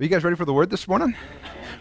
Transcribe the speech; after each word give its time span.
Are 0.00 0.04
you 0.04 0.10
guys 0.10 0.22
ready 0.22 0.36
for 0.36 0.44
the 0.44 0.52
word 0.52 0.70
this 0.70 0.86
morning? 0.86 1.16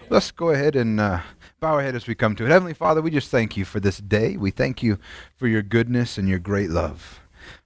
Let's 0.09 0.31
go 0.31 0.49
ahead 0.49 0.75
and 0.75 0.99
uh, 0.99 1.21
bow 1.59 1.73
our 1.73 1.83
head 1.83 1.93
as 1.93 2.07
we 2.07 2.15
come 2.15 2.35
to 2.37 2.45
it. 2.45 2.49
Heavenly 2.49 2.73
Father, 2.73 2.99
we 2.99 3.11
just 3.11 3.29
thank 3.29 3.55
you 3.55 3.63
for 3.63 3.79
this 3.79 3.99
day. 3.99 4.37
We 4.37 4.49
thank 4.49 4.81
you 4.81 4.97
for 5.35 5.47
your 5.47 5.61
goodness 5.61 6.17
and 6.17 6.27
your 6.27 6.39
great 6.39 6.71
love. 6.71 7.19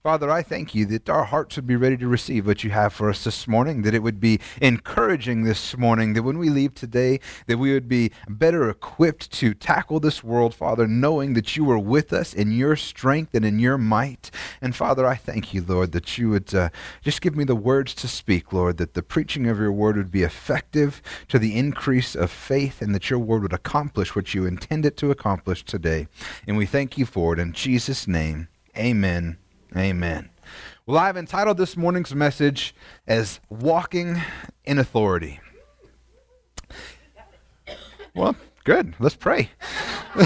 Father, 0.04 0.32
I 0.32 0.42
thank 0.42 0.74
you 0.74 0.86
that 0.88 1.10
our 1.10 1.26
hearts 1.26 1.56
would 1.56 1.68
be 1.68 1.76
ready 1.76 1.98
to 1.98 2.08
receive 2.08 2.48
what 2.48 2.64
you 2.64 2.72
have 2.72 2.94
for 2.94 3.10
us 3.10 3.24
this 3.24 3.48
morning, 3.48 3.84
that 3.84 3.94
it 3.94 4.02
would 4.02 4.20
be 4.20 4.40
encouraging 4.62 5.44
this 5.44 5.78
morning, 5.78 6.14
that 6.14 6.24
when 6.24 6.38
we 6.40 6.50
leave 6.50 6.74
today, 6.74 7.20
that 7.48 7.58
we 7.58 7.74
would 7.74 7.88
be 7.88 8.12
better 8.28 8.70
equipped 8.70 9.32
to 9.34 9.54
tackle 9.54 10.00
this 10.00 10.24
world, 10.24 10.56
Father, 10.56 10.88
knowing 10.88 11.34
that 11.34 11.56
you 11.56 11.70
are 11.70 11.80
with 11.80 12.14
us 12.14 12.34
in 12.34 12.52
your 12.52 12.76
strength 12.76 13.36
and 13.36 13.46
in 13.46 13.60
your 13.60 13.78
might. 13.78 14.32
And 14.62 14.76
Father, 14.76 15.06
I 15.06 15.16
thank 15.16 15.54
you, 15.54 15.64
Lord, 15.64 15.92
that 15.92 16.18
you 16.18 16.30
would 16.32 16.54
uh, 16.54 16.70
just 17.02 17.22
give 17.22 17.36
me 17.36 17.44
the 17.44 17.56
words 17.56 17.94
to 17.96 18.08
speak, 18.08 18.52
Lord, 18.52 18.78
that 18.78 18.94
the 18.94 19.04
preaching 19.04 19.48
of 19.48 19.60
your 19.60 19.72
word 19.72 19.98
would 19.98 20.12
be 20.12 20.24
effective 20.24 21.02
to 21.28 21.38
the 21.38 21.58
increase 21.58 22.16
of 22.16 22.32
faith, 22.32 22.82
and 22.82 22.96
that 22.96 23.10
your 23.10 23.20
word 23.20 23.44
would 23.44 23.54
accomplish 23.54 24.16
what 24.16 24.34
you 24.34 24.46
intend 24.46 24.86
it 24.86 24.98
to 24.98 25.12
accomplish 25.12 25.64
today. 25.64 26.08
And 26.48 26.58
we 26.58 26.66
thank 26.66 26.98
you 26.98 27.06
for 27.06 27.34
it. 27.34 27.40
In 27.40 27.54
Jesus' 27.54 28.08
name, 28.08 28.48
amen 28.78 29.38
Amen. 29.76 30.30
Well, 30.86 30.98
I've 30.98 31.16
entitled 31.16 31.58
this 31.58 31.78
morning's 31.78 32.14
message 32.14 32.76
as 33.08 33.40
Walking 33.50 34.22
in 34.66 34.78
Authority. 34.80 35.40
Well, 38.14 38.36
good. 38.66 38.96
Let's 39.00 39.16
pray. 39.16 39.52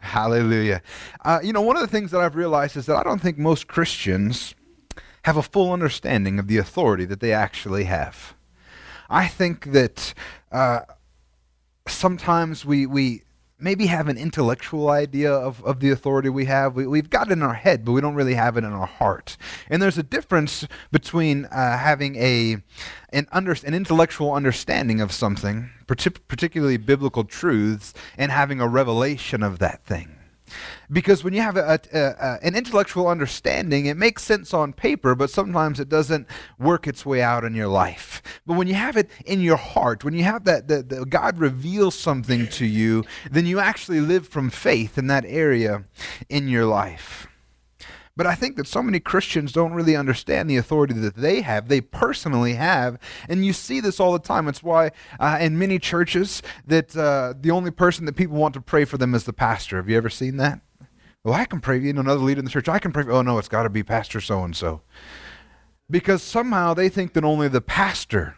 Hallelujah. 0.00 0.82
Uh, 1.24 1.38
you 1.42 1.52
know, 1.52 1.60
one 1.60 1.76
of 1.76 1.82
the 1.82 1.88
things 1.88 2.10
that 2.10 2.20
I've 2.20 2.34
realized 2.34 2.76
is 2.76 2.86
that 2.86 2.96
I 2.96 3.04
don't 3.04 3.22
think 3.22 3.38
most 3.38 3.68
Christians 3.68 4.56
have 5.22 5.36
a 5.36 5.42
full 5.42 5.72
understanding 5.72 6.40
of 6.40 6.48
the 6.48 6.56
authority 6.56 7.04
that 7.04 7.20
they 7.20 7.32
actually 7.32 7.84
have. 7.84 8.34
I 9.08 9.28
think 9.28 9.70
that 9.72 10.14
uh, 10.50 10.80
sometimes 11.86 12.64
we, 12.64 12.86
we 12.86 13.22
maybe 13.58 13.86
have 13.86 14.08
an 14.08 14.18
intellectual 14.18 14.90
idea 14.90 15.32
of, 15.32 15.64
of 15.64 15.80
the 15.80 15.90
authority 15.90 16.28
we 16.28 16.44
have. 16.44 16.74
We, 16.74 16.86
we've 16.86 17.10
got 17.10 17.28
it 17.28 17.32
in 17.32 17.42
our 17.42 17.54
head, 17.54 17.84
but 17.84 17.92
we 17.92 18.00
don't 18.00 18.14
really 18.14 18.34
have 18.34 18.56
it 18.56 18.64
in 18.64 18.72
our 18.72 18.86
heart. 18.86 19.36
And 19.70 19.82
there's 19.82 19.98
a 19.98 20.02
difference 20.02 20.66
between 20.92 21.46
uh, 21.46 21.78
having 21.78 22.16
a, 22.16 22.58
an, 23.12 23.26
under, 23.32 23.56
an 23.64 23.74
intellectual 23.74 24.32
understanding 24.32 25.00
of 25.00 25.12
something, 25.12 25.70
particularly 25.86 26.76
biblical 26.76 27.24
truths, 27.24 27.94
and 28.18 28.30
having 28.30 28.60
a 28.60 28.68
revelation 28.68 29.42
of 29.42 29.58
that 29.58 29.84
thing. 29.84 30.15
Because 30.90 31.24
when 31.24 31.34
you 31.34 31.40
have 31.40 31.56
a, 31.56 31.80
a, 31.92 31.98
a, 31.98 32.38
an 32.42 32.54
intellectual 32.54 33.08
understanding, 33.08 33.86
it 33.86 33.96
makes 33.96 34.22
sense 34.22 34.54
on 34.54 34.72
paper, 34.72 35.14
but 35.14 35.30
sometimes 35.30 35.80
it 35.80 35.88
doesn't 35.88 36.26
work 36.58 36.86
its 36.86 37.04
way 37.04 37.22
out 37.22 37.44
in 37.44 37.54
your 37.54 37.68
life. 37.68 38.22
But 38.46 38.56
when 38.56 38.68
you 38.68 38.74
have 38.74 38.96
it 38.96 39.10
in 39.24 39.40
your 39.40 39.56
heart, 39.56 40.04
when 40.04 40.14
you 40.14 40.24
have 40.24 40.44
that, 40.44 40.68
that, 40.68 40.88
that 40.88 41.10
God 41.10 41.38
reveals 41.38 41.94
something 41.94 42.46
to 42.48 42.66
you, 42.66 43.04
then 43.30 43.46
you 43.46 43.58
actually 43.58 44.00
live 44.00 44.28
from 44.28 44.50
faith 44.50 44.98
in 44.98 45.06
that 45.08 45.24
area 45.26 45.84
in 46.28 46.48
your 46.48 46.66
life. 46.66 47.26
But 48.16 48.26
I 48.26 48.34
think 48.34 48.56
that 48.56 48.66
so 48.66 48.82
many 48.82 48.98
Christians 48.98 49.52
don't 49.52 49.72
really 49.72 49.94
understand 49.94 50.48
the 50.48 50.56
authority 50.56 50.94
that 50.94 51.16
they 51.16 51.42
have, 51.42 51.68
they 51.68 51.82
personally 51.82 52.54
have. 52.54 52.98
And 53.28 53.44
you 53.44 53.52
see 53.52 53.80
this 53.80 54.00
all 54.00 54.12
the 54.12 54.18
time. 54.18 54.48
It's 54.48 54.62
why 54.62 54.92
uh, 55.20 55.38
in 55.40 55.58
many 55.58 55.78
churches 55.78 56.42
that 56.66 56.96
uh, 56.96 57.34
the 57.38 57.50
only 57.50 57.70
person 57.70 58.06
that 58.06 58.16
people 58.16 58.36
want 58.36 58.54
to 58.54 58.60
pray 58.60 58.86
for 58.86 58.96
them 58.96 59.14
is 59.14 59.24
the 59.24 59.34
pastor. 59.34 59.76
Have 59.76 59.90
you 59.90 59.96
ever 59.96 60.08
seen 60.10 60.38
that? 60.38 60.60
Well, 61.24 61.34
I 61.34 61.44
can 61.44 61.60
pray, 61.60 61.80
for 61.80 61.84
you 61.84 61.92
know, 61.92 62.00
another 62.00 62.20
leader 62.20 62.38
in 62.38 62.44
the 62.44 62.50
church. 62.50 62.68
I 62.68 62.78
can 62.78 62.92
pray. 62.92 63.02
For, 63.02 63.12
Oh, 63.12 63.22
no, 63.22 63.38
it's 63.38 63.48
got 63.48 63.64
to 63.64 63.68
be 63.70 63.82
Pastor 63.82 64.20
so 64.20 64.44
and 64.44 64.56
so. 64.56 64.82
Because 65.90 66.22
somehow 66.22 66.72
they 66.72 66.88
think 66.88 67.12
that 67.12 67.24
only 67.24 67.48
the 67.48 67.60
pastor 67.60 68.35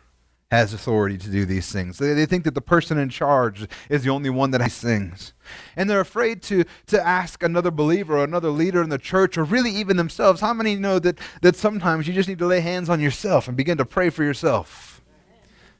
has 0.50 0.72
authority 0.72 1.18
to 1.18 1.28
do 1.28 1.44
these 1.44 1.70
things. 1.70 1.98
They, 1.98 2.14
they 2.14 2.24
think 2.24 2.44
that 2.44 2.54
the 2.54 2.62
person 2.62 2.96
in 2.96 3.10
charge 3.10 3.68
is 3.90 4.02
the 4.02 4.10
only 4.10 4.30
one 4.30 4.50
that 4.52 4.62
has 4.62 4.78
things. 4.78 5.34
And 5.76 5.90
they're 5.90 6.00
afraid 6.00 6.42
to, 6.44 6.64
to 6.86 7.06
ask 7.06 7.42
another 7.42 7.70
believer 7.70 8.18
or 8.18 8.24
another 8.24 8.48
leader 8.50 8.82
in 8.82 8.88
the 8.88 8.98
church 8.98 9.36
or 9.36 9.44
really 9.44 9.70
even 9.70 9.98
themselves. 9.98 10.40
How 10.40 10.54
many 10.54 10.74
know 10.74 10.98
that, 11.00 11.18
that 11.42 11.54
sometimes 11.54 12.08
you 12.08 12.14
just 12.14 12.28
need 12.28 12.38
to 12.38 12.46
lay 12.46 12.60
hands 12.60 12.88
on 12.88 13.00
yourself 13.00 13.46
and 13.46 13.56
begin 13.56 13.76
to 13.78 13.84
pray 13.84 14.08
for 14.08 14.24
yourself? 14.24 15.02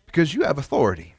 Because 0.05 0.35
you 0.35 0.43
have 0.43 0.59
authority. 0.59 1.15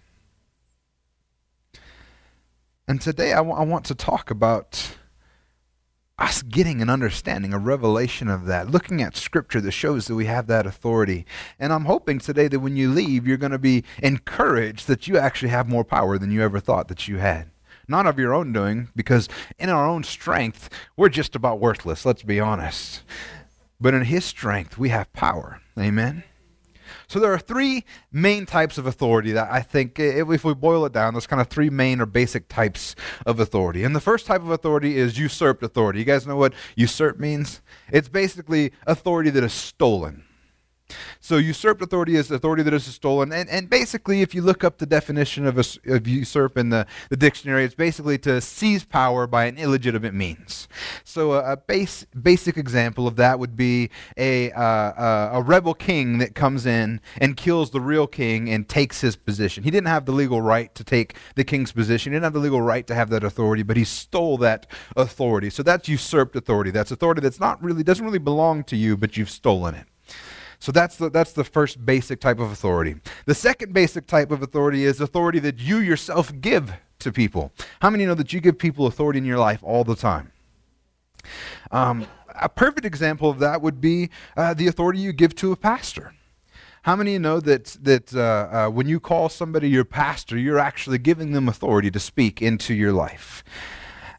And 2.88 3.02
today 3.02 3.34
I, 3.34 3.38
w- 3.38 3.56
I 3.56 3.64
want 3.64 3.86
to 3.86 3.96
talk 3.96 4.30
about 4.32 4.96
us 6.20 6.42
getting 6.42 6.82
an 6.82 6.90
understanding, 6.90 7.54
a 7.54 7.58
revelation 7.58 8.28
of 8.28 8.46
that, 8.46 8.70
looking 8.70 9.02
at 9.02 9.16
scripture 9.16 9.62
that 9.62 9.72
shows 9.72 10.08
that 10.08 10.16
we 10.16 10.26
have 10.26 10.48
that 10.48 10.66
authority. 10.66 11.26
And 11.58 11.72
I'm 11.72 11.86
hoping 11.86 12.20
today 12.20 12.48
that 12.50 12.60
when 12.60 12.76
you 12.76 12.92
leave, 12.92 13.26
you're 13.26 13.38
going 13.38 13.54
to 13.54 13.58
be 13.58 13.84
encouraged 14.04 14.88
that 14.88 15.08
you 15.08 15.18
actually 15.18 15.50
have 15.50 15.70
more 15.70 15.86
power 15.86 16.18
than 16.18 16.32
you 16.32 16.42
ever 16.42 16.60
thought 16.60 16.90
that 16.90 17.08
you 17.08 17.18
had. 17.18 17.50
Not 17.88 18.06
of 18.06 18.20
your 18.20 18.34
own 18.34 18.54
doing, 18.54 18.90
because 18.96 19.30
in 19.58 19.70
our 19.70 19.88
own 19.88 20.04
strength, 20.04 20.70
we're 20.96 21.10
just 21.10 21.36
about 21.36 21.60
worthless, 21.60 22.06
let's 22.06 22.22
be 22.22 22.40
honest. 22.40 23.02
But 23.82 23.94
in 23.94 24.04
His 24.04 24.26
strength, 24.26 24.78
we 24.78 24.90
have 24.90 25.12
power. 25.14 25.62
Amen? 25.78 26.24
So 27.08 27.20
there 27.20 27.34
are 27.34 27.40
three 27.40 27.86
main 28.12 28.46
types 28.46 28.78
of 28.78 28.86
authority 28.86 29.32
that 29.34 29.52
I 29.52 29.62
think, 29.62 30.00
if 30.00 30.44
we 30.44 30.54
boil 30.54 30.86
it 30.86 30.94
down, 30.94 31.14
there's 31.14 31.28
kind 31.28 31.42
of 31.42 31.48
three 31.48 31.70
main 31.70 32.02
or 32.02 32.06
basic 32.06 32.48
types 32.48 32.96
of 33.26 33.40
authority. 33.40 33.84
And 33.84 33.96
the 33.96 34.02
first 34.02 34.26
type 34.26 34.42
of 34.42 34.52
authority 34.52 34.98
is 34.98 35.18
usurped 35.18 35.64
authority. 35.64 36.00
You 36.00 36.06
guys 36.06 36.28
know 36.28 36.36
what 36.36 36.54
usurp 36.76 37.20
means? 37.20 37.62
It's 37.92 38.10
basically 38.10 38.72
authority 38.86 39.30
that 39.32 39.44
is 39.44 39.54
stolen. 39.54 40.26
So 41.20 41.38
usurped 41.38 41.82
authority 41.82 42.16
is 42.16 42.32
authority 42.32 42.64
that 42.64 42.74
is 42.74 42.86
stolen. 42.86 43.32
And, 43.32 43.50
and 43.50 43.70
basically, 43.70 44.22
if 44.22 44.34
you 44.34 44.42
look 44.42 44.64
up 44.64 44.78
the 44.78 44.86
definition 44.86 45.46
of, 45.46 45.58
a, 45.58 45.94
of 45.94 46.08
usurp 46.08 46.58
in 46.58 46.70
the, 46.70 46.86
the 47.10 47.18
dictionary, 47.18 47.64
it's 47.64 47.76
basically 47.76 48.18
to 48.20 48.42
seize 48.42 48.84
power 48.84 49.28
by 49.28 49.46
an 49.46 49.58
illegitimate 49.58 50.14
means. 50.14 50.68
So 51.04 51.34
a, 51.34 51.54
a 51.54 51.58
base, 51.58 52.06
basic 52.22 52.58
example 52.58 53.08
of 53.08 53.16
that 53.18 53.40
would 53.40 53.56
be 53.56 53.90
a, 54.18 54.52
uh, 54.52 55.30
a 55.34 55.42
rebel 55.42 55.74
king 55.74 56.18
that 56.20 56.36
comes 56.36 56.66
in 56.66 57.02
and 57.18 57.38
kills 57.38 57.72
the 57.72 57.82
real 57.82 58.08
king 58.08 58.50
and 58.50 58.68
takes 58.68 59.02
his 59.02 59.16
position. 59.16 59.64
He 59.64 59.72
didn't 59.72 59.88
have 59.88 60.06
the 60.06 60.12
legal 60.12 60.42
right 60.42 60.74
to 60.76 60.84
take 60.84 61.16
the 61.36 61.44
king's 61.44 61.72
position. 61.72 62.12
He 62.12 62.16
didn't 62.16 62.26
have 62.26 62.34
the 62.34 62.40
legal 62.40 62.62
right 62.62 62.86
to 62.88 62.96
have 62.96 63.10
that 63.10 63.24
authority, 63.24 63.64
but 63.64 63.78
he 63.78 63.84
stole 63.84 64.38
that 64.40 64.68
authority. 64.96 65.50
So 65.50 65.64
that's 65.64 65.88
usurped 65.88 66.36
authority. 66.36 66.72
That's 66.72 66.92
authority 66.92 67.22
that's 67.22 67.40
not 67.40 67.62
really, 67.64 67.84
doesn't 67.84 68.06
really 68.06 68.20
belong 68.20 68.64
to 68.66 68.76
you, 68.76 68.98
but 68.98 69.18
you've 69.18 69.30
stolen 69.30 69.76
it. 69.76 69.86
So 70.60 70.72
that's 70.72 70.98
the, 70.98 71.10
that's 71.10 71.32
the 71.32 71.44
first 71.44 71.86
basic 71.86 72.20
type 72.20 72.40
of 72.40 72.52
authority. 72.52 72.96
The 73.26 73.36
second 73.36 73.74
basic 73.74 74.08
type 74.08 74.30
of 74.32 74.44
authority 74.44 74.84
is 74.84 75.00
authority 75.00 75.40
that 75.40 75.60
you 75.60 75.78
yourself 75.78 76.32
give 76.42 76.74
to 77.00 77.12
people. 77.12 77.52
How 77.82 77.90
many 77.90 78.06
know 78.06 78.14
that 78.16 78.34
you 78.34 78.42
give 78.42 78.58
people 78.58 78.86
authority 78.86 79.20
in 79.20 79.26
your 79.26 79.38
life 79.38 79.64
all 79.64 79.84
the 79.84 79.96
time? 79.96 80.32
Um, 81.72 82.08
a 82.42 82.50
perfect 82.50 82.86
example 82.86 83.30
of 83.30 83.40
that 83.40 83.62
would 83.62 83.80
be 83.80 84.10
uh, 84.36 84.54
the 84.54 84.68
authority 84.68 85.00
you 85.00 85.14
give 85.14 85.36
to 85.36 85.52
a 85.52 85.56
pastor. 85.56 86.14
How 86.84 86.96
many 86.96 87.18
know 87.18 87.40
that, 87.42 87.78
that 87.82 88.14
uh, 88.14 88.20
uh, 88.68 88.70
when 88.70 88.88
you 88.88 89.00
call 89.00 89.30
somebody 89.30 89.70
your 89.70 89.86
pastor, 89.86 90.38
you're 90.38 90.60
actually 90.60 90.98
giving 90.98 91.32
them 91.32 91.50
authority 91.50 91.92
to 91.92 92.00
speak 92.00 92.42
into 92.42 92.74
your 92.74 92.94
life? 92.94 93.44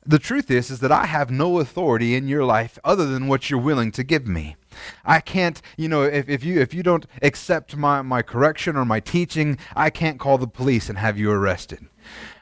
The 0.05 0.19
truth 0.19 0.51
is, 0.51 0.71
is 0.71 0.81
that 0.81 0.93
I 0.93 1.07
have 1.07 1.31
no 1.31 1.59
authority 1.59 2.15
in 2.15 2.29
your 2.29 2.45
life 2.45 2.79
other 2.85 3.07
than 3.07 3.29
what 3.29 3.51
you're 3.51 3.61
willing 3.61 3.93
to 3.93 4.03
give 4.03 4.27
me. 4.27 4.57
I 5.05 5.21
can't, 5.21 5.61
you 5.77 5.89
know, 5.89 6.03
if, 6.03 6.29
if 6.29 6.45
you 6.45 6.61
if 6.61 6.75
you 6.75 6.83
don't 6.83 7.07
accept 7.23 7.77
my, 7.77 8.03
my 8.03 8.23
correction 8.23 8.77
or 8.77 8.85
my 8.85 9.01
teaching, 9.01 9.59
I 9.75 9.91
can't 9.91 10.19
call 10.19 10.39
the 10.39 10.47
police 10.47 10.89
and 10.89 10.99
have 10.99 11.19
you 11.19 11.31
arrested. 11.31 11.87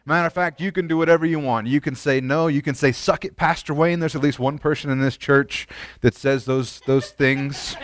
Matter 0.05 0.27
of 0.27 0.33
fact, 0.33 0.61
you 0.61 0.73
can 0.73 0.89
do 0.89 0.97
whatever 0.97 1.27
you 1.27 1.39
want. 1.39 1.67
You 1.67 1.83
can 1.83 1.95
say 1.95 2.21
no. 2.21 2.47
You 2.47 2.63
can 2.63 2.75
say 2.75 2.93
"suck 2.93 3.27
it, 3.27 3.37
Pastor 3.37 3.75
Wayne." 3.75 4.01
There's 4.01 4.17
at 4.17 4.23
least 4.23 4.39
one 4.39 4.59
person 4.59 4.91
in 4.91 5.01
this 5.01 5.19
church 5.19 5.69
that 6.01 6.15
says 6.15 6.47
those 6.47 6.81
those 6.87 7.11
things. 7.11 7.77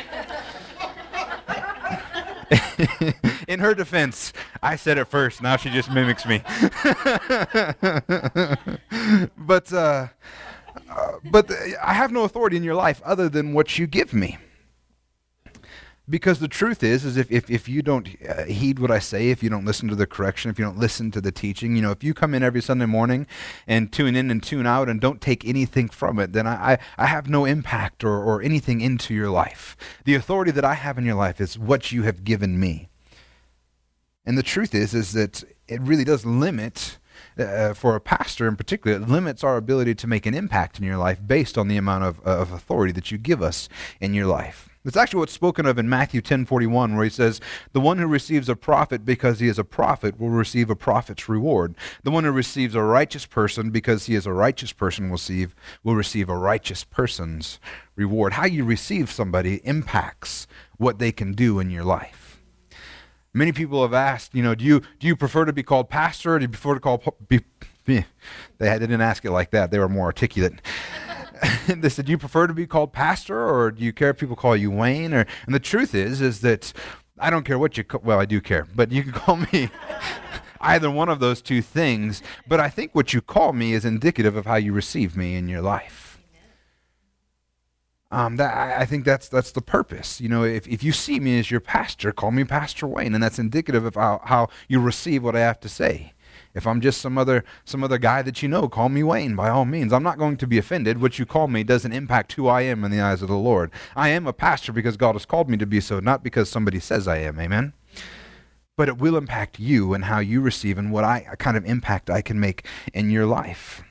in 3.48 3.60
her 3.60 3.74
defense, 3.74 4.32
I 4.62 4.76
said 4.76 4.98
it 4.98 5.06
first. 5.06 5.42
Now 5.42 5.56
she 5.56 5.70
just 5.70 5.90
mimics 5.90 6.26
me. 6.26 6.42
but 9.36 9.72
uh, 9.72 10.08
uh, 10.88 11.12
but 11.30 11.50
I 11.82 11.94
have 11.94 12.12
no 12.12 12.24
authority 12.24 12.56
in 12.56 12.62
your 12.62 12.74
life 12.74 13.02
other 13.04 13.28
than 13.28 13.52
what 13.52 13.78
you 13.78 13.86
give 13.86 14.14
me. 14.14 14.38
Because 16.06 16.38
the 16.38 16.48
truth 16.48 16.82
is, 16.82 17.06
is 17.06 17.16
if, 17.16 17.32
if, 17.32 17.50
if 17.50 17.66
you 17.66 17.80
don't 17.80 18.08
uh, 18.28 18.44
heed 18.44 18.78
what 18.78 18.90
I 18.90 18.98
say, 18.98 19.30
if 19.30 19.42
you 19.42 19.48
don't 19.48 19.64
listen 19.64 19.88
to 19.88 19.94
the 19.94 20.06
correction, 20.06 20.50
if 20.50 20.58
you 20.58 20.64
don't 20.64 20.76
listen 20.76 21.10
to 21.12 21.20
the 21.20 21.32
teaching, 21.32 21.76
you 21.76 21.82
know, 21.82 21.92
if 21.92 22.04
you 22.04 22.12
come 22.12 22.34
in 22.34 22.42
every 22.42 22.60
Sunday 22.60 22.84
morning 22.84 23.26
and 23.66 23.90
tune 23.90 24.14
in 24.14 24.30
and 24.30 24.42
tune 24.42 24.66
out 24.66 24.90
and 24.90 25.00
don't 25.00 25.22
take 25.22 25.46
anything 25.46 25.88
from 25.88 26.18
it, 26.18 26.34
then 26.34 26.46
I, 26.46 26.74
I, 26.74 26.78
I 26.98 27.06
have 27.06 27.30
no 27.30 27.46
impact 27.46 28.04
or, 28.04 28.22
or 28.22 28.42
anything 28.42 28.82
into 28.82 29.14
your 29.14 29.30
life. 29.30 29.78
The 30.04 30.14
authority 30.14 30.50
that 30.50 30.64
I 30.64 30.74
have 30.74 30.98
in 30.98 31.06
your 31.06 31.14
life 31.14 31.40
is 31.40 31.58
what 31.58 31.90
you 31.90 32.02
have 32.02 32.22
given 32.22 32.60
me. 32.60 32.90
And 34.26 34.36
the 34.36 34.42
truth 34.42 34.74
is, 34.74 34.92
is 34.92 35.12
that 35.12 35.42
it 35.68 35.80
really 35.80 36.04
does 36.04 36.26
limit 36.26 36.98
uh, 37.38 37.72
for 37.72 37.96
a 37.96 38.00
pastor 38.00 38.46
in 38.46 38.56
particular, 38.56 38.96
it 38.96 39.08
limits 39.08 39.42
our 39.42 39.56
ability 39.56 39.94
to 39.94 40.06
make 40.06 40.26
an 40.26 40.34
impact 40.34 40.78
in 40.78 40.84
your 40.84 40.98
life 40.98 41.18
based 41.26 41.56
on 41.56 41.68
the 41.68 41.76
amount 41.76 42.04
of, 42.04 42.20
of 42.20 42.52
authority 42.52 42.92
that 42.92 43.10
you 43.10 43.18
give 43.18 43.42
us 43.42 43.68
in 44.00 44.12
your 44.14 44.26
life. 44.26 44.73
It's 44.84 44.98
actually 44.98 45.20
what's 45.20 45.32
spoken 45.32 45.64
of 45.64 45.78
in 45.78 45.88
Matthew 45.88 46.20
10:41 46.20 46.94
where 46.94 47.04
he 47.04 47.10
says, 47.10 47.40
"The 47.72 47.80
one 47.80 47.96
who 47.96 48.06
receives 48.06 48.50
a 48.50 48.56
prophet 48.56 49.04
because 49.04 49.40
he 49.40 49.48
is 49.48 49.58
a 49.58 49.64
prophet 49.64 50.20
will 50.20 50.28
receive 50.28 50.68
a 50.68 50.76
prophet's 50.76 51.26
reward. 51.26 51.74
The 52.02 52.10
one 52.10 52.24
who 52.24 52.32
receives 52.32 52.74
a 52.74 52.82
righteous 52.82 53.24
person 53.24 53.70
because 53.70 54.06
he 54.06 54.14
is 54.14 54.26
a 54.26 54.32
righteous 54.32 54.72
person 54.72 55.06
will 55.06 55.14
receive 55.14 55.54
will 55.82 55.96
receive 55.96 56.28
a 56.28 56.36
righteous 56.36 56.84
person's 56.84 57.58
reward." 57.96 58.34
How 58.34 58.44
you 58.44 58.64
receive 58.64 59.10
somebody 59.10 59.62
impacts 59.64 60.46
what 60.76 60.98
they 60.98 61.12
can 61.12 61.32
do 61.32 61.60
in 61.60 61.70
your 61.70 61.84
life. 61.84 62.42
Many 63.32 63.52
people 63.52 63.82
have 63.82 63.94
asked, 63.94 64.34
you 64.34 64.42
know, 64.42 64.54
do 64.54 64.64
you 64.64 64.82
do 65.00 65.06
you 65.06 65.16
prefer 65.16 65.46
to 65.46 65.52
be 65.52 65.62
called 65.62 65.88
pastor 65.88 66.34
or 66.34 66.38
do 66.38 66.44
you 66.44 66.48
prefer 66.48 66.74
to 66.74 66.80
call 66.80 67.02
be, 67.26 67.40
be, 67.86 68.04
they 68.58 68.78
didn't 68.78 69.00
ask 69.00 69.24
it 69.24 69.30
like 69.30 69.50
that. 69.50 69.70
They 69.70 69.78
were 69.78 69.88
more 69.88 70.06
articulate. 70.06 70.60
they 71.68 71.88
said, 71.88 72.06
"Do 72.06 72.12
you 72.12 72.18
prefer 72.18 72.46
to 72.46 72.54
be 72.54 72.66
called 72.66 72.92
pastor, 72.92 73.38
or 73.38 73.70
do 73.70 73.84
you 73.84 73.92
care 73.92 74.10
if 74.10 74.18
people 74.18 74.36
call 74.36 74.56
you 74.56 74.70
Wayne?" 74.70 75.12
Or, 75.12 75.26
and 75.46 75.54
the 75.54 75.60
truth 75.60 75.94
is, 75.94 76.20
is 76.20 76.40
that 76.40 76.72
I 77.18 77.30
don't 77.30 77.44
care 77.44 77.58
what 77.58 77.76
you. 77.76 77.84
Call, 77.84 78.00
well, 78.04 78.20
I 78.20 78.24
do 78.24 78.40
care, 78.40 78.66
but 78.74 78.92
you 78.92 79.02
can 79.02 79.12
call 79.12 79.36
me 79.36 79.70
either 80.60 80.90
one 80.90 81.08
of 81.08 81.20
those 81.20 81.42
two 81.42 81.62
things. 81.62 82.22
But 82.46 82.60
I 82.60 82.68
think 82.68 82.94
what 82.94 83.12
you 83.12 83.20
call 83.20 83.52
me 83.52 83.72
is 83.72 83.84
indicative 83.84 84.36
of 84.36 84.46
how 84.46 84.56
you 84.56 84.72
receive 84.72 85.16
me 85.16 85.36
in 85.36 85.48
your 85.48 85.62
life. 85.62 86.18
Um, 88.10 88.36
that, 88.36 88.54
I, 88.54 88.82
I 88.82 88.84
think 88.86 89.04
that's 89.04 89.28
that's 89.28 89.50
the 89.50 89.60
purpose. 89.60 90.20
You 90.20 90.28
know, 90.28 90.44
if, 90.44 90.68
if 90.68 90.84
you 90.84 90.92
see 90.92 91.18
me 91.18 91.38
as 91.40 91.50
your 91.50 91.60
pastor, 91.60 92.12
call 92.12 92.30
me 92.30 92.44
Pastor 92.44 92.86
Wayne, 92.86 93.12
and 93.12 93.22
that's 93.22 93.40
indicative 93.40 93.84
of 93.84 93.96
how, 93.96 94.20
how 94.24 94.48
you 94.68 94.78
receive 94.78 95.24
what 95.24 95.34
I 95.34 95.40
have 95.40 95.58
to 95.60 95.68
say. 95.68 96.13
If 96.54 96.66
I'm 96.66 96.80
just 96.80 97.00
some 97.00 97.18
other 97.18 97.44
some 97.64 97.82
other 97.82 97.98
guy 97.98 98.22
that 98.22 98.42
you 98.42 98.48
know, 98.48 98.68
call 98.68 98.88
me 98.88 99.02
Wayne 99.02 99.34
by 99.34 99.48
all 99.48 99.64
means. 99.64 99.92
I'm 99.92 100.02
not 100.02 100.18
going 100.18 100.36
to 100.36 100.46
be 100.46 100.58
offended. 100.58 101.00
What 101.00 101.18
you 101.18 101.26
call 101.26 101.48
me 101.48 101.64
doesn't 101.64 101.92
impact 101.92 102.34
who 102.34 102.46
I 102.46 102.62
am 102.62 102.84
in 102.84 102.90
the 102.90 103.00
eyes 103.00 103.22
of 103.22 103.28
the 103.28 103.36
Lord. 103.36 103.70
I 103.96 104.10
am 104.10 104.26
a 104.26 104.32
pastor 104.32 104.72
because 104.72 104.96
God 104.96 105.14
has 105.14 105.26
called 105.26 105.50
me 105.50 105.56
to 105.56 105.66
be 105.66 105.80
so, 105.80 106.00
not 106.00 106.22
because 106.22 106.48
somebody 106.48 106.78
says 106.78 107.08
I 107.08 107.18
am. 107.18 107.40
Amen. 107.40 107.72
But 108.76 108.88
it 108.88 108.98
will 108.98 109.16
impact 109.16 109.58
you 109.58 109.94
and 109.94 110.06
how 110.06 110.18
you 110.18 110.40
receive 110.40 110.78
and 110.78 110.92
what 110.92 111.04
I 111.04 111.26
kind 111.38 111.56
of 111.56 111.64
impact 111.64 112.10
I 112.10 112.22
can 112.22 112.40
make 112.40 112.66
in 112.92 113.10
your 113.10 113.26
life. 113.26 113.82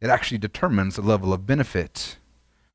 It 0.00 0.10
actually 0.10 0.38
determines 0.38 0.96
the 0.96 1.02
level 1.02 1.32
of 1.32 1.46
benefit 1.46 2.18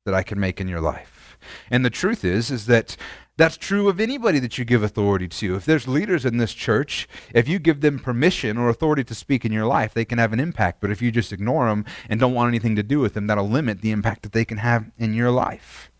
that 0.04 0.14
I 0.14 0.22
can 0.22 0.38
make 0.38 0.60
in 0.60 0.68
your 0.68 0.80
life. 0.80 1.38
And 1.70 1.84
the 1.84 1.90
truth 1.90 2.24
is 2.24 2.50
is 2.50 2.66
that 2.66 2.96
that's 3.36 3.56
true 3.56 3.88
of 3.88 3.98
anybody 3.98 4.38
that 4.38 4.58
you 4.58 4.64
give 4.64 4.82
authority 4.82 5.26
to. 5.26 5.56
If 5.56 5.64
there's 5.64 5.88
leaders 5.88 6.24
in 6.24 6.36
this 6.36 6.52
church, 6.52 7.08
if 7.34 7.48
you 7.48 7.58
give 7.58 7.80
them 7.80 7.98
permission 7.98 8.56
or 8.56 8.68
authority 8.68 9.02
to 9.04 9.14
speak 9.14 9.44
in 9.44 9.50
your 9.52 9.66
life, 9.66 9.92
they 9.92 10.04
can 10.04 10.18
have 10.18 10.32
an 10.32 10.40
impact. 10.40 10.80
But 10.80 10.90
if 10.90 11.02
you 11.02 11.10
just 11.10 11.32
ignore 11.32 11.68
them 11.68 11.84
and 12.08 12.20
don't 12.20 12.34
want 12.34 12.48
anything 12.48 12.76
to 12.76 12.82
do 12.82 13.00
with 13.00 13.14
them, 13.14 13.26
that'll 13.26 13.48
limit 13.48 13.80
the 13.80 13.90
impact 13.90 14.22
that 14.22 14.32
they 14.32 14.44
can 14.44 14.58
have 14.58 14.90
in 14.98 15.14
your 15.14 15.30
life. 15.30 15.90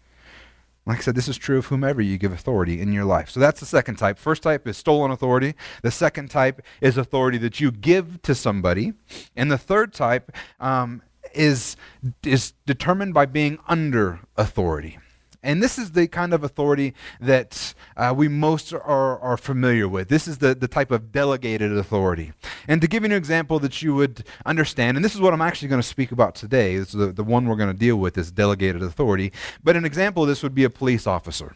Like 0.86 0.98
I 0.98 1.00
said, 1.00 1.14
this 1.14 1.28
is 1.28 1.38
true 1.38 1.58
of 1.58 1.66
whomever 1.66 2.02
you 2.02 2.18
give 2.18 2.30
authority 2.30 2.80
in 2.80 2.92
your 2.92 3.06
life. 3.06 3.30
So 3.30 3.40
that's 3.40 3.58
the 3.58 3.66
second 3.66 3.96
type. 3.96 4.18
First 4.18 4.42
type 4.42 4.68
is 4.68 4.76
stolen 4.76 5.10
authority. 5.10 5.54
The 5.82 5.90
second 5.90 6.30
type 6.30 6.60
is 6.80 6.98
authority 6.98 7.38
that 7.38 7.58
you 7.58 7.72
give 7.72 8.20
to 8.22 8.34
somebody. 8.34 8.92
And 9.34 9.50
the 9.50 9.58
third 9.58 9.94
type 9.94 10.30
um, 10.60 11.02
is, 11.32 11.76
is 12.22 12.52
determined 12.66 13.14
by 13.14 13.24
being 13.26 13.58
under 13.66 14.20
authority. 14.36 14.98
And 15.44 15.62
this 15.62 15.78
is 15.78 15.92
the 15.92 16.08
kind 16.08 16.32
of 16.32 16.42
authority 16.42 16.94
that 17.20 17.74
uh, 17.96 18.14
we 18.16 18.28
most 18.28 18.72
are, 18.72 19.18
are 19.20 19.36
familiar 19.36 19.86
with. 19.86 20.08
This 20.08 20.26
is 20.26 20.38
the, 20.38 20.54
the 20.54 20.66
type 20.66 20.90
of 20.90 21.12
delegated 21.12 21.70
authority. 21.76 22.32
And 22.66 22.80
to 22.80 22.88
give 22.88 23.02
you 23.02 23.10
an 23.10 23.12
example 23.12 23.58
that 23.60 23.82
you 23.82 23.94
would 23.94 24.24
understand, 24.46 24.96
and 24.96 25.04
this 25.04 25.14
is 25.14 25.20
what 25.20 25.34
I'm 25.34 25.42
actually 25.42 25.68
going 25.68 25.82
to 25.82 25.86
speak 25.86 26.10
about 26.12 26.34
today, 26.34 26.78
this 26.78 26.88
is 26.88 26.94
the, 26.94 27.12
the 27.12 27.22
one 27.22 27.46
we're 27.46 27.56
going 27.56 27.72
to 27.72 27.78
deal 27.78 27.96
with 27.96 28.16
is 28.16 28.32
delegated 28.32 28.82
authority. 28.82 29.32
But 29.62 29.76
an 29.76 29.84
example 29.84 30.22
of 30.22 30.30
this 30.30 30.42
would 30.42 30.54
be 30.54 30.64
a 30.64 30.70
police 30.70 31.06
officer. 31.06 31.54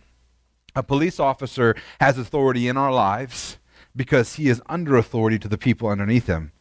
A 0.76 0.82
police 0.82 1.18
officer 1.18 1.74
has 1.98 2.18
authority 2.18 2.68
in 2.68 2.76
our 2.76 2.92
lives 2.92 3.58
because 3.96 4.34
he 4.34 4.48
is 4.48 4.62
under 4.66 4.96
authority 4.96 5.38
to 5.38 5.48
the 5.48 5.58
people 5.58 5.88
underneath 5.88 6.26
him. 6.26 6.52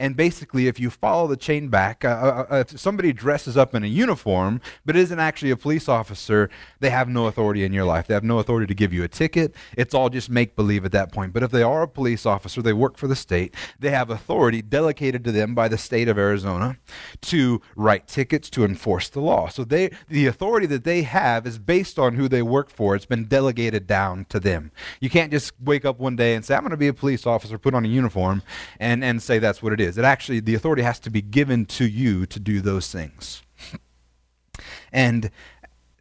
And 0.00 0.16
basically, 0.16 0.66
if 0.66 0.80
you 0.80 0.88
follow 0.88 1.26
the 1.26 1.36
chain 1.36 1.68
back, 1.68 2.06
uh, 2.06 2.08
uh, 2.08 2.46
uh, 2.50 2.56
if 2.66 2.80
somebody 2.80 3.12
dresses 3.12 3.58
up 3.58 3.74
in 3.74 3.84
a 3.84 3.86
uniform 3.86 4.62
but 4.86 4.96
isn't 4.96 5.20
actually 5.20 5.50
a 5.50 5.58
police 5.58 5.90
officer, 5.90 6.48
they 6.80 6.88
have 6.88 7.06
no 7.06 7.26
authority 7.26 7.64
in 7.64 7.74
your 7.74 7.84
life. 7.84 8.06
They 8.06 8.14
have 8.14 8.24
no 8.24 8.38
authority 8.38 8.66
to 8.66 8.74
give 8.74 8.94
you 8.94 9.04
a 9.04 9.08
ticket. 9.08 9.54
It's 9.76 9.92
all 9.92 10.08
just 10.08 10.30
make 10.30 10.56
believe 10.56 10.86
at 10.86 10.92
that 10.92 11.12
point. 11.12 11.34
But 11.34 11.42
if 11.42 11.50
they 11.50 11.62
are 11.62 11.82
a 11.82 11.88
police 11.88 12.24
officer, 12.24 12.62
they 12.62 12.72
work 12.72 12.96
for 12.96 13.08
the 13.08 13.14
state, 13.14 13.54
they 13.78 13.90
have 13.90 14.08
authority 14.08 14.62
delegated 14.62 15.22
to 15.24 15.32
them 15.32 15.54
by 15.54 15.68
the 15.68 15.76
state 15.76 16.08
of 16.08 16.16
Arizona 16.16 16.78
to 17.20 17.60
write 17.76 18.08
tickets, 18.08 18.48
to 18.50 18.64
enforce 18.64 19.10
the 19.10 19.20
law. 19.20 19.48
So 19.48 19.64
they, 19.64 19.90
the 20.08 20.26
authority 20.26 20.66
that 20.68 20.84
they 20.84 21.02
have 21.02 21.46
is 21.46 21.58
based 21.58 21.98
on 21.98 22.14
who 22.14 22.26
they 22.26 22.40
work 22.40 22.70
for. 22.70 22.96
It's 22.96 23.04
been 23.04 23.26
delegated 23.26 23.86
down 23.86 24.24
to 24.30 24.40
them. 24.40 24.72
You 24.98 25.10
can't 25.10 25.30
just 25.30 25.52
wake 25.60 25.84
up 25.84 25.98
one 25.98 26.16
day 26.16 26.34
and 26.34 26.42
say, 26.42 26.54
I'm 26.54 26.62
going 26.62 26.70
to 26.70 26.78
be 26.78 26.88
a 26.88 26.94
police 26.94 27.26
officer, 27.26 27.58
put 27.58 27.74
on 27.74 27.84
a 27.84 27.88
uniform, 27.88 28.42
and, 28.78 29.04
and 29.04 29.22
say 29.22 29.38
that's 29.38 29.62
what 29.62 29.74
it 29.74 29.80
is 29.80 29.89
is. 29.90 29.98
It 29.98 30.04
actually, 30.04 30.40
the 30.40 30.54
authority 30.54 30.82
has 30.82 30.98
to 31.00 31.10
be 31.10 31.20
given 31.20 31.66
to 31.66 31.86
you 31.86 32.26
to 32.26 32.40
do 32.40 32.60
those 32.60 32.90
things. 32.90 33.42
And 34.92 35.30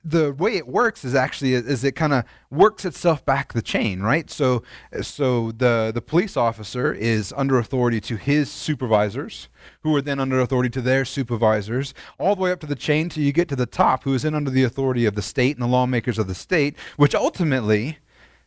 the 0.04 0.32
way 0.34 0.56
it 0.56 0.68
works 0.68 1.04
is 1.04 1.14
actually 1.14 1.54
is 1.54 1.84
it 1.84 1.92
kind 1.92 2.14
of 2.14 2.24
works 2.50 2.86
itself 2.86 3.26
back 3.26 3.54
the 3.54 3.62
chain, 3.62 4.02
right? 4.02 4.30
So 4.30 4.64
so 5.02 5.52
the 5.52 5.92
the 5.94 6.02
police 6.02 6.38
officer 6.38 6.94
is 6.94 7.34
under 7.36 7.60
authority 7.60 8.00
to 8.02 8.16
his 8.16 8.50
supervisors, 8.50 9.50
who 9.82 9.96
are 9.96 10.02
then 10.02 10.20
under 10.20 10.40
authority 10.40 10.70
to 10.72 10.82
their 10.82 11.04
supervisors, 11.06 11.94
all 12.18 12.36
the 12.36 12.42
way 12.42 12.52
up 12.52 12.60
to 12.62 12.68
the 12.68 12.76
chain 12.76 13.10
till 13.10 13.24
you 13.24 13.34
get 13.34 13.50
to 13.50 13.56
the 13.56 13.66
top, 13.66 14.04
who 14.04 14.14
is 14.14 14.24
then 14.24 14.36
under 14.36 14.52
the 14.52 14.64
authority 14.64 15.06
of 15.06 15.16
the 15.16 15.22
state 15.22 15.58
and 15.58 15.64
the 15.64 15.68
lawmakers 15.68 16.18
of 16.18 16.28
the 16.28 16.36
state, 16.36 16.76
which 16.96 17.14
ultimately, 17.14 17.98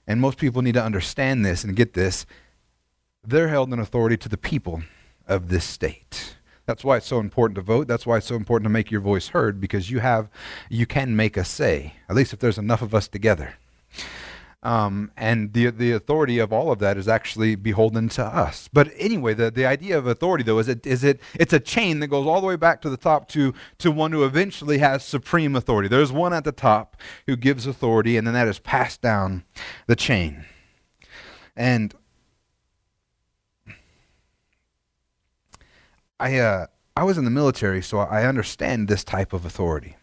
and 0.07 0.21
most 0.21 0.39
people 0.39 0.63
need 0.63 0.75
to 0.75 0.85
understand 0.85 1.45
this 1.45 1.65
and 1.65 1.77
get 1.77 1.93
this, 1.93 2.25
they're 3.25 3.49
held 3.49 3.73
in 3.73 3.79
authority 3.79 4.17
to 4.17 4.29
the 4.29 4.39
people 4.39 4.83
of 5.27 5.49
this 5.49 5.65
state. 5.65 6.37
That's 6.67 6.85
why 6.85 6.97
it's 6.97 7.07
so 7.07 7.19
important 7.19 7.57
to 7.57 7.63
vote. 7.63 7.89
That's 7.89 8.07
why 8.07 8.19
it's 8.19 8.27
so 8.27 8.37
important 8.37 8.67
to 8.67 8.71
make 8.71 8.91
your 8.91 9.01
voice 9.01 9.29
heard 9.29 9.61
because 9.61 9.91
you 9.91 9.99
have, 9.99 10.29
you 10.71 10.87
can 10.87 11.17
make 11.17 11.37
a 11.37 11.45
say. 11.45 11.95
At 12.09 12.17
least 12.17 12.33
if 12.33 12.39
there's 12.39 12.59
enough 12.59 12.83
of 12.83 12.95
us 12.95 13.09
together. 13.09 13.55
Um, 14.65 15.11
and 15.17 15.53
the 15.55 15.71
the 15.71 15.91
authority 15.91 16.39
of 16.39 16.53
all 16.53 16.71
of 16.71 16.79
that 16.79 16.97
is 16.97 17.09
actually 17.09 17.57
beholden 17.57 18.09
to 18.11 18.25
us. 18.25 18.69
But 18.73 18.93
anyway, 18.97 19.35
the, 19.35 19.51
the 19.51 19.67
idea 19.67 19.99
of 19.99 20.07
authority 20.07 20.45
though 20.45 20.61
is 20.61 20.69
it 20.69 20.87
is 20.87 21.03
it 21.03 21.21
it's 21.35 21.53
a 21.53 21.59
chain 21.59 21.99
that 21.99 22.07
goes 22.07 22.29
all 22.29 22.41
the 22.41 22.47
way 22.47 22.55
back 22.55 22.81
to 22.83 22.91
the 22.91 22.97
top 22.97 23.27
to 23.31 23.53
to 23.79 23.91
one 23.91 24.13
who 24.13 24.25
eventually 24.25 24.79
has 24.79 25.05
supreme 25.05 25.57
authority. 25.57 25.89
There's 25.89 26.13
one 26.13 26.33
at 26.33 26.45
the 26.45 26.53
top 26.53 26.97
who 27.27 27.35
gives 27.35 27.67
authority, 27.67 28.17
and 28.17 28.25
then 28.25 28.35
that 28.35 28.47
is 28.47 28.61
passed 28.61 29.01
down 29.01 29.43
the 29.89 29.97
chain. 29.97 30.45
And 31.57 31.93
I 36.23 36.39
uh, 36.39 36.67
I 36.97 37.03
was 37.03 37.19
in 37.19 37.25
the 37.25 37.33
military, 37.33 37.83
so 37.83 37.99
I 37.99 38.27
understand 38.27 38.87
this 38.87 39.03
type 39.03 39.33
of 39.33 39.45
authority. 39.45 39.97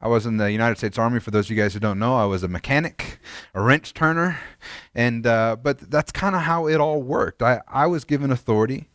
I 0.00 0.08
was 0.08 0.24
in 0.24 0.38
the 0.38 0.50
United 0.50 0.78
States 0.78 0.96
Army. 0.96 1.20
For 1.20 1.30
those 1.30 1.46
of 1.46 1.50
you 1.50 1.62
guys 1.62 1.74
who 1.74 1.80
don't 1.80 1.98
know, 1.98 2.16
I 2.16 2.24
was 2.24 2.42
a 2.42 2.48
mechanic, 2.48 3.18
a 3.54 3.60
wrench 3.60 3.92
turner, 3.92 4.40
and 4.94 5.26
uh, 5.26 5.56
but 5.62 5.90
that's 5.90 6.12
kind 6.12 6.34
of 6.34 6.42
how 6.42 6.66
it 6.66 6.80
all 6.80 7.02
worked. 7.02 7.42
I, 7.42 7.60
I 7.68 7.86
was 7.88 8.04
given 8.04 8.30
authority 8.30 8.88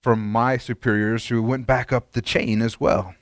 from 0.00 0.30
my 0.30 0.58
superiors 0.58 1.26
who 1.26 1.42
went 1.42 1.66
back 1.66 1.92
up 1.92 2.12
the 2.12 2.22
chain 2.22 2.62
as 2.62 2.78
well. 2.78 3.16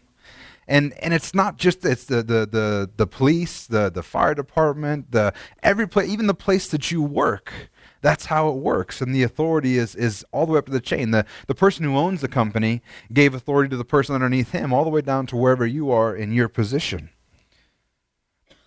And 0.68 0.92
and 1.00 1.14
it's 1.14 1.34
not 1.34 1.56
just 1.56 1.82
it's 1.86 2.04
the 2.04 2.16
the 2.16 2.46
the, 2.46 2.90
the 2.98 3.06
police, 3.06 3.66
the 3.66 3.90
the 3.90 4.02
fire 4.02 4.34
department, 4.34 5.12
the 5.12 5.32
every 5.62 5.88
place, 5.88 6.10
even 6.10 6.26
the 6.26 6.34
place 6.34 6.68
that 6.68 6.90
you 6.90 7.00
work 7.00 7.70
that's 8.00 8.26
how 8.26 8.48
it 8.48 8.56
works. 8.56 9.00
And 9.00 9.14
the 9.14 9.22
authority 9.22 9.78
is, 9.78 9.94
is 9.94 10.24
all 10.32 10.46
the 10.46 10.52
way 10.52 10.58
up 10.58 10.66
to 10.66 10.72
the 10.72 10.80
chain. 10.80 11.10
The, 11.10 11.26
the 11.46 11.54
person 11.54 11.84
who 11.84 11.96
owns 11.96 12.20
the 12.20 12.28
company 12.28 12.82
gave 13.12 13.34
authority 13.34 13.68
to 13.70 13.76
the 13.76 13.84
person 13.84 14.14
underneath 14.14 14.52
him, 14.52 14.72
all 14.72 14.84
the 14.84 14.90
way 14.90 15.00
down 15.00 15.26
to 15.26 15.36
wherever 15.36 15.66
you 15.66 15.90
are 15.90 16.14
in 16.14 16.32
your 16.32 16.48
position. 16.48 17.10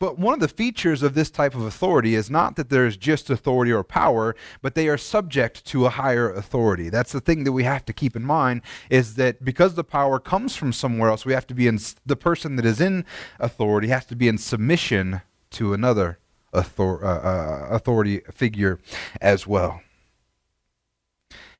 But 0.03 0.19
one 0.19 0.33
of 0.33 0.41
the 0.41 0.49
features 0.49 1.01
of 1.01 1.13
this 1.13 1.31
type 1.31 1.55
of 1.55 1.61
authority 1.61 2.13
is 2.13 2.29
not 2.29 2.57
that 2.57 2.69
there's 2.69 2.97
just 2.97 3.29
authority 3.29 3.71
or 3.71 3.85
power, 3.85 4.35
but 4.61 4.75
they 4.75 4.89
are 4.89 4.97
subject 4.97 5.63
to 5.67 5.85
a 5.85 5.89
higher 5.89 6.29
authority. 6.29 6.89
That's 6.89 7.13
the 7.13 7.21
thing 7.21 7.45
that 7.45 7.53
we 7.53 7.63
have 7.63 7.85
to 7.85 7.93
keep 7.93 8.17
in 8.17 8.25
mind 8.25 8.63
is 8.89 9.15
that 9.15 9.45
because 9.45 9.75
the 9.75 9.83
power 9.85 10.19
comes 10.19 10.57
from 10.57 10.73
somewhere 10.73 11.09
else, 11.09 11.25
we 11.25 11.31
have 11.31 11.47
to 11.47 11.53
be 11.53 11.67
in 11.67 11.79
the 12.05 12.17
person 12.17 12.57
that 12.57 12.65
is 12.65 12.81
in 12.81 13.05
authority 13.39 13.87
has 13.87 14.05
to 14.07 14.15
be 14.17 14.27
in 14.27 14.37
submission 14.37 15.21
to 15.51 15.73
another 15.73 16.19
author, 16.53 17.03
uh, 17.03 17.19
uh, 17.19 17.67
authority 17.69 18.21
figure 18.31 18.79
as 19.21 19.47
well. 19.47 19.81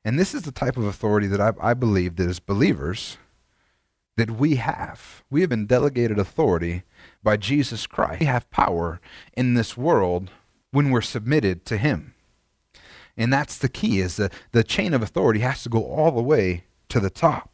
And 0.06 0.20
this 0.20 0.34
is 0.34 0.42
the 0.44 0.52
type 0.52 0.78
of 0.78 0.84
authority 0.84 1.28
that 1.28 1.40
I, 1.40 1.54
I 1.62 1.74
believe 1.74 2.18
that 2.18 2.30
as 2.30 2.40
believers 2.40 3.18
that 4.18 4.32
we 4.32 4.56
have. 4.56 5.24
We 5.30 5.42
have 5.42 5.50
been 5.50 5.66
delegated 5.66 6.20
authority 6.20 6.84
by 7.24 7.38
Jesus 7.38 7.88
Christ. 7.88 8.20
We 8.20 8.26
have 8.28 8.50
power 8.52 9.00
in 9.36 9.54
this 9.54 9.76
world 9.76 10.30
when 10.72 10.92
we're 10.92 11.02
submitted 11.02 11.66
to 11.66 11.78
him. 11.78 12.14
And 13.16 13.32
that's 13.32 13.58
the 13.58 13.70
key 13.70 14.00
is 14.00 14.18
the, 14.18 14.30
the 14.52 14.64
chain 14.64 14.94
of 14.94 15.02
authority 15.02 15.40
has 15.42 15.64
to 15.64 15.70
go 15.70 15.84
all 15.84 16.12
the 16.12 16.22
way 16.22 16.66
to 16.90 17.00
the 17.00 17.10
top. 17.10 17.53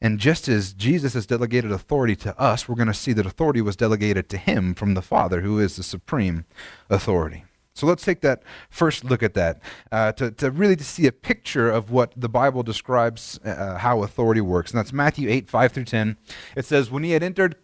And 0.00 0.18
just 0.18 0.48
as 0.48 0.72
Jesus 0.72 1.14
has 1.14 1.26
delegated 1.26 1.70
authority 1.70 2.16
to 2.16 2.38
us, 2.40 2.68
we're 2.68 2.74
going 2.74 2.88
to 2.88 2.94
see 2.94 3.12
that 3.12 3.26
authority 3.26 3.60
was 3.60 3.76
delegated 3.76 4.28
to 4.30 4.38
him 4.38 4.74
from 4.74 4.94
the 4.94 5.02
Father, 5.02 5.42
who 5.42 5.58
is 5.58 5.76
the 5.76 5.82
supreme 5.82 6.46
authority. 6.88 7.44
So 7.74 7.86
let's 7.86 8.04
take 8.04 8.20
that 8.22 8.42
first 8.68 9.04
look 9.04 9.22
at 9.22 9.34
that 9.34 9.60
uh, 9.92 10.12
to, 10.12 10.30
to 10.32 10.50
really 10.50 10.76
to 10.76 10.84
see 10.84 11.06
a 11.06 11.12
picture 11.12 11.70
of 11.70 11.90
what 11.90 12.12
the 12.16 12.28
Bible 12.28 12.62
describes 12.62 13.38
uh, 13.44 13.78
how 13.78 14.02
authority 14.02 14.40
works. 14.40 14.70
And 14.70 14.78
that's 14.78 14.92
Matthew 14.92 15.28
8, 15.28 15.48
5 15.48 15.72
through 15.72 15.84
10. 15.84 16.16
It 16.56 16.64
says, 16.64 16.90
When 16.90 17.04
he 17.04 17.12
had 17.12 17.22
entered 17.22 17.56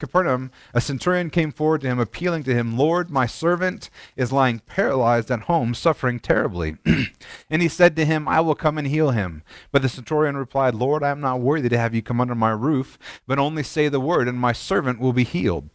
Capernaum, 0.00 0.50
a 0.74 0.80
centurion 0.80 1.30
came 1.30 1.52
forward 1.52 1.82
to 1.82 1.86
him, 1.86 2.00
appealing 2.00 2.42
to 2.44 2.54
him, 2.54 2.76
Lord, 2.76 3.10
my 3.10 3.26
servant 3.26 3.90
is 4.16 4.32
lying 4.32 4.60
paralyzed 4.60 5.30
at 5.30 5.42
home, 5.42 5.74
suffering 5.74 6.18
terribly. 6.18 6.78
and 7.50 7.62
he 7.62 7.68
said 7.68 7.94
to 7.96 8.04
him, 8.04 8.26
I 8.26 8.40
will 8.40 8.54
come 8.54 8.78
and 8.78 8.88
heal 8.88 9.10
him. 9.10 9.42
But 9.70 9.82
the 9.82 9.88
centurion 9.88 10.36
replied, 10.36 10.74
Lord, 10.74 11.04
I 11.04 11.10
am 11.10 11.20
not 11.20 11.40
worthy 11.40 11.68
to 11.68 11.78
have 11.78 11.94
you 11.94 12.02
come 12.02 12.20
under 12.20 12.34
my 12.34 12.50
roof, 12.50 12.98
but 13.26 13.38
only 13.38 13.62
say 13.62 13.88
the 13.88 14.00
word, 14.00 14.26
and 14.26 14.38
my 14.38 14.52
servant 14.52 14.98
will 14.98 15.12
be 15.12 15.24
healed. 15.24 15.68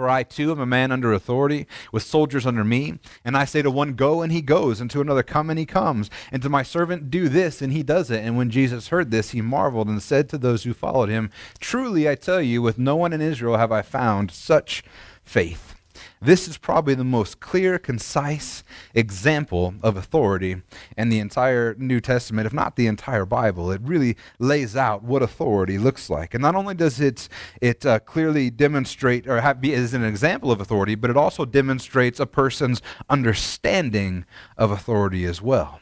For 0.00 0.08
I 0.08 0.22
too 0.22 0.50
am 0.50 0.60
a 0.60 0.64
man 0.64 0.92
under 0.92 1.12
authority, 1.12 1.66
with 1.92 2.02
soldiers 2.02 2.46
under 2.46 2.64
me. 2.64 2.98
And 3.22 3.36
I 3.36 3.44
say 3.44 3.60
to 3.60 3.70
one, 3.70 3.92
Go, 3.92 4.22
and 4.22 4.32
he 4.32 4.40
goes, 4.40 4.80
and 4.80 4.90
to 4.92 5.02
another, 5.02 5.22
Come, 5.22 5.50
and 5.50 5.58
he 5.58 5.66
comes. 5.66 6.08
And 6.32 6.40
to 6.40 6.48
my 6.48 6.62
servant, 6.62 7.10
Do 7.10 7.28
this, 7.28 7.60
and 7.60 7.70
he 7.70 7.82
does 7.82 8.10
it. 8.10 8.24
And 8.24 8.34
when 8.34 8.48
Jesus 8.48 8.88
heard 8.88 9.10
this, 9.10 9.32
he 9.32 9.42
marveled 9.42 9.88
and 9.88 10.02
said 10.02 10.30
to 10.30 10.38
those 10.38 10.64
who 10.64 10.72
followed 10.72 11.10
him, 11.10 11.30
Truly 11.58 12.08
I 12.08 12.14
tell 12.14 12.40
you, 12.40 12.62
with 12.62 12.78
no 12.78 12.96
one 12.96 13.12
in 13.12 13.20
Israel 13.20 13.58
have 13.58 13.72
I 13.72 13.82
found 13.82 14.30
such 14.30 14.82
faith. 15.22 15.74
This 16.22 16.48
is 16.48 16.58
probably 16.58 16.94
the 16.94 17.02
most 17.02 17.40
clear, 17.40 17.78
concise 17.78 18.62
example 18.94 19.74
of 19.82 19.96
authority 19.96 20.60
in 20.94 21.08
the 21.08 21.18
entire 21.18 21.74
New 21.78 21.98
Testament, 21.98 22.46
if 22.46 22.52
not 22.52 22.76
the 22.76 22.86
entire 22.88 23.24
Bible. 23.24 23.70
It 23.72 23.80
really 23.82 24.18
lays 24.38 24.76
out 24.76 25.02
what 25.02 25.22
authority 25.22 25.78
looks 25.78 26.10
like. 26.10 26.34
And 26.34 26.42
not 26.42 26.54
only 26.54 26.74
does 26.74 27.00
it, 27.00 27.26
it 27.62 27.86
uh, 27.86 28.00
clearly 28.00 28.50
demonstrate 28.50 29.26
or 29.26 29.40
have, 29.40 29.62
be 29.62 29.72
as 29.72 29.94
an 29.94 30.04
example 30.04 30.52
of 30.52 30.60
authority, 30.60 30.94
but 30.94 31.08
it 31.08 31.16
also 31.16 31.46
demonstrates 31.46 32.20
a 32.20 32.26
person's 32.26 32.82
understanding 33.08 34.26
of 34.58 34.70
authority 34.70 35.24
as 35.24 35.40
well. 35.40 35.80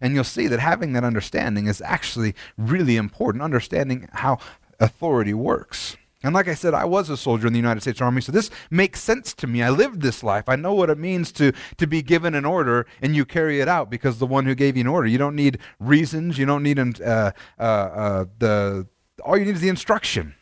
And 0.00 0.14
you'll 0.14 0.24
see 0.24 0.48
that 0.48 0.58
having 0.58 0.92
that 0.94 1.04
understanding 1.04 1.68
is 1.68 1.80
actually 1.80 2.34
really 2.58 2.96
important, 2.96 3.44
understanding 3.44 4.08
how 4.12 4.38
authority 4.80 5.34
works. 5.34 5.96
And 6.26 6.34
like 6.34 6.48
I 6.48 6.54
said, 6.54 6.74
I 6.74 6.84
was 6.84 7.08
a 7.08 7.16
soldier 7.16 7.46
in 7.46 7.52
the 7.52 7.58
United 7.60 7.82
States 7.82 8.00
Army, 8.00 8.20
so 8.20 8.32
this 8.32 8.50
makes 8.68 9.00
sense 9.00 9.32
to 9.34 9.46
me. 9.46 9.62
I 9.62 9.70
lived 9.70 10.02
this 10.02 10.24
life. 10.24 10.48
I 10.48 10.56
know 10.56 10.74
what 10.74 10.90
it 10.90 10.98
means 10.98 11.30
to, 11.32 11.52
to 11.76 11.86
be 11.86 12.02
given 12.02 12.34
an 12.34 12.44
order 12.44 12.84
and 13.00 13.14
you 13.14 13.24
carry 13.24 13.60
it 13.60 13.68
out 13.68 13.90
because 13.90 14.18
the 14.18 14.26
one 14.26 14.44
who 14.44 14.56
gave 14.56 14.76
you 14.76 14.80
an 14.80 14.88
order. 14.88 15.06
You 15.06 15.18
don't 15.18 15.36
need 15.36 15.60
reasons. 15.78 16.36
You 16.36 16.44
don't 16.44 16.64
need 16.64 16.80
uh, 16.80 17.30
uh, 17.60 17.62
uh, 17.62 18.24
the. 18.40 18.88
All 19.24 19.38
you 19.38 19.44
need 19.44 19.54
is 19.54 19.60
the 19.60 19.68
instruction, 19.68 20.34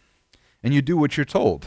and 0.62 0.72
you 0.72 0.80
do 0.80 0.96
what 0.96 1.18
you're 1.18 1.26
told. 1.26 1.66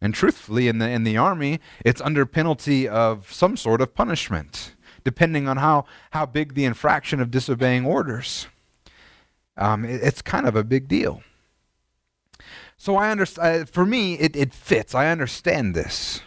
And 0.00 0.14
truthfully, 0.14 0.68
in 0.68 0.78
the 0.78 0.88
in 0.88 1.02
the 1.02 1.16
army, 1.16 1.58
it's 1.84 2.00
under 2.00 2.24
penalty 2.26 2.86
of 2.86 3.32
some 3.32 3.56
sort 3.56 3.80
of 3.80 3.96
punishment, 3.96 4.76
depending 5.02 5.48
on 5.48 5.56
how 5.56 5.86
how 6.12 6.24
big 6.24 6.54
the 6.54 6.64
infraction 6.64 7.18
of 7.18 7.32
disobeying 7.32 7.84
orders. 7.84 8.46
Um, 9.56 9.84
it, 9.84 10.04
it's 10.04 10.22
kind 10.22 10.46
of 10.46 10.54
a 10.54 10.62
big 10.62 10.86
deal. 10.86 11.24
So 12.84 12.96
I 12.96 13.10
understand. 13.10 13.62
Uh, 13.62 13.64
for 13.64 13.86
me, 13.86 14.12
it, 14.18 14.36
it 14.36 14.52
fits. 14.52 14.94
I 14.94 15.06
understand 15.06 15.74
this. 15.74 16.20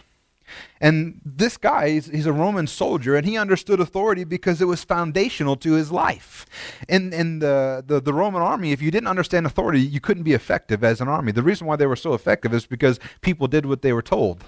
And 0.80 1.20
this 1.24 1.56
guy, 1.56 1.90
he's, 1.90 2.06
he's, 2.06 2.26
a 2.26 2.32
Roman 2.32 2.66
soldier, 2.66 3.14
and 3.14 3.24
he 3.24 3.38
understood 3.38 3.78
authority 3.78 4.24
because 4.24 4.60
it 4.60 4.64
was 4.64 4.82
foundational 4.82 5.54
to 5.54 5.74
his 5.74 5.92
life. 5.92 6.46
In, 6.88 7.12
in 7.12 7.38
the, 7.38 7.84
the, 7.86 8.00
the, 8.00 8.12
Roman 8.12 8.42
army, 8.42 8.72
if 8.72 8.82
you 8.82 8.90
didn't 8.90 9.06
understand 9.06 9.46
authority, 9.46 9.80
you 9.80 10.00
couldn't 10.00 10.24
be 10.24 10.32
effective 10.32 10.82
as 10.82 11.00
an 11.00 11.06
army. 11.06 11.30
The 11.30 11.44
reason 11.44 11.68
why 11.68 11.76
they 11.76 11.86
were 11.86 11.94
so 11.94 12.12
effective 12.12 12.52
is 12.52 12.66
because 12.66 12.98
people 13.20 13.46
did 13.46 13.64
what 13.64 13.82
they 13.82 13.92
were 13.92 14.02
told 14.02 14.42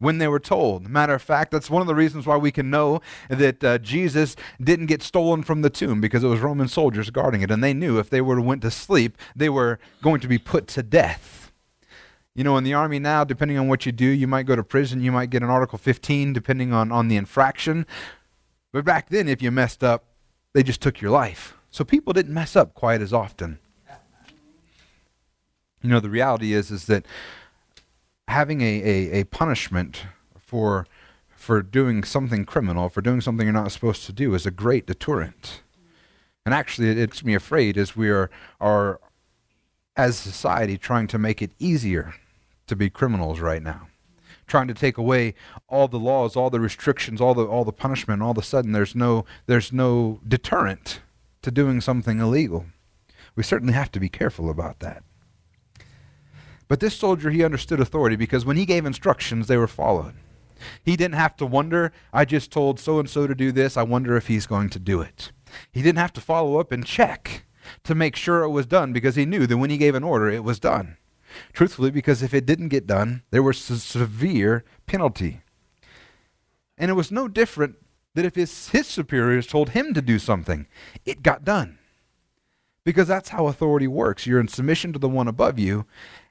when 0.00 0.18
they 0.18 0.26
were 0.26 0.40
told. 0.40 0.88
Matter 0.88 1.14
of 1.14 1.22
fact, 1.22 1.52
that's 1.52 1.70
one 1.70 1.82
of 1.82 1.86
the 1.86 1.94
reasons 1.94 2.26
why 2.26 2.36
we 2.36 2.50
can 2.50 2.70
know 2.70 3.00
that 3.28 3.62
uh, 3.62 3.78
Jesus 3.78 4.34
didn't 4.60 4.86
get 4.86 5.02
stolen 5.02 5.44
from 5.44 5.62
the 5.62 5.70
tomb 5.70 6.00
because 6.00 6.24
it 6.24 6.28
was 6.28 6.40
Roman 6.40 6.66
soldiers 6.66 7.10
guarding 7.10 7.42
it, 7.42 7.50
and 7.50 7.62
they 7.62 7.74
knew 7.74 7.98
if 7.98 8.10
they 8.10 8.20
were 8.20 8.40
went 8.40 8.62
to 8.62 8.70
sleep, 8.70 9.16
they 9.36 9.48
were 9.48 9.78
going 10.02 10.20
to 10.20 10.28
be 10.28 10.38
put 10.38 10.66
to 10.68 10.82
death. 10.82 11.52
You 12.34 12.42
know, 12.42 12.56
in 12.56 12.64
the 12.64 12.74
army 12.74 12.98
now, 12.98 13.24
depending 13.24 13.58
on 13.58 13.68
what 13.68 13.84
you 13.84 13.92
do, 13.92 14.06
you 14.06 14.26
might 14.26 14.46
go 14.46 14.56
to 14.56 14.64
prison, 14.64 15.02
you 15.02 15.12
might 15.12 15.30
get 15.30 15.42
an 15.42 15.50
Article 15.50 15.78
15, 15.78 16.32
depending 16.32 16.72
on, 16.72 16.90
on 16.90 17.08
the 17.08 17.16
infraction. 17.16 17.86
But 18.72 18.84
back 18.84 19.10
then, 19.10 19.28
if 19.28 19.42
you 19.42 19.50
messed 19.50 19.84
up, 19.84 20.04
they 20.54 20.62
just 20.62 20.80
took 20.80 21.00
your 21.00 21.10
life. 21.10 21.56
So 21.70 21.84
people 21.84 22.12
didn't 22.12 22.32
mess 22.32 22.56
up 22.56 22.74
quite 22.74 23.02
as 23.02 23.12
often. 23.12 23.58
You 25.82 25.90
know, 25.90 26.00
the 26.00 26.10
reality 26.10 26.52
is, 26.52 26.70
is 26.70 26.86
that 26.86 27.06
having 28.30 28.60
a, 28.60 28.64
a, 28.64 29.20
a 29.20 29.24
punishment 29.24 30.04
for 30.38 30.86
for 31.40 31.62
doing 31.62 32.04
something 32.04 32.44
criminal, 32.44 32.90
for 32.90 33.00
doing 33.00 33.22
something 33.22 33.46
you're 33.46 33.52
not 33.52 33.72
supposed 33.72 34.04
to 34.04 34.12
do, 34.12 34.34
is 34.34 34.44
a 34.44 34.50
great 34.50 34.86
deterrent. 34.86 35.62
And 36.44 36.54
actually, 36.54 36.90
it, 36.90 36.98
it 36.98 37.10
makes 37.10 37.24
me 37.24 37.34
afraid 37.34 37.78
as 37.78 37.96
we 37.96 38.10
are, 38.10 38.30
are, 38.60 39.00
as 39.96 40.18
society, 40.18 40.76
trying 40.76 41.06
to 41.08 41.18
make 41.18 41.40
it 41.40 41.52
easier 41.58 42.12
to 42.66 42.76
be 42.76 42.90
criminals 42.90 43.40
right 43.40 43.62
now. 43.62 43.88
Trying 44.46 44.68
to 44.68 44.74
take 44.74 44.98
away 44.98 45.34
all 45.66 45.88
the 45.88 45.98
laws, 45.98 46.36
all 46.36 46.50
the 46.50 46.60
restrictions, 46.60 47.22
all 47.22 47.34
the, 47.34 47.46
all 47.46 47.64
the 47.64 47.72
punishment, 47.72 48.20
all 48.20 48.32
of 48.32 48.38
a 48.38 48.42
sudden 48.42 48.72
there's 48.72 48.94
no, 48.94 49.24
there's 49.46 49.72
no 49.72 50.20
deterrent 50.28 51.00
to 51.40 51.50
doing 51.50 51.80
something 51.80 52.20
illegal. 52.20 52.66
We 53.34 53.42
certainly 53.44 53.72
have 53.72 53.90
to 53.92 54.00
be 54.00 54.10
careful 54.10 54.50
about 54.50 54.80
that. 54.80 55.02
But 56.70 56.78
this 56.78 56.94
soldier, 56.94 57.30
he 57.30 57.42
understood 57.42 57.80
authority 57.80 58.14
because 58.14 58.44
when 58.44 58.56
he 58.56 58.64
gave 58.64 58.86
instructions, 58.86 59.48
they 59.48 59.56
were 59.56 59.66
followed. 59.66 60.14
He 60.84 60.94
didn't 60.96 61.16
have 61.16 61.36
to 61.38 61.46
wonder, 61.46 61.92
I 62.12 62.24
just 62.24 62.52
told 62.52 62.78
so 62.78 63.00
and 63.00 63.10
so 63.10 63.26
to 63.26 63.34
do 63.34 63.50
this, 63.50 63.76
I 63.76 63.82
wonder 63.82 64.16
if 64.16 64.28
he's 64.28 64.46
going 64.46 64.70
to 64.70 64.78
do 64.78 65.00
it. 65.00 65.32
He 65.72 65.82
didn't 65.82 65.98
have 65.98 66.12
to 66.12 66.20
follow 66.20 66.60
up 66.60 66.70
and 66.70 66.86
check 66.86 67.44
to 67.82 67.96
make 67.96 68.14
sure 68.14 68.44
it 68.44 68.50
was 68.50 68.66
done 68.66 68.92
because 68.92 69.16
he 69.16 69.26
knew 69.26 69.48
that 69.48 69.58
when 69.58 69.70
he 69.70 69.78
gave 69.78 69.96
an 69.96 70.04
order, 70.04 70.30
it 70.30 70.44
was 70.44 70.60
done. 70.60 70.96
Truthfully, 71.52 71.90
because 71.90 72.22
if 72.22 72.32
it 72.32 72.46
didn't 72.46 72.68
get 72.68 72.86
done, 72.86 73.24
there 73.32 73.42
was 73.42 73.68
a 73.68 73.80
severe 73.80 74.62
penalty. 74.86 75.40
And 76.78 76.88
it 76.88 76.94
was 76.94 77.10
no 77.10 77.26
different 77.26 77.78
that 78.14 78.24
if 78.24 78.36
his, 78.36 78.68
his 78.68 78.86
superiors 78.86 79.48
told 79.48 79.70
him 79.70 79.92
to 79.94 80.00
do 80.00 80.20
something, 80.20 80.68
it 81.04 81.24
got 81.24 81.44
done. 81.44 81.78
Because 82.84 83.08
that's 83.08 83.30
how 83.30 83.48
authority 83.48 83.88
works. 83.88 84.24
You're 84.24 84.40
in 84.40 84.48
submission 84.48 84.92
to 84.92 85.00
the 85.00 85.08
one 85.08 85.28
above 85.28 85.58
you, 85.58 85.84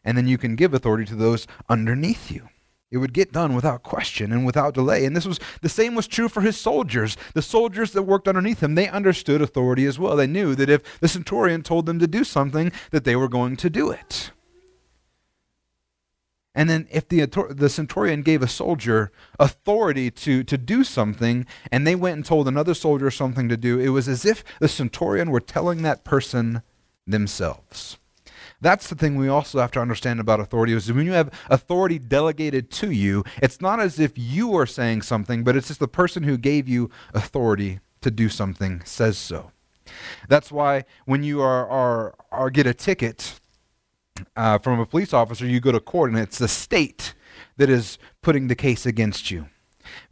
and 0.09 0.17
then 0.17 0.27
you 0.27 0.39
can 0.39 0.55
give 0.55 0.73
authority 0.73 1.05
to 1.05 1.13
those 1.13 1.45
underneath 1.69 2.31
you. 2.31 2.49
It 2.89 2.97
would 2.97 3.13
get 3.13 3.31
done 3.31 3.53
without 3.53 3.83
question 3.83 4.31
and 4.31 4.43
without 4.43 4.73
delay. 4.73 5.05
And 5.05 5.15
this 5.15 5.27
was 5.27 5.39
the 5.61 5.69
same 5.69 5.93
was 5.93 6.07
true 6.07 6.27
for 6.27 6.41
his 6.41 6.57
soldiers. 6.57 7.15
The 7.35 7.43
soldiers 7.43 7.91
that 7.91 8.01
worked 8.01 8.27
underneath 8.27 8.63
him, 8.63 8.73
they 8.73 8.89
understood 8.89 9.39
authority 9.39 9.85
as 9.85 9.99
well. 9.99 10.15
They 10.15 10.25
knew 10.25 10.55
that 10.55 10.67
if 10.67 10.99
the 10.99 11.07
centurion 11.07 11.61
told 11.61 11.85
them 11.85 11.99
to 11.99 12.07
do 12.07 12.23
something, 12.23 12.71
that 12.89 13.03
they 13.03 13.15
were 13.15 13.27
going 13.27 13.55
to 13.57 13.69
do 13.69 13.91
it. 13.91 14.31
And 16.55 16.67
then 16.67 16.87
if 16.89 17.07
the, 17.07 17.27
the 17.51 17.69
centurion 17.69 18.23
gave 18.23 18.41
a 18.41 18.47
soldier 18.47 19.11
authority 19.37 20.09
to, 20.09 20.43
to 20.43 20.57
do 20.57 20.83
something, 20.83 21.45
and 21.71 21.85
they 21.85 21.93
went 21.93 22.15
and 22.15 22.25
told 22.25 22.47
another 22.47 22.73
soldier 22.73 23.11
something 23.11 23.47
to 23.47 23.57
do, 23.57 23.79
it 23.79 23.89
was 23.89 24.07
as 24.07 24.25
if 24.25 24.43
the 24.59 24.67
centurion 24.67 25.29
were 25.29 25.39
telling 25.39 25.83
that 25.83 26.03
person 26.03 26.63
themselves. 27.05 27.98
That's 28.61 28.87
the 28.87 28.95
thing 28.95 29.15
we 29.15 29.29
also 29.29 29.59
have 29.59 29.71
to 29.71 29.79
understand 29.79 30.19
about 30.19 30.39
authority 30.39 30.73
is 30.73 30.91
when 30.91 31.05
you 31.05 31.13
have 31.13 31.31
authority 31.49 31.97
delegated 31.97 32.69
to 32.71 32.91
you, 32.91 33.23
it's 33.41 33.61
not 33.61 33.79
as 33.79 33.99
if 33.99 34.13
you 34.15 34.55
are 34.55 34.65
saying 34.65 35.03
something, 35.03 35.43
but 35.43 35.55
it's 35.55 35.69
just 35.69 35.79
the 35.79 35.87
person 35.87 36.23
who 36.23 36.37
gave 36.37 36.67
you 36.67 36.89
authority 37.13 37.79
to 38.01 38.11
do 38.11 38.27
something 38.29 38.81
says 38.83 39.17
so. 39.17 39.51
That's 40.27 40.51
why 40.51 40.85
when 41.05 41.23
you 41.23 41.41
are, 41.41 41.67
are, 41.67 42.15
are 42.31 42.49
get 42.49 42.67
a 42.67 42.73
ticket 42.73 43.39
uh, 44.35 44.57
from 44.57 44.79
a 44.79 44.85
police 44.85 45.13
officer, 45.13 45.45
you 45.45 45.59
go 45.59 45.71
to 45.71 45.79
court 45.79 46.11
and 46.11 46.19
it's 46.19 46.37
the 46.37 46.47
state 46.47 47.13
that 47.57 47.69
is 47.69 47.97
putting 48.21 48.47
the 48.47 48.55
case 48.55 48.85
against 48.85 49.31
you 49.31 49.47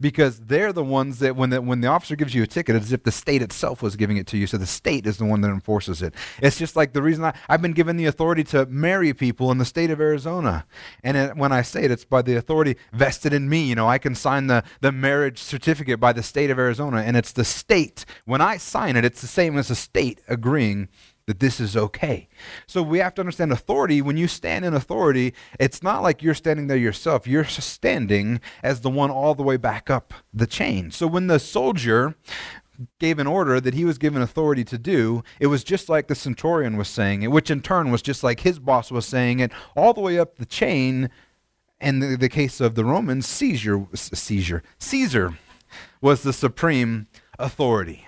because 0.00 0.40
they're 0.40 0.72
the 0.72 0.84
ones 0.84 1.18
that 1.18 1.36
when 1.36 1.50
the, 1.50 1.60
when 1.60 1.80
the 1.80 1.88
officer 1.88 2.16
gives 2.16 2.34
you 2.34 2.42
a 2.42 2.46
ticket, 2.46 2.76
it's 2.76 2.86
as 2.86 2.92
if 2.92 3.02
the 3.02 3.12
state 3.12 3.42
itself 3.42 3.82
was 3.82 3.96
giving 3.96 4.16
it 4.16 4.26
to 4.28 4.36
you. 4.36 4.46
So 4.46 4.58
the 4.58 4.66
state 4.66 5.06
is 5.06 5.18
the 5.18 5.24
one 5.24 5.40
that 5.42 5.48
enforces 5.48 6.02
it. 6.02 6.14
It's 6.42 6.58
just 6.58 6.76
like 6.76 6.92
the 6.92 7.02
reason 7.02 7.24
I, 7.24 7.34
I've 7.48 7.62
been 7.62 7.72
given 7.72 7.96
the 7.96 8.06
authority 8.06 8.44
to 8.44 8.66
marry 8.66 9.12
people 9.14 9.50
in 9.50 9.58
the 9.58 9.64
state 9.64 9.90
of 9.90 10.00
Arizona. 10.00 10.66
And 11.02 11.16
it, 11.16 11.36
when 11.36 11.52
I 11.52 11.62
say 11.62 11.84
it, 11.84 11.90
it's 11.90 12.04
by 12.04 12.22
the 12.22 12.36
authority 12.36 12.76
vested 12.92 13.32
in 13.32 13.48
me. 13.48 13.64
You 13.64 13.74
know, 13.74 13.88
I 13.88 13.98
can 13.98 14.14
sign 14.14 14.46
the, 14.46 14.64
the 14.80 14.92
marriage 14.92 15.38
certificate 15.38 16.00
by 16.00 16.12
the 16.12 16.22
state 16.22 16.50
of 16.50 16.58
Arizona, 16.58 16.98
and 16.98 17.16
it's 17.16 17.32
the 17.32 17.44
state. 17.44 18.04
When 18.24 18.40
I 18.40 18.56
sign 18.56 18.96
it, 18.96 19.04
it's 19.04 19.20
the 19.20 19.26
same 19.26 19.56
as 19.58 19.68
the 19.68 19.74
state 19.74 20.20
agreeing 20.28 20.88
that 21.28 21.40
this 21.40 21.60
is 21.60 21.76
okay. 21.76 22.26
So 22.66 22.82
we 22.82 22.98
have 23.00 23.14
to 23.14 23.20
understand 23.20 23.52
authority. 23.52 24.00
When 24.00 24.16
you 24.16 24.26
stand 24.26 24.64
in 24.64 24.72
authority, 24.72 25.34
it's 25.60 25.82
not 25.82 26.02
like 26.02 26.22
you're 26.22 26.32
standing 26.32 26.68
there 26.68 26.76
yourself. 26.78 27.26
You're 27.26 27.44
standing 27.44 28.40
as 28.62 28.80
the 28.80 28.88
one 28.88 29.10
all 29.10 29.34
the 29.34 29.42
way 29.42 29.58
back 29.58 29.90
up 29.90 30.14
the 30.32 30.46
chain. 30.46 30.90
So 30.90 31.06
when 31.06 31.26
the 31.26 31.38
soldier 31.38 32.16
gave 32.98 33.18
an 33.18 33.26
order 33.26 33.60
that 33.60 33.74
he 33.74 33.84
was 33.84 33.98
given 33.98 34.22
authority 34.22 34.64
to 34.64 34.78
do, 34.78 35.22
it 35.38 35.48
was 35.48 35.62
just 35.62 35.90
like 35.90 36.08
the 36.08 36.14
centurion 36.14 36.78
was 36.78 36.88
saying 36.88 37.22
it, 37.22 37.30
which 37.30 37.50
in 37.50 37.60
turn 37.60 37.90
was 37.90 38.00
just 38.00 38.24
like 38.24 38.40
his 38.40 38.58
boss 38.58 38.90
was 38.90 39.04
saying 39.04 39.40
it, 39.40 39.52
all 39.76 39.92
the 39.92 40.00
way 40.00 40.18
up 40.18 40.36
the 40.36 40.46
chain. 40.46 41.10
And 41.78 42.02
the, 42.02 42.16
the 42.16 42.30
case 42.30 42.58
of 42.58 42.74
the 42.74 42.86
Romans, 42.86 43.26
Caesar, 43.26 43.86
Caesar, 43.94 44.62
Caesar 44.78 45.38
was 46.00 46.22
the 46.22 46.32
supreme 46.32 47.06
authority. 47.38 48.07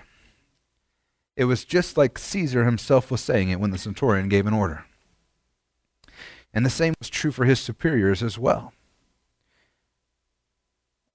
It 1.35 1.45
was 1.45 1.63
just 1.65 1.97
like 1.97 2.17
Caesar 2.17 2.65
himself 2.65 3.09
was 3.09 3.21
saying 3.21 3.49
it 3.49 3.59
when 3.59 3.71
the 3.71 3.77
centurion 3.77 4.29
gave 4.29 4.47
an 4.47 4.53
order. 4.53 4.85
And 6.53 6.65
the 6.65 6.69
same 6.69 6.93
was 6.99 7.09
true 7.09 7.31
for 7.31 7.45
his 7.45 7.59
superiors 7.59 8.21
as 8.21 8.37
well. 8.37 8.73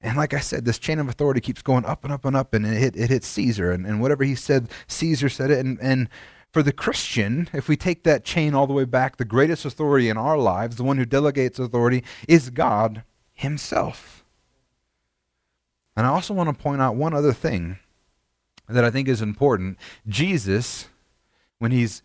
And 0.00 0.16
like 0.16 0.34
I 0.34 0.40
said, 0.40 0.64
this 0.64 0.78
chain 0.78 0.98
of 0.98 1.08
authority 1.08 1.40
keeps 1.40 1.62
going 1.62 1.84
up 1.84 2.04
and 2.04 2.12
up 2.12 2.24
and 2.24 2.36
up, 2.36 2.54
and 2.54 2.64
it, 2.64 2.78
hit, 2.78 2.96
it 2.96 3.10
hits 3.10 3.26
Caesar. 3.28 3.72
And, 3.72 3.84
and 3.86 4.00
whatever 4.00 4.24
he 4.24 4.34
said, 4.34 4.68
Caesar 4.86 5.28
said 5.28 5.50
it. 5.50 5.58
And, 5.58 5.78
and 5.80 6.08
for 6.52 6.62
the 6.62 6.72
Christian, 6.72 7.48
if 7.52 7.68
we 7.68 7.76
take 7.76 8.04
that 8.04 8.24
chain 8.24 8.54
all 8.54 8.66
the 8.66 8.72
way 8.72 8.84
back, 8.84 9.16
the 9.16 9.24
greatest 9.24 9.64
authority 9.64 10.08
in 10.08 10.16
our 10.16 10.38
lives, 10.38 10.76
the 10.76 10.84
one 10.84 10.96
who 10.96 11.04
delegates 11.04 11.58
authority, 11.58 12.04
is 12.28 12.50
God 12.50 13.02
Himself. 13.34 14.24
And 15.96 16.06
I 16.06 16.10
also 16.10 16.34
want 16.34 16.48
to 16.48 16.62
point 16.62 16.80
out 16.80 16.94
one 16.94 17.14
other 17.14 17.32
thing 17.32 17.78
that 18.68 18.84
I 18.84 18.90
think 18.90 19.08
is 19.08 19.22
important. 19.22 19.78
Jesus, 20.08 20.88
when 21.58 21.72
he's 21.72 22.02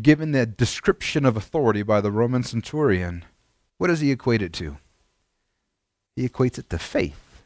given 0.00 0.32
the 0.32 0.46
description 0.46 1.24
of 1.24 1.36
authority 1.36 1.82
by 1.82 2.00
the 2.00 2.10
Roman 2.10 2.42
centurion, 2.42 3.24
what 3.78 3.88
does 3.88 4.00
he 4.00 4.10
equate 4.10 4.42
it 4.42 4.52
to? 4.54 4.78
He 6.16 6.28
equates 6.28 6.58
it 6.58 6.70
to 6.70 6.78
faith. 6.78 7.42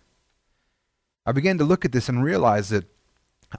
I 1.25 1.33
began 1.33 1.59
to 1.59 1.65
look 1.65 1.85
at 1.85 1.93
this 1.93 2.09
and 2.09 2.23
realize 2.23 2.69
that 2.69 2.85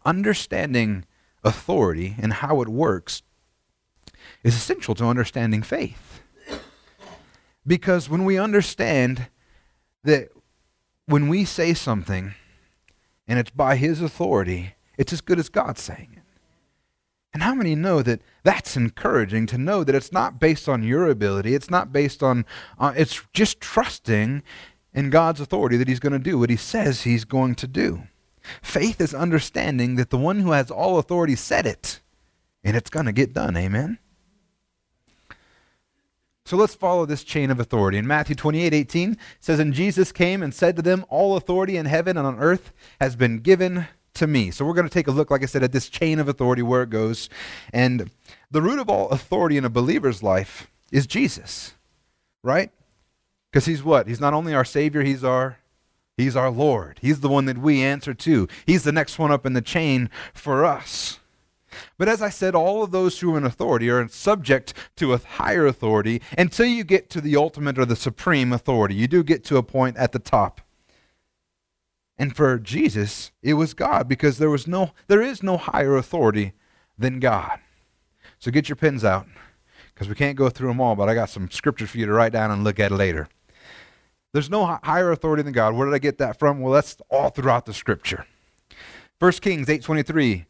understanding 0.05 1.05
authority 1.43 2.15
and 2.19 2.33
how 2.33 2.61
it 2.61 2.67
works 2.67 3.21
is 4.43 4.55
essential 4.55 4.95
to 4.95 5.05
understanding 5.05 5.61
faith. 5.61 6.21
Because 7.65 8.09
when 8.09 8.23
we 8.23 8.37
understand 8.37 9.27
that 10.03 10.29
when 11.05 11.27
we 11.27 11.43
say 11.43 11.73
something 11.73 12.33
and 13.27 13.39
it's 13.39 13.49
by 13.49 13.75
His 13.75 14.01
authority, 14.01 14.75
it's 14.97 15.13
as 15.13 15.21
good 15.21 15.39
as 15.39 15.49
God 15.49 15.77
saying 15.77 16.09
it. 16.13 16.23
And 17.33 17.43
how 17.43 17.53
many 17.53 17.75
know 17.75 18.01
that 18.01 18.21
that's 18.43 18.75
encouraging 18.75 19.45
to 19.47 19.57
know 19.57 19.83
that 19.83 19.93
it's 19.93 20.11
not 20.11 20.39
based 20.39 20.67
on 20.67 20.81
your 20.81 21.07
ability, 21.07 21.53
it's 21.53 21.69
not 21.69 21.93
based 21.93 22.23
on, 22.23 22.45
uh, 22.79 22.93
it's 22.95 23.21
just 23.33 23.61
trusting 23.61 24.41
in 24.93 25.09
God's 25.09 25.39
authority 25.39 25.77
that 25.77 25.87
He's 25.87 25.99
going 25.99 26.13
to 26.13 26.19
do 26.19 26.39
what 26.39 26.49
He 26.49 26.55
says 26.55 27.03
He's 27.03 27.25
going 27.25 27.55
to 27.55 27.67
do. 27.67 28.03
Faith 28.61 29.01
is 29.01 29.13
understanding 29.13 29.95
that 29.95 30.09
the 30.09 30.17
one 30.17 30.39
who 30.39 30.51
has 30.51 30.71
all 30.71 30.97
authority 30.97 31.35
said 31.35 31.65
it, 31.65 32.01
and 32.63 32.75
it's 32.75 32.89
going 32.89 33.05
to 33.05 33.11
get 33.11 33.33
done. 33.33 33.55
Amen? 33.55 33.99
So 36.45 36.55
let's 36.55 36.75
follow 36.75 37.05
this 37.05 37.25
chain 37.25 37.51
of 37.51 37.59
authority. 37.59 37.97
In 37.97 38.07
Matthew 38.07 38.33
28 38.33 38.73
18 38.73 39.17
says, 39.41 39.59
And 39.59 39.73
Jesus 39.73 40.13
came 40.13 40.41
and 40.41 40.53
said 40.53 40.77
to 40.77 40.81
them, 40.81 41.05
All 41.09 41.35
authority 41.35 41.75
in 41.75 41.85
heaven 41.85 42.15
and 42.15 42.25
on 42.25 42.39
earth 42.39 42.71
has 43.01 43.17
been 43.17 43.39
given 43.39 43.87
to 44.17 44.27
me. 44.27 44.51
So 44.51 44.65
we're 44.65 44.73
going 44.73 44.87
to 44.87 44.93
take 44.93 45.07
a 45.07 45.11
look, 45.11 45.31
like 45.31 45.43
I 45.43 45.47
said, 45.47 45.63
at 45.63 45.71
this 45.71 45.89
chain 45.89 46.19
of 46.19 46.27
authority, 46.27 46.61
where 46.61 46.83
it 46.83 46.89
goes. 46.89 47.29
And 47.73 48.11
the 48.51 48.61
root 48.61 48.79
of 48.79 48.89
all 48.89 49.09
authority 49.09 49.57
in 49.57 49.65
a 49.65 49.69
believer's 49.69 50.21
life 50.21 50.69
is 50.91 51.07
Jesus, 51.07 51.73
right? 52.43 52.71
Because 53.51 53.65
he's 53.65 53.83
what? 53.83 54.07
He's 54.07 54.19
not 54.19 54.33
only 54.33 54.53
our 54.53 54.65
Savior, 54.65 55.03
he's 55.03 55.23
our 55.23 55.57
He's 56.17 56.35
our 56.35 56.49
Lord. 56.49 56.97
He's 56.99 57.19
the 57.19 57.29
one 57.29 57.45
that 57.45 57.59
we 57.59 57.83
answer 57.83 58.15
to. 58.15 58.47
He's 58.65 58.83
the 58.83 58.91
next 58.91 59.19
one 59.19 59.31
up 59.31 59.45
in 59.45 59.53
the 59.53 59.61
chain 59.61 60.09
for 60.33 60.65
us. 60.65 61.19
But 61.99 62.09
as 62.09 62.23
I 62.23 62.29
said, 62.29 62.55
all 62.55 62.81
of 62.81 62.89
those 62.89 63.19
who 63.19 63.35
are 63.35 63.37
in 63.37 63.45
authority 63.45 63.87
are 63.89 64.07
subject 64.07 64.73
to 64.95 65.13
a 65.13 65.19
higher 65.19 65.67
authority 65.67 66.23
until 66.35 66.65
you 66.65 66.83
get 66.83 67.11
to 67.11 67.21
the 67.21 67.35
ultimate 67.35 67.77
or 67.77 67.85
the 67.85 67.95
supreme 67.95 68.51
authority. 68.51 68.95
You 68.95 69.07
do 69.07 69.23
get 69.23 69.43
to 69.45 69.57
a 69.57 69.63
point 69.63 69.95
at 69.97 70.11
the 70.11 70.19
top. 70.19 70.61
And 72.17 72.35
for 72.35 72.57
Jesus, 72.57 73.31
it 73.43 73.53
was 73.53 73.73
God 73.73 74.07
because 74.07 74.37
there 74.37 74.49
was 74.49 74.67
no 74.67 74.91
there 75.07 75.21
is 75.21 75.43
no 75.43 75.57
higher 75.57 75.95
authority 75.95 76.53
than 76.97 77.19
God. 77.19 77.59
So 78.39 78.51
get 78.51 78.69
your 78.69 78.75
pens 78.75 79.03
out 79.03 79.27
because 79.93 80.09
we 80.09 80.15
can't 80.15 80.37
go 80.37 80.49
through 80.49 80.69
them 80.69 80.81
all, 80.81 80.95
but 80.95 81.09
I 81.09 81.13
got 81.13 81.29
some 81.29 81.49
scriptures 81.49 81.91
for 81.91 81.97
you 81.97 82.05
to 82.05 82.11
write 82.11 82.33
down 82.33 82.51
and 82.51 82.63
look 82.63 82.79
at 82.79 82.91
later. 82.91 83.27
There's 84.33 84.49
no 84.49 84.79
higher 84.83 85.11
authority 85.11 85.43
than 85.43 85.53
God. 85.53 85.75
Where 85.75 85.87
did 85.87 85.95
I 85.95 85.99
get 85.99 86.17
that 86.17 86.37
from? 86.37 86.59
Well, 86.59 86.73
that's 86.73 86.97
all 87.09 87.29
throughout 87.29 87.65
the 87.65 87.73
scripture. 87.73 88.25
1 89.19 89.31
Kings 89.41 89.67
8:23 89.67 90.45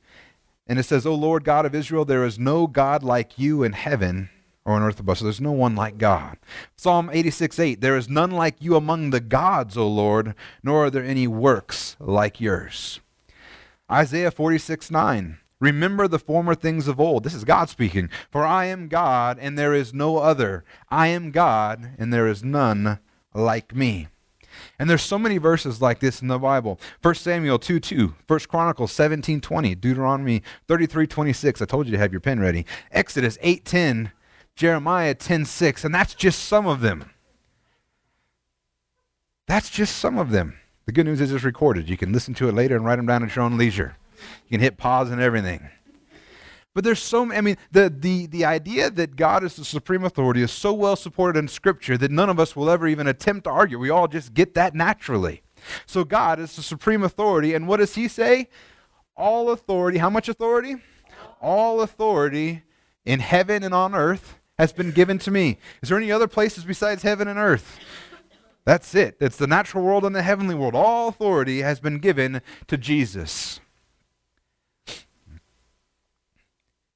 and 0.69 0.79
it 0.79 0.83
says, 0.83 1.05
"O 1.05 1.15
Lord 1.15 1.43
God 1.43 1.65
of 1.65 1.75
Israel, 1.75 2.03
there 2.05 2.25
is 2.25 2.39
no 2.39 2.67
God 2.67 3.03
like 3.03 3.39
you 3.39 3.63
in 3.63 3.73
heaven 3.73 4.29
or 4.67 4.73
on 4.73 4.83
earth 4.83 4.99
above. 4.99 5.17
So 5.17 5.23
there's 5.23 5.41
no 5.41 5.53
one 5.53 5.75
like 5.75 5.97
God. 5.97 6.37
Psalm 6.75 7.09
86 7.11 7.57
8, 7.57 7.81
there 7.81 7.97
is 7.97 8.09
none 8.09 8.31
like 8.31 8.57
you 8.59 8.75
among 8.75 9.09
the 9.09 9.21
gods, 9.21 9.77
O 9.77 9.87
Lord, 9.87 10.35
nor 10.61 10.85
are 10.85 10.89
there 10.89 11.03
any 11.03 11.25
works 11.25 11.95
like 11.99 12.41
yours. 12.41 12.99
Isaiah 13.89 14.29
46 14.29 14.91
9, 14.91 15.37
remember 15.61 16.07
the 16.07 16.19
former 16.19 16.53
things 16.53 16.89
of 16.89 16.99
old. 16.99 17.23
This 17.23 17.33
is 17.33 17.45
God 17.45 17.69
speaking. 17.69 18.09
For 18.29 18.43
I 18.45 18.65
am 18.65 18.89
God, 18.89 19.39
and 19.39 19.57
there 19.57 19.73
is 19.73 19.93
no 19.93 20.17
other. 20.17 20.65
I 20.89 21.07
am 21.07 21.31
God, 21.31 21.91
and 21.97 22.13
there 22.13 22.27
is 22.27 22.43
none 22.43 22.99
like 23.33 23.73
me. 23.73 24.09
And 24.77 24.89
there's 24.89 25.01
so 25.01 25.17
many 25.17 25.37
verses 25.37 25.81
like 25.81 25.99
this 25.99 26.21
in 26.21 26.27
the 26.27 26.39
Bible. 26.39 26.79
1 27.01 27.15
Samuel 27.15 27.59
2 27.59 27.79
2, 27.79 28.15
1 28.27 28.39
Chronicles 28.49 28.91
17 28.91 29.39
20, 29.39 29.75
Deuteronomy 29.75 30.43
33 30.67 31.07
26. 31.07 31.61
I 31.61 31.65
told 31.65 31.85
you 31.85 31.93
to 31.93 31.97
have 31.97 32.11
your 32.11 32.19
pen 32.19 32.41
ready. 32.41 32.65
Exodus 32.91 33.37
8 33.41 33.63
10, 33.63 34.11
Jeremiah 34.57 35.13
10:6, 35.13 35.85
and 35.85 35.93
that's 35.93 36.15
just 36.15 36.43
some 36.43 36.65
of 36.65 36.81
them. 36.81 37.11
That's 39.45 39.69
just 39.69 39.97
some 39.97 40.17
of 40.17 40.31
them. 40.31 40.57
The 40.87 40.91
good 40.91 41.05
news 41.05 41.21
is 41.21 41.31
it's 41.31 41.43
recorded. 41.43 41.87
You 41.87 41.95
can 41.95 42.11
listen 42.11 42.33
to 42.33 42.49
it 42.49 42.55
later 42.55 42.75
and 42.75 42.83
write 42.83 42.95
them 42.95 43.05
down 43.05 43.23
at 43.23 43.35
your 43.35 43.45
own 43.45 43.55
leisure. 43.55 43.97
You 44.15 44.57
can 44.57 44.59
hit 44.59 44.77
pause 44.77 45.11
and 45.11 45.21
everything. 45.21 45.69
But 46.73 46.83
there's 46.83 47.01
so 47.01 47.31
I 47.31 47.41
mean 47.41 47.57
the 47.71 47.93
the 47.95 48.25
the 48.25 48.45
idea 48.45 48.89
that 48.89 49.15
God 49.15 49.43
is 49.43 49.55
the 49.55 49.63
supreme 49.63 50.03
authority 50.03 50.41
is 50.41 50.51
so 50.51 50.73
well 50.73 50.95
supported 50.95 51.37
in 51.37 51.47
scripture 51.47 51.97
that 51.97 52.09
none 52.09 52.29
of 52.29 52.39
us 52.39 52.55
will 52.55 52.69
ever 52.69 52.87
even 52.87 53.05
attempt 53.05 53.43
to 53.43 53.51
argue. 53.51 53.77
We 53.77 53.91
all 53.91 54.07
just 54.07 54.33
get 54.33 54.55
that 54.55 54.73
naturally. 54.73 55.43
So 55.85 56.03
God 56.03 56.39
is 56.39 56.55
the 56.55 56.63
supreme 56.63 57.03
authority 57.03 57.53
and 57.53 57.67
what 57.67 57.77
does 57.77 57.93
he 57.93 58.07
say? 58.07 58.49
All 59.15 59.51
authority, 59.51 59.99
how 59.99 60.09
much 60.09 60.29
authority? 60.29 60.77
All 61.41 61.81
authority 61.81 62.63
in 63.05 63.19
heaven 63.19 63.63
and 63.63 63.73
on 63.73 63.93
earth 63.93 64.36
has 64.57 64.73
been 64.73 64.91
given 64.91 65.17
to 65.19 65.31
me. 65.31 65.57
Is 65.81 65.89
there 65.89 65.97
any 65.97 66.11
other 66.11 66.27
places 66.27 66.65
besides 66.65 67.03
heaven 67.03 67.27
and 67.27 67.37
earth? 67.37 67.79
That's 68.65 68.93
it. 68.95 69.15
It's 69.21 69.37
the 69.37 69.47
natural 69.47 69.83
world 69.83 70.03
and 70.03 70.15
the 70.15 70.21
heavenly 70.21 70.55
world. 70.55 70.75
All 70.75 71.07
authority 71.07 71.61
has 71.61 71.79
been 71.79 71.99
given 71.99 72.41
to 72.67 72.77
Jesus. 72.77 73.61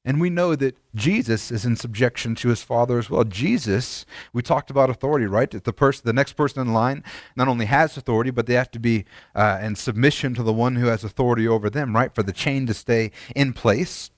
And 0.03 0.19
we 0.19 0.31
know 0.31 0.55
that 0.55 0.75
Jesus 0.95 1.51
is 1.51 1.63
in 1.63 1.75
subjection 1.75 2.33
to 2.35 2.49
his 2.49 2.63
Father 2.63 2.97
as 2.97 3.09
well. 3.09 3.23
Jesus, 3.23 4.05
we 4.33 4.41
talked 4.41 4.71
about 4.71 4.89
authority, 4.89 5.27
right? 5.27 5.49
That 5.51 5.63
the 5.63 5.73
person, 5.73 6.01
the 6.05 6.13
next 6.13 6.33
person 6.33 6.59
in 6.59 6.73
line, 6.73 7.03
not 7.35 7.47
only 7.47 7.67
has 7.67 7.95
authority, 7.95 8.31
but 8.31 8.47
they 8.47 8.55
have 8.55 8.71
to 8.71 8.79
be 8.79 9.05
uh, 9.35 9.59
in 9.61 9.75
submission 9.75 10.33
to 10.35 10.43
the 10.43 10.51
one 10.53 10.75
who 10.75 10.87
has 10.87 11.03
authority 11.03 11.47
over 11.47 11.69
them, 11.69 11.95
right? 11.95 12.13
For 12.13 12.23
the 12.23 12.33
chain 12.33 12.65
to 12.65 12.73
stay 12.73 13.11
in 13.35 13.53
place. 13.53 14.09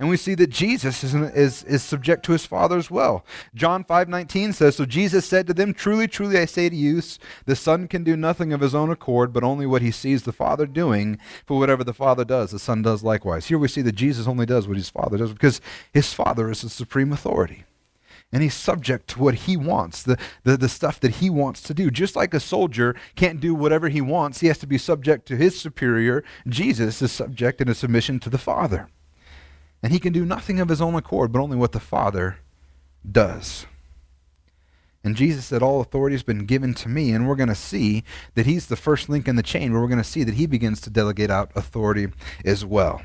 And 0.00 0.08
we 0.08 0.16
see 0.16 0.36
that 0.36 0.50
Jesus 0.50 1.02
is, 1.02 1.12
is, 1.12 1.64
is 1.64 1.82
subject 1.82 2.24
to 2.26 2.32
his 2.32 2.46
Father 2.46 2.78
as 2.78 2.88
well. 2.88 3.24
John 3.52 3.82
5.19 3.82 4.54
says, 4.54 4.76
So 4.76 4.84
Jesus 4.84 5.26
said 5.26 5.48
to 5.48 5.54
them, 5.54 5.74
Truly, 5.74 6.06
truly, 6.06 6.38
I 6.38 6.44
say 6.44 6.68
to 6.68 6.76
you, 6.76 7.02
the 7.46 7.56
Son 7.56 7.88
can 7.88 8.04
do 8.04 8.16
nothing 8.16 8.52
of 8.52 8.60
his 8.60 8.76
own 8.76 8.90
accord, 8.90 9.32
but 9.32 9.42
only 9.42 9.66
what 9.66 9.82
he 9.82 9.90
sees 9.90 10.22
the 10.22 10.32
Father 10.32 10.66
doing. 10.66 11.18
For 11.46 11.58
whatever 11.58 11.82
the 11.82 11.92
Father 11.92 12.24
does, 12.24 12.52
the 12.52 12.60
Son 12.60 12.80
does 12.80 13.02
likewise. 13.02 13.46
Here 13.46 13.58
we 13.58 13.66
see 13.66 13.82
that 13.82 13.96
Jesus 13.96 14.28
only 14.28 14.46
does 14.46 14.68
what 14.68 14.76
his 14.76 14.88
Father 14.88 15.18
does 15.18 15.32
because 15.32 15.60
his 15.92 16.14
Father 16.14 16.48
is 16.48 16.62
the 16.62 16.68
supreme 16.68 17.12
authority. 17.12 17.64
And 18.30 18.42
he's 18.42 18.54
subject 18.54 19.08
to 19.08 19.20
what 19.20 19.34
he 19.34 19.56
wants, 19.56 20.02
the, 20.04 20.16
the, 20.44 20.56
the 20.56 20.68
stuff 20.68 21.00
that 21.00 21.16
he 21.16 21.28
wants 21.28 21.62
to 21.62 21.74
do. 21.74 21.90
Just 21.90 22.14
like 22.14 22.34
a 22.34 22.40
soldier 22.40 22.94
can't 23.16 23.40
do 23.40 23.52
whatever 23.52 23.88
he 23.88 24.02
wants, 24.02 24.40
he 24.40 24.46
has 24.46 24.58
to 24.58 24.66
be 24.66 24.78
subject 24.78 25.26
to 25.26 25.36
his 25.36 25.58
superior. 25.58 26.22
Jesus 26.46 27.02
is 27.02 27.10
subject 27.10 27.60
in 27.60 27.68
a 27.68 27.74
submission 27.74 28.20
to 28.20 28.30
the 28.30 28.38
Father. 28.38 28.88
And 29.82 29.92
he 29.92 30.00
can 30.00 30.12
do 30.12 30.24
nothing 30.24 30.60
of 30.60 30.68
his 30.68 30.80
own 30.80 30.94
accord, 30.94 31.32
but 31.32 31.40
only 31.40 31.56
what 31.56 31.72
the 31.72 31.80
Father 31.80 32.38
does. 33.10 33.66
And 35.04 35.16
Jesus 35.16 35.46
said, 35.46 35.62
All 35.62 35.80
authority 35.80 36.14
has 36.14 36.22
been 36.22 36.46
given 36.46 36.74
to 36.74 36.88
me. 36.88 37.12
And 37.12 37.28
we're 37.28 37.36
going 37.36 37.48
to 37.48 37.54
see 37.54 38.04
that 38.34 38.46
he's 38.46 38.66
the 38.66 38.76
first 38.76 39.08
link 39.08 39.28
in 39.28 39.36
the 39.36 39.42
chain 39.42 39.72
where 39.72 39.80
we're 39.80 39.88
going 39.88 39.98
to 39.98 40.04
see 40.04 40.24
that 40.24 40.34
he 40.34 40.46
begins 40.46 40.80
to 40.82 40.90
delegate 40.90 41.30
out 41.30 41.50
authority 41.54 42.08
as 42.44 42.64
well. 42.64 43.02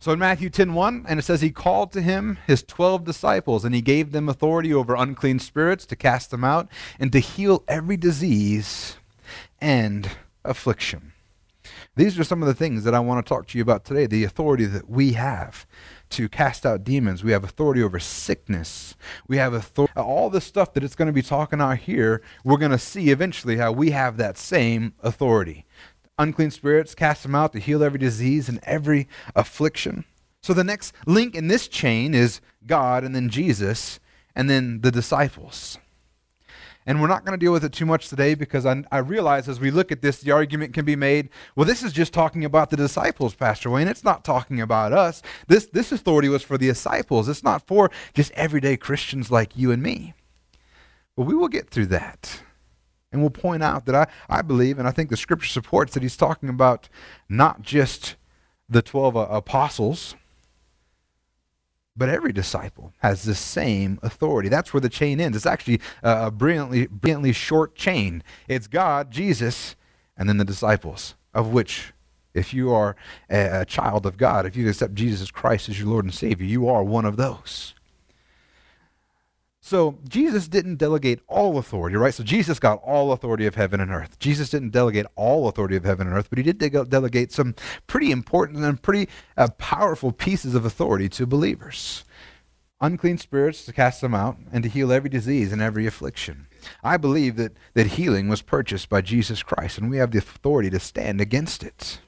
So 0.00 0.12
in 0.12 0.18
Matthew 0.18 0.48
10 0.48 0.74
1, 0.74 1.06
and 1.08 1.18
it 1.18 1.22
says, 1.22 1.40
He 1.40 1.50
called 1.50 1.92
to 1.92 2.00
him 2.00 2.38
his 2.46 2.62
12 2.62 3.04
disciples, 3.04 3.64
and 3.64 3.74
he 3.74 3.82
gave 3.82 4.12
them 4.12 4.28
authority 4.28 4.72
over 4.72 4.94
unclean 4.94 5.40
spirits 5.40 5.84
to 5.86 5.96
cast 5.96 6.30
them 6.30 6.44
out 6.44 6.68
and 6.98 7.12
to 7.12 7.18
heal 7.18 7.64
every 7.68 7.96
disease 7.96 8.96
and 9.60 10.10
affliction. 10.44 11.12
These 11.98 12.16
are 12.16 12.22
some 12.22 12.42
of 12.42 12.46
the 12.46 12.54
things 12.54 12.84
that 12.84 12.94
I 12.94 13.00
want 13.00 13.26
to 13.26 13.28
talk 13.28 13.48
to 13.48 13.58
you 13.58 13.62
about 13.62 13.84
today 13.84 14.06
the 14.06 14.22
authority 14.22 14.66
that 14.66 14.88
we 14.88 15.14
have 15.14 15.66
to 16.10 16.28
cast 16.28 16.64
out 16.64 16.84
demons. 16.84 17.24
We 17.24 17.32
have 17.32 17.42
authority 17.42 17.82
over 17.82 17.98
sickness. 17.98 18.94
We 19.26 19.38
have 19.38 19.52
authority. 19.52 19.94
All 19.96 20.30
the 20.30 20.40
stuff 20.40 20.74
that 20.74 20.84
it's 20.84 20.94
going 20.94 21.08
to 21.08 21.12
be 21.12 21.22
talking 21.22 21.60
out 21.60 21.78
here, 21.78 22.22
we're 22.44 22.56
going 22.56 22.70
to 22.70 22.78
see 22.78 23.10
eventually 23.10 23.56
how 23.56 23.72
we 23.72 23.90
have 23.90 24.16
that 24.16 24.38
same 24.38 24.94
authority. 25.02 25.66
Unclean 26.20 26.52
spirits, 26.52 26.94
cast 26.94 27.24
them 27.24 27.34
out 27.34 27.52
to 27.54 27.58
heal 27.58 27.82
every 27.82 27.98
disease 27.98 28.48
and 28.48 28.60
every 28.62 29.08
affliction. 29.34 30.04
So 30.40 30.54
the 30.54 30.62
next 30.62 30.94
link 31.04 31.34
in 31.34 31.48
this 31.48 31.66
chain 31.66 32.14
is 32.14 32.40
God 32.64 33.02
and 33.02 33.12
then 33.12 33.28
Jesus 33.28 33.98
and 34.36 34.48
then 34.48 34.82
the 34.82 34.92
disciples. 34.92 35.78
And 36.88 37.02
we're 37.02 37.06
not 37.06 37.26
going 37.26 37.38
to 37.38 37.44
deal 37.44 37.52
with 37.52 37.64
it 37.64 37.72
too 37.74 37.84
much 37.84 38.08
today 38.08 38.34
because 38.34 38.64
I, 38.64 38.82
I, 38.90 39.00
realize 39.00 39.46
as 39.46 39.60
we 39.60 39.70
look 39.70 39.92
at 39.92 40.00
this, 40.00 40.22
the 40.22 40.30
argument 40.30 40.72
can 40.72 40.86
be 40.86 40.96
made 40.96 41.28
well, 41.54 41.66
this 41.66 41.82
is 41.82 41.92
just 41.92 42.14
talking 42.14 42.46
about 42.46 42.70
the 42.70 42.78
disciples, 42.78 43.34
Pastor 43.34 43.68
Wayne. 43.68 43.88
It's 43.88 44.04
not 44.04 44.24
talking 44.24 44.58
about 44.58 44.94
us. 44.94 45.20
This, 45.48 45.66
this 45.66 45.92
authority 45.92 46.30
was 46.30 46.42
for 46.42 46.56
the 46.56 46.68
disciples, 46.68 47.28
it's 47.28 47.44
not 47.44 47.66
for 47.66 47.90
just 48.14 48.32
everyday 48.32 48.78
Christians 48.78 49.30
like 49.30 49.54
you 49.54 49.70
and 49.70 49.82
me. 49.82 50.14
But 51.14 51.24
we 51.24 51.34
will 51.34 51.48
get 51.48 51.68
through 51.68 51.86
that. 51.88 52.40
And 53.12 53.20
we'll 53.20 53.30
point 53.30 53.62
out 53.62 53.84
that 53.84 53.94
I, 53.94 54.06
I 54.30 54.40
believe, 54.40 54.78
and 54.78 54.88
I 54.88 54.90
think 54.90 55.10
the 55.10 55.16
scripture 55.18 55.48
supports 55.48 55.92
that 55.92 56.02
he's 56.02 56.16
talking 56.16 56.48
about 56.48 56.88
not 57.28 57.60
just 57.60 58.16
the 58.66 58.80
12 58.80 59.14
uh, 59.14 59.26
apostles 59.28 60.14
but 61.98 62.08
every 62.08 62.32
disciple 62.32 62.92
has 62.98 63.24
the 63.24 63.34
same 63.34 63.98
authority. 64.02 64.48
That's 64.48 64.72
where 64.72 64.80
the 64.80 64.88
chain 64.88 65.20
ends. 65.20 65.36
It's 65.36 65.46
actually 65.46 65.80
uh, 66.02 66.26
a 66.26 66.30
brilliantly, 66.30 66.86
brilliantly 66.86 67.32
short 67.32 67.74
chain. 67.74 68.22
It's 68.46 68.68
God, 68.68 69.10
Jesus, 69.10 69.74
and 70.16 70.28
then 70.28 70.36
the 70.36 70.44
disciples, 70.44 71.16
of 71.34 71.48
which, 71.48 71.92
if 72.34 72.54
you 72.54 72.72
are 72.72 72.94
a, 73.28 73.62
a 73.62 73.64
child 73.64 74.06
of 74.06 74.16
God, 74.16 74.46
if 74.46 74.56
you 74.56 74.68
accept 74.68 74.94
Jesus 74.94 75.30
Christ 75.32 75.68
as 75.68 75.80
your 75.80 75.88
Lord 75.88 76.04
and 76.04 76.14
Savior, 76.14 76.46
you 76.46 76.68
are 76.68 76.84
one 76.84 77.04
of 77.04 77.16
those. 77.16 77.74
So 79.68 79.98
Jesus 80.08 80.48
didn't 80.48 80.76
delegate 80.76 81.20
all 81.28 81.58
authority, 81.58 81.94
right? 81.94 82.14
So 82.14 82.24
Jesus 82.24 82.58
got 82.58 82.80
all 82.82 83.12
authority 83.12 83.44
of 83.44 83.54
heaven 83.54 83.80
and 83.80 83.90
earth. 83.90 84.18
Jesus 84.18 84.48
didn't 84.48 84.70
delegate 84.70 85.04
all 85.14 85.46
authority 85.46 85.76
of 85.76 85.84
heaven 85.84 86.06
and 86.06 86.16
earth, 86.16 86.30
but 86.30 86.38
he 86.38 86.42
did 86.42 86.56
de- 86.56 86.86
delegate 86.86 87.32
some 87.32 87.54
pretty 87.86 88.10
important 88.10 88.64
and 88.64 88.80
pretty 88.80 89.10
uh, 89.36 89.48
powerful 89.58 90.10
pieces 90.10 90.54
of 90.54 90.64
authority 90.64 91.06
to 91.10 91.26
believers. 91.26 92.04
Unclean 92.80 93.18
spirits 93.18 93.66
to 93.66 93.74
cast 93.74 94.00
them 94.00 94.14
out 94.14 94.38
and 94.50 94.62
to 94.62 94.70
heal 94.70 94.90
every 94.90 95.10
disease 95.10 95.52
and 95.52 95.60
every 95.60 95.86
affliction. 95.86 96.46
I 96.82 96.96
believe 96.96 97.36
that, 97.36 97.52
that 97.74 97.88
healing 97.88 98.26
was 98.26 98.40
purchased 98.40 98.88
by 98.88 99.02
Jesus 99.02 99.42
Christ, 99.42 99.76
and 99.76 99.90
we 99.90 99.98
have 99.98 100.12
the 100.12 100.18
authority 100.18 100.70
to 100.70 100.80
stand 100.80 101.20
against 101.20 101.62
it. 101.62 102.00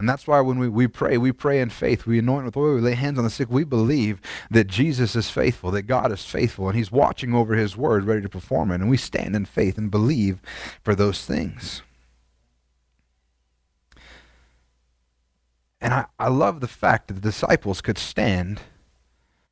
And 0.00 0.08
that's 0.08 0.28
why 0.28 0.40
when 0.40 0.60
we, 0.60 0.68
we 0.68 0.86
pray, 0.86 1.18
we 1.18 1.32
pray 1.32 1.60
in 1.60 1.70
faith. 1.70 2.06
We 2.06 2.20
anoint 2.20 2.44
with 2.44 2.56
oil, 2.56 2.76
we 2.76 2.80
lay 2.80 2.94
hands 2.94 3.18
on 3.18 3.24
the 3.24 3.30
sick. 3.30 3.50
We 3.50 3.64
believe 3.64 4.20
that 4.48 4.68
Jesus 4.68 5.16
is 5.16 5.28
faithful, 5.28 5.72
that 5.72 5.82
God 5.82 6.12
is 6.12 6.24
faithful, 6.24 6.68
and 6.68 6.78
He's 6.78 6.92
watching 6.92 7.34
over 7.34 7.54
His 7.54 7.76
word, 7.76 8.04
ready 8.04 8.22
to 8.22 8.28
perform 8.28 8.70
it. 8.70 8.76
And 8.76 8.88
we 8.88 8.96
stand 8.96 9.34
in 9.34 9.44
faith 9.44 9.76
and 9.76 9.90
believe 9.90 10.40
for 10.84 10.94
those 10.94 11.24
things. 11.24 11.82
And 15.80 15.92
I, 15.92 16.06
I 16.16 16.28
love 16.28 16.60
the 16.60 16.68
fact 16.68 17.08
that 17.08 17.14
the 17.14 17.20
disciples 17.20 17.80
could 17.80 17.98
stand 17.98 18.60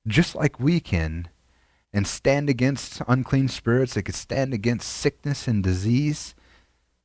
just 0.06 0.36
like 0.36 0.60
we 0.60 0.78
can 0.78 1.28
and 1.92 2.06
stand 2.06 2.48
against 2.48 3.02
unclean 3.08 3.48
spirits. 3.48 3.94
They 3.94 4.02
could 4.02 4.14
stand 4.14 4.54
against 4.54 4.88
sickness 4.88 5.48
and 5.48 5.62
disease, 5.62 6.36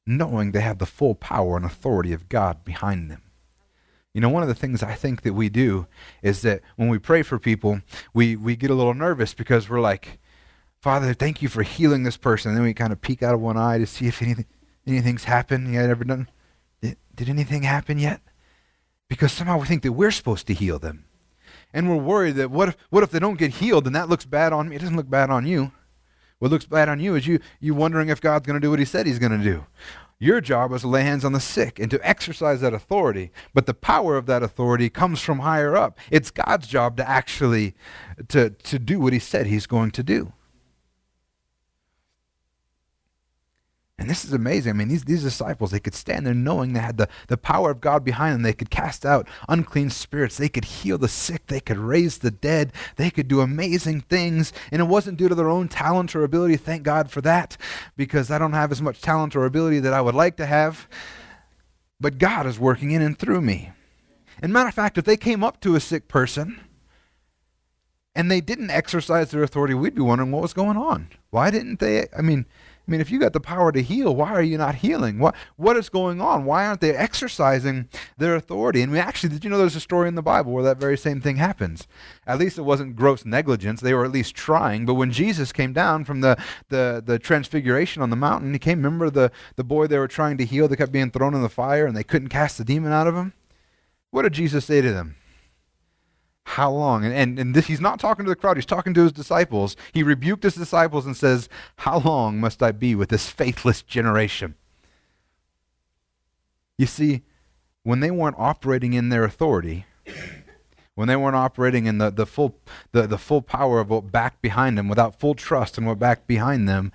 knowing 0.05 0.51
they 0.51 0.61
have 0.61 0.77
the 0.77 0.85
full 0.85 1.15
power 1.15 1.55
and 1.55 1.65
authority 1.65 2.13
of 2.13 2.29
God 2.29 2.63
behind 2.63 3.09
them. 3.09 3.23
You 4.13 4.19
know, 4.21 4.29
one 4.29 4.43
of 4.43 4.49
the 4.49 4.55
things 4.55 4.83
I 4.83 4.93
think 4.93 5.21
that 5.21 5.33
we 5.33 5.47
do 5.47 5.87
is 6.21 6.41
that 6.41 6.61
when 6.75 6.89
we 6.89 6.99
pray 6.99 7.21
for 7.21 7.39
people, 7.39 7.81
we, 8.13 8.35
we 8.35 8.55
get 8.55 8.69
a 8.69 8.75
little 8.75 8.93
nervous 8.93 9.33
because 9.33 9.69
we're 9.69 9.79
like, 9.79 10.19
Father, 10.81 11.13
thank 11.13 11.41
you 11.41 11.47
for 11.47 11.63
healing 11.63 12.03
this 12.03 12.17
person. 12.17 12.49
And 12.49 12.57
then 12.57 12.65
we 12.65 12.73
kind 12.73 12.91
of 12.91 12.99
peek 12.99 13.23
out 13.23 13.33
of 13.33 13.39
one 13.39 13.57
eye 13.57 13.77
to 13.77 13.85
see 13.85 14.07
if 14.07 14.21
anything 14.21 14.45
anything's 14.87 15.25
happened. 15.25 15.71
You 15.71 15.79
ever 15.79 16.03
done? 16.03 16.27
Did, 16.81 16.97
did 17.15 17.29
anything 17.29 17.63
happen 17.63 17.99
yet? 17.99 18.21
Because 19.07 19.31
somehow 19.31 19.59
we 19.59 19.67
think 19.67 19.83
that 19.83 19.91
we're 19.91 20.11
supposed 20.11 20.47
to 20.47 20.53
heal 20.53 20.79
them. 20.79 21.05
And 21.73 21.89
we're 21.89 22.03
worried 22.03 22.35
that 22.35 22.51
what 22.51 22.69
if, 22.69 22.77
what 22.89 23.03
if 23.03 23.11
they 23.11 23.19
don't 23.19 23.37
get 23.37 23.51
healed 23.55 23.85
and 23.85 23.95
that 23.95 24.09
looks 24.09 24.25
bad 24.25 24.51
on 24.51 24.67
me? 24.67 24.75
It 24.75 24.79
doesn't 24.79 24.97
look 24.97 25.09
bad 25.09 25.29
on 25.29 25.45
you. 25.45 25.71
What 26.39 26.49
looks 26.49 26.65
bad 26.65 26.89
on 26.89 26.99
you 26.99 27.15
is 27.15 27.27
you, 27.27 27.39
you 27.59 27.75
wondering 27.75 28.09
if 28.09 28.19
God's 28.19 28.47
going 28.47 28.59
to 28.59 28.65
do 28.65 28.71
what 28.71 28.79
he 28.79 28.85
said 28.85 29.05
he's 29.05 29.19
going 29.19 29.37
to 29.37 29.43
do. 29.43 29.65
Your 30.21 30.39
job 30.39 30.69
was 30.69 30.81
to 30.81 30.87
lay 30.87 31.01
hands 31.01 31.25
on 31.25 31.33
the 31.33 31.39
sick 31.39 31.79
and 31.79 31.89
to 31.89 32.07
exercise 32.07 32.61
that 32.61 32.75
authority. 32.75 33.31
But 33.55 33.65
the 33.65 33.73
power 33.73 34.17
of 34.17 34.27
that 34.27 34.43
authority 34.43 34.87
comes 34.87 35.19
from 35.19 35.39
higher 35.39 35.75
up. 35.75 35.97
It's 36.11 36.29
God's 36.29 36.67
job 36.67 36.95
to 36.97 37.09
actually 37.09 37.73
to, 38.27 38.51
to 38.51 38.77
do 38.77 38.99
what 38.99 39.13
he 39.13 39.19
said 39.19 39.47
he's 39.47 39.65
going 39.65 39.89
to 39.91 40.03
do. 40.03 40.31
And 44.01 44.09
this 44.09 44.25
is 44.25 44.33
amazing. 44.33 44.71
I 44.71 44.73
mean, 44.73 44.87
these, 44.87 45.03
these 45.03 45.21
disciples, 45.21 45.69
they 45.69 45.79
could 45.79 45.93
stand 45.93 46.25
there 46.25 46.33
knowing 46.33 46.73
they 46.73 46.79
had 46.79 46.97
the, 46.97 47.07
the 47.27 47.37
power 47.37 47.69
of 47.69 47.81
God 47.81 48.03
behind 48.03 48.33
them. 48.33 48.41
They 48.41 48.51
could 48.51 48.71
cast 48.71 49.05
out 49.05 49.27
unclean 49.47 49.91
spirits. 49.91 50.37
They 50.37 50.49
could 50.49 50.65
heal 50.65 50.97
the 50.97 51.07
sick. 51.07 51.45
They 51.45 51.59
could 51.59 51.77
raise 51.77 52.17
the 52.17 52.31
dead. 52.31 52.73
They 52.95 53.11
could 53.11 53.27
do 53.27 53.41
amazing 53.41 54.01
things. 54.01 54.53
And 54.71 54.81
it 54.81 54.85
wasn't 54.85 55.19
due 55.19 55.29
to 55.29 55.35
their 55.35 55.49
own 55.49 55.67
talent 55.67 56.15
or 56.15 56.23
ability. 56.23 56.57
Thank 56.57 56.81
God 56.81 57.11
for 57.11 57.21
that, 57.21 57.57
because 57.95 58.31
I 58.31 58.39
don't 58.39 58.53
have 58.53 58.71
as 58.71 58.81
much 58.81 59.01
talent 59.01 59.35
or 59.35 59.45
ability 59.45 59.79
that 59.81 59.93
I 59.93 60.01
would 60.01 60.15
like 60.15 60.35
to 60.37 60.47
have. 60.47 60.87
But 61.99 62.17
God 62.17 62.47
is 62.47 62.59
working 62.59 62.89
in 62.89 63.03
and 63.03 63.15
through 63.15 63.41
me. 63.41 63.69
And 64.41 64.51
matter 64.51 64.69
of 64.69 64.73
fact, 64.73 64.97
if 64.97 65.05
they 65.05 65.15
came 65.15 65.43
up 65.43 65.61
to 65.61 65.75
a 65.75 65.79
sick 65.79 66.07
person 66.07 66.59
and 68.15 68.31
they 68.31 68.41
didn't 68.41 68.71
exercise 68.71 69.29
their 69.29 69.43
authority, 69.43 69.75
we'd 69.75 69.93
be 69.93 70.01
wondering 70.01 70.31
what 70.31 70.41
was 70.41 70.53
going 70.53 70.77
on. 70.77 71.09
Why 71.29 71.51
didn't 71.51 71.79
they? 71.79 72.07
I 72.17 72.23
mean, 72.23 72.47
I 72.91 72.93
mean, 72.93 72.99
if 72.99 73.09
you 73.09 73.19
got 73.19 73.31
the 73.31 73.39
power 73.39 73.71
to 73.71 73.81
heal, 73.81 74.13
why 74.13 74.33
are 74.33 74.41
you 74.41 74.57
not 74.57 74.75
healing? 74.75 75.17
What 75.17 75.33
what 75.55 75.77
is 75.77 75.87
going 75.87 76.19
on? 76.19 76.43
Why 76.43 76.65
aren't 76.65 76.81
they 76.81 76.93
exercising 76.93 77.87
their 78.17 78.35
authority? 78.35 78.81
And 78.81 78.91
we 78.91 78.99
actually, 78.99 79.29
did 79.29 79.45
you 79.45 79.49
know 79.49 79.57
there's 79.57 79.77
a 79.77 79.79
story 79.79 80.09
in 80.09 80.15
the 80.15 80.21
Bible 80.21 80.51
where 80.51 80.63
that 80.65 80.75
very 80.75 80.97
same 80.97 81.21
thing 81.21 81.37
happens? 81.37 81.87
At 82.27 82.37
least 82.37 82.57
it 82.57 82.63
wasn't 82.63 82.97
gross 82.97 83.23
negligence. 83.23 83.79
They 83.79 83.93
were 83.93 84.03
at 84.03 84.11
least 84.11 84.35
trying. 84.35 84.85
But 84.85 84.95
when 84.95 85.09
Jesus 85.09 85.53
came 85.53 85.71
down 85.71 86.03
from 86.03 86.19
the 86.19 86.35
the, 86.67 87.01
the 87.05 87.17
transfiguration 87.17 88.01
on 88.01 88.09
the 88.09 88.17
mountain, 88.17 88.51
he 88.51 88.59
came. 88.59 88.79
Remember 88.83 89.09
the, 89.09 89.31
the 89.55 89.63
boy 89.63 89.87
they 89.87 89.97
were 89.97 90.09
trying 90.09 90.37
to 90.39 90.45
heal 90.45 90.67
that 90.67 90.75
kept 90.75 90.91
being 90.91 91.11
thrown 91.11 91.33
in 91.33 91.41
the 91.41 91.47
fire 91.47 91.85
and 91.85 91.95
they 91.95 92.03
couldn't 92.03 92.27
cast 92.27 92.57
the 92.57 92.65
demon 92.65 92.91
out 92.91 93.07
of 93.07 93.15
him? 93.15 93.31
What 94.09 94.23
did 94.23 94.33
Jesus 94.33 94.65
say 94.65 94.81
to 94.81 94.91
them? 94.91 95.15
How 96.43 96.71
long? 96.71 97.05
And, 97.05 97.13
and, 97.13 97.39
and 97.39 97.55
this, 97.55 97.67
he's 97.67 97.81
not 97.81 97.99
talking 97.99 98.25
to 98.25 98.29
the 98.29 98.35
crowd, 98.35 98.57
he's 98.57 98.65
talking 98.65 98.93
to 98.95 99.03
his 99.03 99.11
disciples. 99.11 99.75
He 99.93 100.03
rebuked 100.03 100.43
his 100.43 100.55
disciples 100.55 101.05
and 101.05 101.15
says, 101.15 101.47
How 101.77 101.99
long 101.99 102.39
must 102.39 102.61
I 102.63 102.71
be 102.71 102.95
with 102.95 103.09
this 103.09 103.29
faithless 103.29 103.81
generation? 103.81 104.55
You 106.77 106.87
see, 106.87 107.21
when 107.83 107.99
they 107.99 108.11
weren't 108.11 108.37
operating 108.39 108.93
in 108.93 109.09
their 109.09 109.23
authority, 109.23 109.85
when 110.95 111.07
they 111.07 111.15
weren't 111.15 111.35
operating 111.35 111.85
in 111.85 111.99
the, 111.99 112.09
the, 112.09 112.25
full, 112.25 112.57
the, 112.91 113.07
the 113.07 113.17
full 113.17 113.41
power 113.41 113.79
of 113.79 113.89
what 113.89 114.11
back 114.11 114.41
behind 114.41 114.77
them, 114.77 114.87
without 114.87 115.19
full 115.19 115.35
trust 115.35 115.77
in 115.77 115.85
what 115.85 115.99
back 115.99 116.27
behind 116.27 116.67
them, 116.67 116.91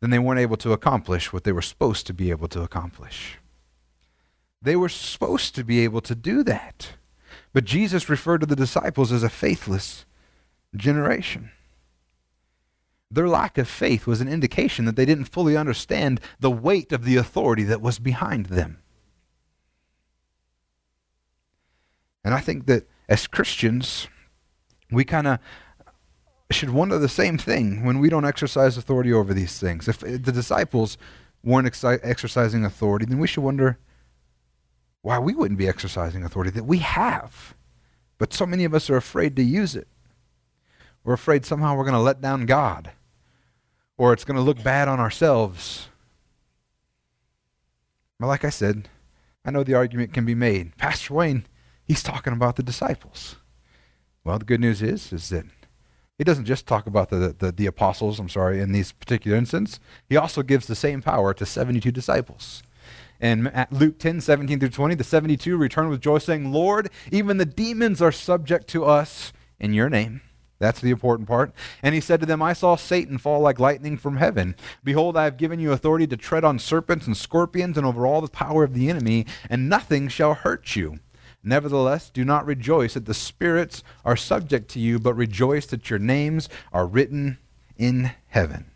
then 0.00 0.10
they 0.10 0.18
weren't 0.18 0.40
able 0.40 0.56
to 0.56 0.72
accomplish 0.72 1.32
what 1.32 1.44
they 1.44 1.52
were 1.52 1.62
supposed 1.62 2.06
to 2.08 2.12
be 2.12 2.30
able 2.30 2.48
to 2.48 2.62
accomplish. 2.62 3.38
They 4.60 4.76
were 4.76 4.88
supposed 4.88 5.54
to 5.54 5.64
be 5.64 5.80
able 5.80 6.00
to 6.02 6.14
do 6.14 6.42
that. 6.44 6.90
But 7.52 7.64
Jesus 7.64 8.08
referred 8.08 8.40
to 8.40 8.46
the 8.46 8.56
disciples 8.56 9.12
as 9.12 9.22
a 9.22 9.28
faithless 9.28 10.06
generation. 10.74 11.50
Their 13.10 13.28
lack 13.28 13.58
of 13.58 13.68
faith 13.68 14.06
was 14.06 14.22
an 14.22 14.28
indication 14.28 14.86
that 14.86 14.96
they 14.96 15.04
didn't 15.04 15.26
fully 15.26 15.54
understand 15.56 16.20
the 16.40 16.50
weight 16.50 16.92
of 16.92 17.04
the 17.04 17.16
authority 17.16 17.62
that 17.64 17.82
was 17.82 17.98
behind 17.98 18.46
them. 18.46 18.78
And 22.24 22.32
I 22.32 22.40
think 22.40 22.66
that 22.66 22.88
as 23.08 23.26
Christians, 23.26 24.08
we 24.90 25.04
kind 25.04 25.26
of 25.26 25.38
should 26.50 26.70
wonder 26.70 26.98
the 26.98 27.08
same 27.08 27.36
thing 27.36 27.84
when 27.84 27.98
we 27.98 28.08
don't 28.08 28.24
exercise 28.24 28.78
authority 28.78 29.12
over 29.12 29.34
these 29.34 29.58
things. 29.58 29.88
If 29.88 29.98
the 29.98 30.18
disciples 30.18 30.96
weren't 31.44 31.66
exercising 31.66 32.64
authority, 32.64 33.04
then 33.04 33.18
we 33.18 33.26
should 33.26 33.42
wonder 33.42 33.78
why 35.02 35.18
we 35.18 35.34
wouldn't 35.34 35.58
be 35.58 35.68
exercising 35.68 36.24
authority 36.24 36.50
that 36.52 36.64
we 36.64 36.78
have. 36.78 37.54
But 38.18 38.32
so 38.32 38.46
many 38.46 38.64
of 38.64 38.72
us 38.72 38.88
are 38.88 38.96
afraid 38.96 39.36
to 39.36 39.42
use 39.42 39.76
it. 39.76 39.88
We're 41.04 41.14
afraid 41.14 41.44
somehow 41.44 41.76
we're 41.76 41.84
going 41.84 41.94
to 41.94 42.00
let 42.00 42.20
down 42.20 42.46
God 42.46 42.92
or 43.98 44.12
it's 44.12 44.24
going 44.24 44.36
to 44.36 44.42
look 44.42 44.62
bad 44.62 44.88
on 44.88 45.00
ourselves. 45.00 45.88
But 48.18 48.28
like 48.28 48.44
I 48.44 48.50
said, 48.50 48.88
I 49.44 49.50
know 49.50 49.64
the 49.64 49.74
argument 49.74 50.14
can 50.14 50.24
be 50.24 50.34
made. 50.34 50.76
Pastor 50.76 51.14
Wayne, 51.14 51.46
he's 51.84 52.02
talking 52.02 52.32
about 52.32 52.56
the 52.56 52.62
disciples. 52.62 53.36
Well, 54.24 54.38
the 54.38 54.44
good 54.44 54.60
news 54.60 54.82
is, 54.82 55.12
is 55.12 55.28
that 55.30 55.46
he 56.16 56.24
doesn't 56.24 56.44
just 56.44 56.68
talk 56.68 56.86
about 56.86 57.10
the, 57.10 57.34
the, 57.36 57.50
the 57.50 57.66
apostles, 57.66 58.20
I'm 58.20 58.28
sorry, 58.28 58.60
in 58.60 58.70
these 58.70 58.92
particular 58.92 59.36
instances. 59.36 59.80
He 60.08 60.16
also 60.16 60.42
gives 60.42 60.66
the 60.66 60.76
same 60.76 61.02
power 61.02 61.34
to 61.34 61.44
72 61.44 61.90
disciples. 61.90 62.62
And 63.22 63.48
at 63.54 63.72
Luke 63.72 64.00
10, 64.00 64.20
17 64.20 64.58
through 64.58 64.68
20, 64.68 64.96
the 64.96 65.04
72 65.04 65.56
returned 65.56 65.90
with 65.90 66.00
joy, 66.00 66.18
saying, 66.18 66.52
Lord, 66.52 66.90
even 67.12 67.36
the 67.36 67.46
demons 67.46 68.02
are 68.02 68.10
subject 68.10 68.66
to 68.68 68.84
us 68.84 69.32
in 69.60 69.72
your 69.72 69.88
name. 69.88 70.22
That's 70.58 70.80
the 70.80 70.90
important 70.90 71.28
part. 71.28 71.52
And 71.84 71.94
he 71.94 72.00
said 72.00 72.18
to 72.20 72.26
them, 72.26 72.42
I 72.42 72.52
saw 72.52 72.74
Satan 72.74 73.18
fall 73.18 73.40
like 73.40 73.60
lightning 73.60 73.96
from 73.96 74.16
heaven. 74.16 74.56
Behold, 74.82 75.16
I 75.16 75.24
have 75.24 75.36
given 75.36 75.60
you 75.60 75.70
authority 75.70 76.06
to 76.08 76.16
tread 76.16 76.44
on 76.44 76.58
serpents 76.58 77.06
and 77.06 77.16
scorpions 77.16 77.78
and 77.78 77.86
over 77.86 78.06
all 78.06 78.20
the 78.20 78.28
power 78.28 78.64
of 78.64 78.74
the 78.74 78.90
enemy, 78.90 79.26
and 79.48 79.68
nothing 79.68 80.08
shall 80.08 80.34
hurt 80.34 80.74
you. 80.74 80.98
Nevertheless, 81.44 82.10
do 82.10 82.24
not 82.24 82.44
rejoice 82.44 82.94
that 82.94 83.06
the 83.06 83.14
spirits 83.14 83.84
are 84.04 84.16
subject 84.16 84.68
to 84.70 84.80
you, 84.80 84.98
but 84.98 85.14
rejoice 85.14 85.66
that 85.66 85.90
your 85.90 85.98
names 85.98 86.48
are 86.72 86.86
written 86.86 87.38
in 87.76 88.12
heaven. 88.28 88.66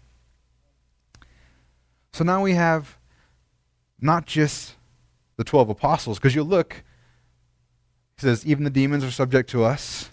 So 2.13 2.25
now 2.25 2.43
we 2.43 2.55
have 2.55 2.97
not 4.01 4.27
just 4.27 4.75
the 5.37 5.45
12 5.45 5.71
apostles, 5.71 6.19
because 6.19 6.35
you 6.35 6.43
look, 6.43 6.83
he 8.17 8.23
says, 8.23 8.47
even 8.47 8.65
the 8.65 8.71
demons 8.71 9.05
are 9.05 9.11
subject 9.11 9.51
to 9.51 9.65
us. 9.65 10.11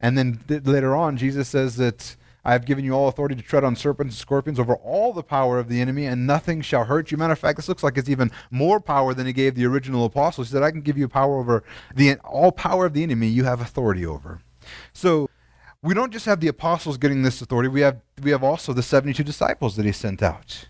And 0.00 0.16
then 0.16 0.40
th- 0.48 0.64
later 0.64 0.94
on, 0.94 1.16
Jesus 1.16 1.48
says 1.48 1.76
that 1.76 2.16
I 2.44 2.52
have 2.52 2.64
given 2.64 2.84
you 2.84 2.94
all 2.94 3.08
authority 3.08 3.34
to 3.34 3.42
tread 3.42 3.64
on 3.64 3.76
serpents 3.76 4.14
and 4.14 4.20
scorpions 4.20 4.58
over 4.58 4.76
all 4.76 5.12
the 5.12 5.22
power 5.22 5.58
of 5.58 5.68
the 5.68 5.80
enemy, 5.80 6.06
and 6.06 6.26
nothing 6.26 6.62
shall 6.62 6.84
hurt 6.84 7.10
you. 7.10 7.18
Matter 7.18 7.34
of 7.34 7.38
fact, 7.38 7.56
this 7.56 7.68
looks 7.68 7.82
like 7.82 7.98
it's 7.98 8.08
even 8.08 8.30
more 8.50 8.80
power 8.80 9.12
than 9.12 9.26
he 9.26 9.32
gave 9.32 9.54
the 9.54 9.66
original 9.66 10.04
apostles. 10.04 10.48
He 10.48 10.52
said, 10.52 10.62
I 10.62 10.70
can 10.70 10.80
give 10.80 10.96
you 10.96 11.08
power 11.08 11.38
over 11.38 11.62
the 11.94 12.14
all 12.20 12.52
power 12.52 12.86
of 12.86 12.94
the 12.94 13.02
enemy 13.02 13.26
you 13.26 13.44
have 13.44 13.60
authority 13.60 14.06
over. 14.06 14.40
So 14.92 15.28
we 15.82 15.94
don't 15.94 16.12
just 16.12 16.26
have 16.26 16.40
the 16.40 16.48
apostles 16.48 16.96
getting 16.96 17.22
this 17.22 17.42
authority, 17.42 17.68
we 17.68 17.80
have 17.82 18.00
we 18.22 18.30
have 18.30 18.42
also 18.42 18.72
the 18.72 18.82
72 18.82 19.22
disciples 19.22 19.76
that 19.76 19.84
he 19.84 19.92
sent 19.92 20.22
out 20.22 20.68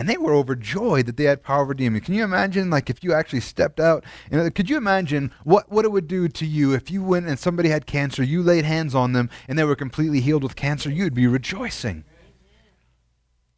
and 0.00 0.08
they 0.08 0.16
were 0.16 0.32
overjoyed 0.32 1.04
that 1.04 1.18
they 1.18 1.24
had 1.24 1.42
power 1.42 1.60
over 1.60 1.74
demons. 1.74 2.06
Can 2.06 2.14
you 2.14 2.24
imagine, 2.24 2.70
like, 2.70 2.88
if 2.88 3.04
you 3.04 3.12
actually 3.12 3.40
stepped 3.40 3.78
out? 3.78 4.02
You 4.30 4.38
know, 4.38 4.50
could 4.50 4.70
you 4.70 4.78
imagine 4.78 5.30
what, 5.44 5.70
what 5.70 5.84
it 5.84 5.92
would 5.92 6.08
do 6.08 6.26
to 6.26 6.46
you 6.46 6.72
if 6.72 6.90
you 6.90 7.02
went 7.02 7.26
and 7.26 7.38
somebody 7.38 7.68
had 7.68 7.84
cancer, 7.84 8.22
you 8.22 8.42
laid 8.42 8.64
hands 8.64 8.94
on 8.94 9.12
them, 9.12 9.28
and 9.46 9.58
they 9.58 9.64
were 9.64 9.76
completely 9.76 10.22
healed 10.22 10.42
with 10.42 10.56
cancer? 10.56 10.90
You'd 10.90 11.12
be 11.12 11.26
rejoicing. 11.26 12.04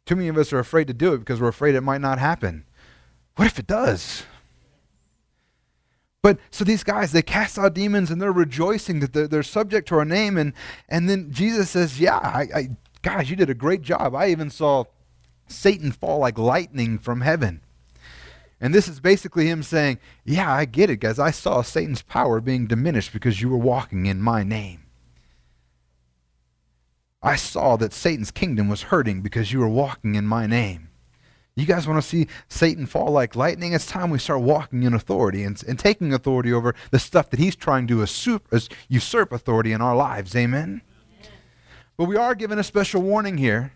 Too 0.05 0.17
many 0.17 0.27
of 0.27 0.37
us 0.37 0.51
are 0.51 0.59
afraid 0.59 0.87
to 0.87 0.93
do 0.93 1.13
it 1.13 1.19
because 1.19 1.39
we're 1.39 1.47
afraid 1.47 1.75
it 1.75 1.81
might 1.81 2.01
not 2.01 2.19
happen. 2.19 2.65
What 3.37 3.45
if 3.45 3.57
it 3.57 3.65
does? 3.65 4.23
But 6.21 6.39
so 6.51 6.65
these 6.65 6.83
guys, 6.83 7.13
they 7.13 7.21
cast 7.21 7.57
out 7.57 7.73
demons 7.73 8.11
and 8.11 8.21
they're 8.21 8.33
rejoicing 8.33 8.99
that 8.99 9.13
they're, 9.13 9.29
they're 9.29 9.43
subject 9.43 9.87
to 9.87 9.95
our 9.95 10.03
name. 10.03 10.37
And, 10.37 10.51
and 10.89 11.09
then 11.09 11.31
Jesus 11.31 11.69
says, 11.69 12.01
Yeah, 12.01 12.17
I, 12.17 12.47
I, 12.53 12.69
guys, 13.01 13.29
you 13.29 13.37
did 13.37 13.49
a 13.49 13.53
great 13.53 13.81
job. 13.81 14.13
I 14.13 14.27
even 14.27 14.49
saw 14.49 14.83
Satan 15.47 15.91
fall 15.91 16.19
like 16.19 16.37
lightning 16.37 16.97
from 16.97 17.21
heaven. 17.21 17.61
And 18.59 18.73
this 18.73 18.87
is 18.87 18.99
basically 18.99 19.47
him 19.47 19.61
saying, 19.61 19.99
Yeah, 20.23 20.51
I 20.51 20.65
get 20.65 20.89
it, 20.89 20.97
guys. 20.97 21.19
I 21.19 21.31
saw 21.31 21.61
Satan's 21.61 22.01
power 22.01 22.39
being 22.39 22.65
diminished 22.65 23.11
because 23.11 23.41
you 23.41 23.49
were 23.49 23.57
walking 23.57 24.05
in 24.05 24.21
my 24.21 24.43
name. 24.43 24.83
I 27.21 27.35
saw 27.35 27.77
that 27.77 27.93
Satan's 27.93 28.31
kingdom 28.31 28.69
was 28.69 28.83
hurting 28.83 29.21
because 29.21 29.51
you 29.51 29.59
were 29.59 29.67
walking 29.67 30.15
in 30.15 30.25
my 30.25 30.47
name. 30.47 30.89
You 31.55 31.65
guys 31.65 31.87
want 31.87 32.01
to 32.01 32.07
see 32.07 32.27
Satan 32.47 32.85
fall 32.85 33.11
like 33.11 33.35
lightning? 33.35 33.73
It's 33.73 33.85
time 33.85 34.09
we 34.09 34.17
start 34.17 34.41
walking 34.41 34.83
in 34.83 34.93
authority 34.93 35.43
and, 35.43 35.61
and 35.67 35.77
taking 35.77 36.13
authority 36.13 36.51
over 36.51 36.73
the 36.91 36.99
stuff 36.99 37.29
that 37.29 37.39
he's 37.39 37.55
trying 37.55 37.85
to 37.87 37.99
usurp, 37.99 38.51
usurp 38.89 39.31
authority 39.31 39.71
in 39.71 39.81
our 39.81 39.95
lives. 39.95 40.35
Amen? 40.35 40.81
But 41.95 42.05
we 42.05 42.17
are 42.17 42.33
given 42.33 42.57
a 42.57 42.63
special 42.63 43.01
warning 43.01 43.37
here 43.37 43.73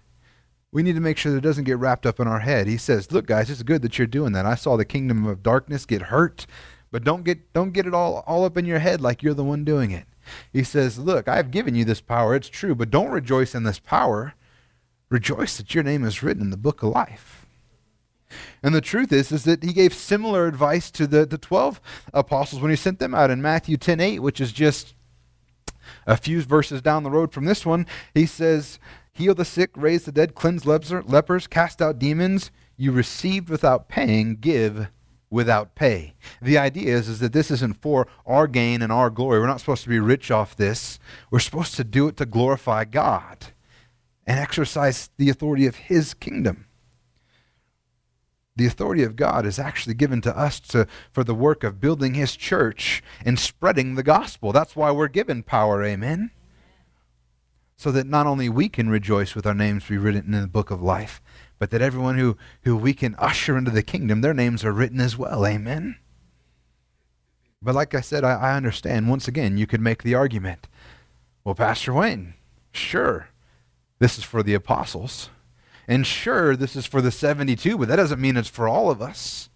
we 0.72 0.84
need 0.84 0.96
to 0.96 1.02
make 1.02 1.18
sure 1.18 1.32
that 1.32 1.40
it 1.40 1.42
doesn't 1.42 1.64
get 1.64 1.78
wrapped 1.78 2.06
up 2.06 2.20
in 2.20 2.28
our 2.28 2.40
head. 2.40 2.68
He 2.68 2.78
says, 2.78 3.12
"Look, 3.12 3.28
guys, 3.28 3.50
it's 3.50 3.64
good 3.64 3.82
that 3.82 3.98
you're 3.98 4.08
doing 4.08 4.34
that. 4.34 4.46
I 4.46 4.56
saw 4.56 4.76
the 4.76 4.86
kingdom 4.86 5.26
of 5.26 5.44
darkness 5.44 5.86
get 5.86 6.04
hurt, 6.04 6.46
but 6.92 7.04
don't 7.04 7.24
get 7.24 7.54
don't 7.54 7.72
get 7.72 7.88
it 7.88 7.94
all 7.94 8.24
all 8.28 8.46
up 8.46 8.58
in 8.58 8.66
your 8.66 8.80
head 8.80 9.02
like 9.02 9.24
you're 9.24 9.34
the 9.34 9.44
one 9.44 9.64
doing 9.64 9.92
it." 9.92 10.06
He 10.52 10.64
says, 10.64 11.00
"Look, 11.00 11.28
I 11.28 11.38
have 11.38 11.52
given 11.52 11.76
you 11.76 11.86
this 11.86 12.02
power. 12.02 12.36
It's 12.36 12.50
true, 12.50 12.76
but 12.76 12.92
don't 12.92 13.12
rejoice 13.12 13.56
in 13.56 13.64
this 13.64 13.80
power. 13.80 14.34
Rejoice 15.10 15.58
that 15.58 15.74
your 15.74 15.84
name 15.84 16.04
is 16.04 16.22
written 16.22 16.44
in 16.44 16.50
the 16.50 16.58
book 16.58 16.84
of 16.84 16.90
life." 16.90 17.46
And 18.62 18.76
the 18.76 18.82
truth 18.82 19.14
is, 19.14 19.32
is 19.32 19.46
that 19.46 19.64
he 19.64 19.72
gave 19.72 19.94
similar 19.94 20.48
advice 20.48 20.92
to 20.92 21.08
the, 21.08 21.26
the 21.26 21.38
12 21.38 21.80
apostles 22.14 22.62
when 22.62 22.72
he 22.72 22.76
sent 22.76 23.00
them 23.00 23.16
out 23.16 23.32
in 23.32 23.42
Matthew 23.42 23.78
10 23.78 24.02
8, 24.02 24.20
which 24.20 24.42
is 24.42 24.52
just 24.52 24.96
a 26.06 26.18
few 26.18 26.42
verses 26.42 26.82
down 26.82 27.04
the 27.04 27.12
road 27.12 27.32
from 27.32 27.46
this 27.46 27.66
one. 27.66 27.86
He 28.14 28.26
says, 28.26 28.80
heal 29.18 29.34
the 29.34 29.46
sick, 29.46 29.72
raise 29.76 30.06
the 30.06 30.12
dead, 30.12 30.36
cleanse 30.36 30.66
lepers, 30.66 31.48
cast 31.48 31.82
out 31.82 32.00
demons. 32.00 32.52
You 32.78 32.92
received 32.92 33.50
without 33.50 33.90
paying, 33.90 34.36
give 34.36 34.90
without 35.30 35.76
pay. 35.76 36.14
The 36.42 36.58
idea 36.58 36.96
is, 36.96 37.10
is 37.10 37.20
that 37.20 37.34
this 37.34 37.52
isn't 37.52 37.82
for 37.82 38.08
our 38.26 38.48
gain 38.48 38.82
and 38.82 38.92
our 38.92 39.10
glory. 39.10 39.40
We're 39.40 39.48
not 39.48 39.60
supposed 39.60 39.84
to 39.84 39.90
be 39.90 40.00
rich 40.00 40.30
off 40.32 40.56
this. 40.56 41.00
We're 41.32 41.40
supposed 41.40 41.76
to 41.76 41.84
do 41.84 42.08
it 42.08 42.18
to 42.18 42.26
glorify 42.26 42.86
God 42.86 43.48
and 44.26 44.40
exercise 44.40 45.10
the 45.18 45.30
authority 45.30 45.66
of 45.66 45.76
His 45.76 46.14
kingdom. 46.14 46.68
The 48.56 48.68
authority 48.68 49.04
of 49.04 49.16
God 49.16 49.46
is 49.46 49.60
actually 49.60 49.96
given 49.96 50.22
to 50.22 50.38
us 50.38 50.60
to, 50.60 50.88
for 51.12 51.24
the 51.24 51.36
work 51.36 51.64
of 51.64 51.82
building 51.82 52.14
His 52.14 52.36
church 52.36 53.04
and 53.26 53.40
spreading 53.40 53.96
the 53.96 54.04
gospel. 54.04 54.52
That's 54.52 54.76
why 54.76 54.92
we're 54.92 55.08
given 55.08 55.44
power. 55.44 55.84
Amen 55.84 56.32
so 57.78 57.92
that 57.92 58.08
not 58.08 58.26
only 58.26 58.50
we 58.50 58.68
can 58.68 58.90
rejoice 58.90 59.36
with 59.36 59.46
our 59.46 59.54
names 59.54 59.86
be 59.86 59.98
written 59.98 60.34
in 60.34 60.42
the 60.42 60.48
book 60.48 60.72
of 60.72 60.82
life, 60.82 61.22
but 61.60 61.70
that 61.70 61.82
everyone 61.82 62.18
who, 62.18 62.36
who 62.64 62.76
we 62.76 62.94
can 62.94 63.16
usher 63.20 63.58
into 63.58 63.72
the 63.72 63.84
kingdom, 63.84 64.22
their 64.22 64.34
names 64.34 64.66
are 64.66 64.72
written 64.72 65.00
as 65.00 65.18
well. 65.18 65.46
Amen. 65.46 65.98
But 67.62 67.76
like 67.76 67.94
I 67.94 68.02
said, 68.02 68.24
I, 68.24 68.34
I 68.34 68.56
understand. 68.56 69.10
Once 69.10 69.28
again, 69.28 69.58
you 69.58 69.68
could 69.68 69.82
make 69.82 70.04
the 70.04 70.16
argument 70.16 70.68
well, 71.48 71.56
Pastor 71.56 71.94
Wayne, 71.94 72.34
sure, 72.74 73.30
this 74.00 74.18
is 74.18 74.26
for 74.26 74.44
the 74.44 74.54
apostles. 74.54 75.30
And 75.88 76.06
sure, 76.06 76.58
this 76.58 76.76
is 76.76 76.86
for 76.86 77.02
the 77.02 77.10
72, 77.10 77.78
but 77.78 77.88
that 77.88 77.96
doesn't 77.96 78.20
mean 78.20 78.36
it's 78.36 78.50
for 78.50 78.68
all 78.68 78.92
of 78.92 79.02
us. 79.02 79.50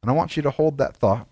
And 0.00 0.10
I 0.10 0.14
want 0.14 0.38
you 0.38 0.42
to 0.42 0.50
hold 0.50 0.78
that 0.78 0.96
thought 0.96 1.28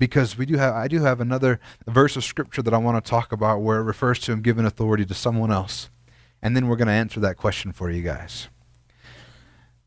because 0.00 0.36
we 0.36 0.46
do 0.46 0.56
have 0.56 0.74
I 0.74 0.88
do 0.88 1.02
have 1.02 1.20
another 1.20 1.60
verse 1.86 2.16
of 2.16 2.24
scripture 2.24 2.62
that 2.62 2.74
I 2.74 2.78
want 2.78 3.04
to 3.04 3.08
talk 3.08 3.30
about 3.30 3.60
where 3.60 3.78
it 3.78 3.84
refers 3.84 4.18
to 4.20 4.32
him 4.32 4.40
giving 4.40 4.64
authority 4.64 5.04
to 5.04 5.14
someone 5.14 5.52
else. 5.52 5.90
And 6.42 6.56
then 6.56 6.66
we're 6.66 6.76
going 6.76 6.88
to 6.88 6.92
answer 6.92 7.20
that 7.20 7.36
question 7.36 7.70
for 7.70 7.90
you 7.90 8.02
guys. 8.02 8.48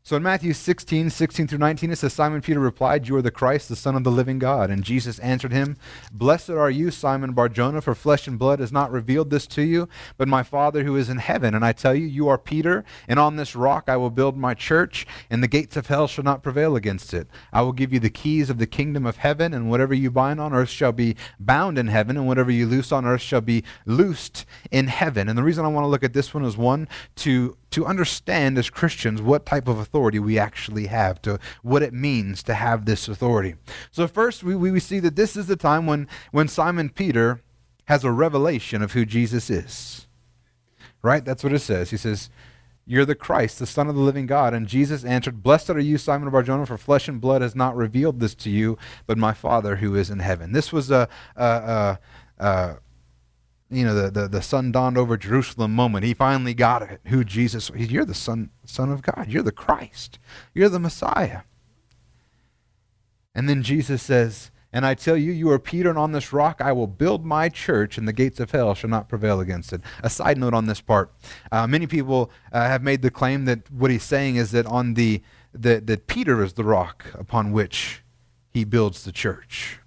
So 0.06 0.16
in 0.16 0.22
Matthew 0.22 0.52
16, 0.52 1.08
16 1.08 1.46
through 1.46 1.56
19, 1.56 1.90
it 1.90 1.96
says, 1.96 2.12
Simon 2.12 2.42
Peter 2.42 2.60
replied, 2.60 3.08
You 3.08 3.16
are 3.16 3.22
the 3.22 3.30
Christ, 3.30 3.70
the 3.70 3.74
Son 3.74 3.96
of 3.96 4.04
the 4.04 4.10
living 4.10 4.38
God. 4.38 4.68
And 4.68 4.84
Jesus 4.84 5.18
answered 5.20 5.50
him, 5.52 5.78
Blessed 6.12 6.50
are 6.50 6.68
you, 6.68 6.90
Simon 6.90 7.32
Barjona, 7.32 7.80
for 7.80 7.94
flesh 7.94 8.28
and 8.28 8.38
blood 8.38 8.60
has 8.60 8.70
not 8.70 8.92
revealed 8.92 9.30
this 9.30 9.46
to 9.46 9.62
you, 9.62 9.88
but 10.18 10.28
my 10.28 10.42
Father 10.42 10.84
who 10.84 10.94
is 10.94 11.08
in 11.08 11.16
heaven. 11.16 11.54
And 11.54 11.64
I 11.64 11.72
tell 11.72 11.94
you, 11.94 12.04
you 12.04 12.28
are 12.28 12.36
Peter, 12.36 12.84
and 13.08 13.18
on 13.18 13.36
this 13.36 13.56
rock 13.56 13.84
I 13.88 13.96
will 13.96 14.10
build 14.10 14.36
my 14.36 14.52
church, 14.52 15.06
and 15.30 15.42
the 15.42 15.48
gates 15.48 15.74
of 15.74 15.86
hell 15.86 16.06
shall 16.06 16.22
not 16.22 16.42
prevail 16.42 16.76
against 16.76 17.14
it. 17.14 17.26
I 17.50 17.62
will 17.62 17.72
give 17.72 17.90
you 17.90 17.98
the 17.98 18.10
keys 18.10 18.50
of 18.50 18.58
the 18.58 18.66
kingdom 18.66 19.06
of 19.06 19.16
heaven, 19.16 19.54
and 19.54 19.70
whatever 19.70 19.94
you 19.94 20.10
bind 20.10 20.38
on 20.38 20.52
earth 20.52 20.68
shall 20.68 20.92
be 20.92 21.16
bound 21.40 21.78
in 21.78 21.88
heaven, 21.88 22.18
and 22.18 22.28
whatever 22.28 22.50
you 22.50 22.66
loose 22.66 22.92
on 22.92 23.06
earth 23.06 23.22
shall 23.22 23.40
be 23.40 23.64
loosed 23.86 24.44
in 24.70 24.88
heaven. 24.88 25.30
And 25.30 25.38
the 25.38 25.42
reason 25.42 25.64
I 25.64 25.68
want 25.68 25.84
to 25.84 25.88
look 25.88 26.04
at 26.04 26.12
this 26.12 26.34
one 26.34 26.44
is 26.44 26.58
one, 26.58 26.88
to 27.16 27.56
to 27.74 27.86
understand 27.86 28.56
as 28.56 28.70
Christians 28.70 29.20
what 29.20 29.44
type 29.44 29.66
of 29.66 29.80
authority 29.94 30.18
we 30.18 30.40
actually 30.40 30.88
have, 30.88 31.22
to 31.22 31.38
what 31.62 31.80
it 31.80 31.92
means 31.92 32.42
to 32.42 32.52
have 32.52 32.84
this 32.84 33.06
authority. 33.06 33.54
So, 33.92 34.08
first, 34.08 34.42
we, 34.42 34.56
we 34.56 34.80
see 34.80 34.98
that 34.98 35.14
this 35.14 35.36
is 35.36 35.46
the 35.46 35.54
time 35.54 35.86
when, 35.86 36.08
when 36.32 36.48
Simon 36.48 36.90
Peter 36.90 37.40
has 37.84 38.02
a 38.02 38.10
revelation 38.10 38.82
of 38.82 38.92
who 38.92 39.04
Jesus 39.04 39.50
is. 39.50 40.08
Right? 41.00 41.24
That's 41.24 41.44
what 41.44 41.52
it 41.52 41.60
says. 41.60 41.90
He 41.90 41.96
says, 41.96 42.28
You're 42.84 43.04
the 43.04 43.14
Christ, 43.14 43.60
the 43.60 43.66
Son 43.66 43.88
of 43.88 43.94
the 43.94 44.00
living 44.00 44.26
God. 44.26 44.52
And 44.52 44.66
Jesus 44.66 45.04
answered, 45.04 45.44
Blessed 45.44 45.70
are 45.70 45.78
you, 45.78 45.96
Simon 45.96 46.26
of 46.26 46.32
Barjona, 46.32 46.66
for 46.66 46.76
flesh 46.76 47.06
and 47.06 47.20
blood 47.20 47.40
has 47.40 47.54
not 47.54 47.76
revealed 47.76 48.18
this 48.18 48.34
to 48.36 48.50
you, 48.50 48.76
but 49.06 49.16
my 49.16 49.32
Father 49.32 49.76
who 49.76 49.94
is 49.94 50.10
in 50.10 50.18
heaven. 50.18 50.50
This 50.50 50.72
was 50.72 50.90
a, 50.90 51.08
a, 51.36 51.44
a, 51.44 52.44
a 52.44 52.76
you 53.70 53.84
know, 53.84 53.94
the, 53.94 54.10
the, 54.10 54.28
the 54.28 54.42
sun 54.42 54.72
dawned 54.72 54.98
over 54.98 55.16
Jerusalem 55.16 55.74
moment. 55.74 56.04
He 56.04 56.14
finally 56.14 56.54
got 56.54 56.82
it. 56.82 57.00
Who 57.06 57.24
Jesus? 57.24 57.70
You're 57.74 58.04
the 58.04 58.14
son, 58.14 58.50
son 58.64 58.90
of 58.90 59.02
God. 59.02 59.26
You're 59.28 59.42
the 59.42 59.52
Christ. 59.52 60.18
You're 60.52 60.68
the 60.68 60.78
Messiah. 60.78 61.40
And 63.34 63.48
then 63.48 63.62
Jesus 63.62 64.02
says, 64.02 64.50
And 64.72 64.86
I 64.86 64.94
tell 64.94 65.16
you, 65.16 65.32
you 65.32 65.50
are 65.50 65.58
Peter, 65.58 65.88
and 65.88 65.98
on 65.98 66.12
this 66.12 66.32
rock 66.32 66.60
I 66.60 66.72
will 66.72 66.86
build 66.86 67.24
my 67.24 67.48
church, 67.48 67.98
and 67.98 68.06
the 68.06 68.12
gates 68.12 68.38
of 68.38 68.50
hell 68.50 68.74
shall 68.74 68.90
not 68.90 69.08
prevail 69.08 69.40
against 69.40 69.72
it. 69.72 69.80
A 70.02 70.10
side 70.10 70.38
note 70.38 70.54
on 70.54 70.66
this 70.66 70.80
part 70.80 71.12
uh, 71.50 71.66
many 71.66 71.86
people 71.86 72.30
uh, 72.52 72.68
have 72.68 72.82
made 72.82 73.02
the 73.02 73.10
claim 73.10 73.44
that 73.46 73.70
what 73.72 73.90
he's 73.90 74.04
saying 74.04 74.36
is 74.36 74.52
that 74.52 74.66
on 74.66 74.94
the, 74.94 75.22
the 75.52 75.80
that 75.80 76.06
Peter 76.06 76.44
is 76.44 76.52
the 76.52 76.64
rock 76.64 77.06
upon 77.14 77.50
which 77.50 78.02
he 78.50 78.64
builds 78.64 79.04
the 79.04 79.12
church. 79.12 79.80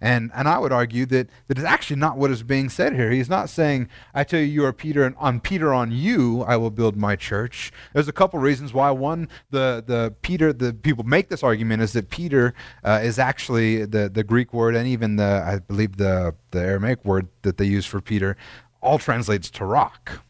And, 0.00 0.30
and 0.34 0.46
I 0.46 0.58
would 0.58 0.72
argue 0.72 1.06
that 1.06 1.28
that 1.48 1.58
is 1.58 1.64
actually 1.64 1.96
not 1.96 2.16
what 2.16 2.30
is 2.30 2.42
being 2.42 2.68
said 2.68 2.94
here. 2.94 3.10
He's 3.10 3.28
not 3.28 3.50
saying, 3.50 3.88
I 4.14 4.22
tell 4.22 4.38
you, 4.38 4.46
you 4.46 4.64
are 4.64 4.72
Peter, 4.72 5.04
and 5.04 5.16
on 5.18 5.40
Peter, 5.40 5.74
on 5.74 5.90
you, 5.90 6.42
I 6.42 6.56
will 6.56 6.70
build 6.70 6.96
my 6.96 7.16
church. 7.16 7.72
There's 7.92 8.06
a 8.06 8.12
couple 8.12 8.38
reasons 8.38 8.72
why. 8.72 8.90
One, 8.92 9.28
the, 9.50 9.82
the 9.84 10.14
Peter, 10.22 10.52
the 10.52 10.72
people 10.72 11.04
make 11.04 11.28
this 11.28 11.42
argument 11.42 11.82
is 11.82 11.92
that 11.94 12.10
Peter 12.10 12.54
uh, 12.84 13.00
is 13.02 13.18
actually 13.18 13.84
the, 13.86 14.08
the 14.08 14.22
Greek 14.22 14.54
word 14.54 14.76
and 14.76 14.86
even 14.86 15.16
the, 15.16 15.42
I 15.44 15.58
believe, 15.58 15.96
the, 15.96 16.34
the 16.52 16.60
Aramaic 16.60 17.04
word 17.04 17.28
that 17.42 17.56
they 17.58 17.66
use 17.66 17.84
for 17.84 18.00
Peter, 18.00 18.36
all 18.80 18.98
translates 18.98 19.50
to 19.50 19.64
rock. 19.64 20.22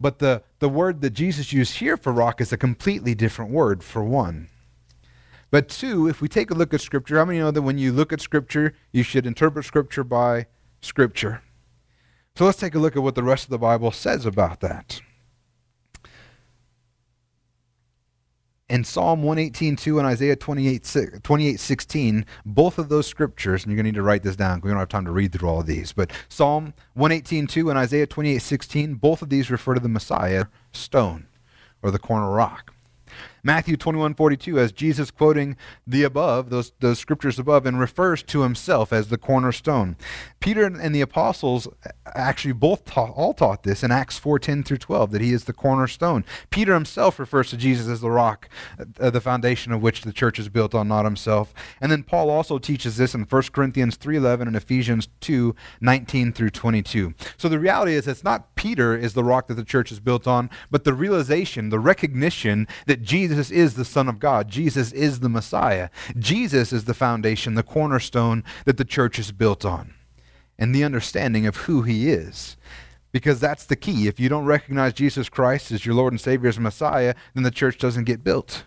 But 0.00 0.18
the, 0.18 0.42
the 0.58 0.68
word 0.68 1.02
that 1.02 1.10
Jesus 1.10 1.52
used 1.52 1.76
here 1.76 1.96
for 1.96 2.12
rock 2.12 2.40
is 2.40 2.52
a 2.52 2.56
completely 2.56 3.14
different 3.14 3.50
word, 3.50 3.84
for 3.84 4.02
one. 4.02 4.48
But 5.54 5.68
two, 5.68 6.08
if 6.08 6.20
we 6.20 6.26
take 6.26 6.50
a 6.50 6.54
look 6.54 6.74
at 6.74 6.80
Scripture, 6.80 7.16
how 7.16 7.26
many 7.26 7.38
know 7.38 7.52
that 7.52 7.62
when 7.62 7.78
you 7.78 7.92
look 7.92 8.12
at 8.12 8.20
Scripture, 8.20 8.74
you 8.90 9.04
should 9.04 9.24
interpret 9.24 9.64
Scripture 9.64 10.02
by 10.02 10.46
Scripture? 10.80 11.42
So 12.34 12.44
let's 12.44 12.58
take 12.58 12.74
a 12.74 12.80
look 12.80 12.96
at 12.96 13.04
what 13.04 13.14
the 13.14 13.22
rest 13.22 13.44
of 13.44 13.50
the 13.50 13.58
Bible 13.58 13.92
says 13.92 14.26
about 14.26 14.58
that. 14.62 15.00
in 18.68 18.82
Psalm 18.82 19.22
118.2 19.22 19.98
and 19.98 20.08
Isaiah 20.08 20.34
28.16, 20.34 22.24
both 22.44 22.78
of 22.78 22.88
those 22.88 23.06
scriptures, 23.06 23.62
and 23.62 23.70
you're 23.70 23.76
going 23.76 23.84
to 23.84 23.92
need 23.92 23.98
to 23.98 24.02
write 24.02 24.24
this 24.24 24.34
down 24.34 24.56
because 24.56 24.70
we 24.70 24.72
don't 24.72 24.80
have 24.80 24.88
time 24.88 25.04
to 25.04 25.12
read 25.12 25.32
through 25.32 25.48
all 25.48 25.60
of 25.60 25.66
these, 25.66 25.92
but 25.92 26.10
Psalm 26.28 26.74
118.2 26.96 27.70
and 27.70 27.78
Isaiah 27.78 28.08
28.16, 28.08 28.98
both 28.98 29.22
of 29.22 29.28
these 29.28 29.52
refer 29.52 29.74
to 29.74 29.80
the 29.80 29.88
Messiah, 29.88 30.46
stone, 30.72 31.28
or 31.80 31.92
the 31.92 32.00
corner 32.00 32.32
rock. 32.32 32.74
Matthew 33.44 33.76
21 33.76 34.14
42, 34.14 34.58
as 34.58 34.72
Jesus 34.72 35.10
quoting 35.10 35.56
the 35.86 36.02
above, 36.02 36.48
those, 36.48 36.72
those 36.80 36.98
scriptures 36.98 37.38
above, 37.38 37.66
and 37.66 37.78
refers 37.78 38.22
to 38.24 38.40
himself 38.40 38.92
as 38.92 39.08
the 39.08 39.18
cornerstone. 39.18 39.96
Peter 40.40 40.64
and 40.64 40.94
the 40.94 41.02
apostles 41.02 41.68
actually 42.14 42.52
both 42.52 42.84
taught, 42.84 43.10
all 43.10 43.34
taught 43.34 43.62
this 43.62 43.82
in 43.82 43.90
Acts 43.90 44.18
4 44.18 44.38
10 44.38 44.62
through 44.62 44.78
12, 44.78 45.10
that 45.10 45.20
he 45.20 45.32
is 45.32 45.44
the 45.44 45.52
cornerstone. 45.52 46.24
Peter 46.50 46.74
himself 46.74 47.18
refers 47.18 47.50
to 47.50 47.56
Jesus 47.56 47.86
as 47.86 48.00
the 48.00 48.10
rock, 48.10 48.48
uh, 48.98 49.10
the 49.10 49.20
foundation 49.20 49.72
of 49.72 49.82
which 49.82 50.02
the 50.02 50.12
church 50.12 50.38
is 50.38 50.48
built 50.48 50.74
on, 50.74 50.88
not 50.88 51.04
himself. 51.04 51.52
And 51.80 51.92
then 51.92 52.02
Paul 52.02 52.30
also 52.30 52.58
teaches 52.58 52.96
this 52.96 53.14
in 53.14 53.24
1 53.24 53.42
Corinthians 53.52 53.96
3 53.96 54.16
11 54.16 54.48
and 54.48 54.56
Ephesians 54.56 55.08
2 55.20 55.54
19 55.80 56.32
through 56.32 56.50
22. 56.50 57.12
So 57.36 57.48
the 57.48 57.58
reality 57.58 57.92
is, 57.94 58.08
it's 58.08 58.24
not 58.24 58.54
Peter 58.54 58.96
is 58.96 59.12
the 59.12 59.24
rock 59.24 59.48
that 59.48 59.54
the 59.54 59.64
church 59.64 59.92
is 59.92 60.00
built 60.00 60.26
on, 60.26 60.48
but 60.70 60.84
the 60.84 60.94
realization, 60.94 61.68
the 61.68 61.78
recognition 61.78 62.66
that 62.86 63.02
Jesus 63.02 63.33
Jesus 63.34 63.50
is 63.50 63.74
the 63.74 63.84
Son 63.84 64.08
of 64.08 64.20
God. 64.20 64.46
Jesus 64.48 64.92
is 64.92 65.18
the 65.18 65.28
Messiah. 65.28 65.88
Jesus 66.16 66.72
is 66.72 66.84
the 66.84 66.94
foundation, 66.94 67.56
the 67.56 67.64
cornerstone 67.64 68.44
that 68.64 68.76
the 68.76 68.84
church 68.84 69.18
is 69.18 69.32
built 69.32 69.64
on, 69.64 69.92
and 70.56 70.72
the 70.72 70.84
understanding 70.84 71.44
of 71.44 71.56
who 71.56 71.82
he 71.82 72.10
is. 72.10 72.56
Because 73.10 73.40
that's 73.40 73.66
the 73.66 73.74
key. 73.74 74.06
If 74.06 74.20
you 74.20 74.28
don't 74.28 74.44
recognize 74.44 74.92
Jesus 74.92 75.28
Christ 75.28 75.72
as 75.72 75.84
your 75.84 75.96
Lord 75.96 76.12
and 76.12 76.20
Savior 76.20 76.48
as 76.48 76.60
Messiah, 76.60 77.16
then 77.34 77.42
the 77.42 77.50
church 77.50 77.76
doesn't 77.76 78.04
get 78.04 78.22
built. 78.22 78.62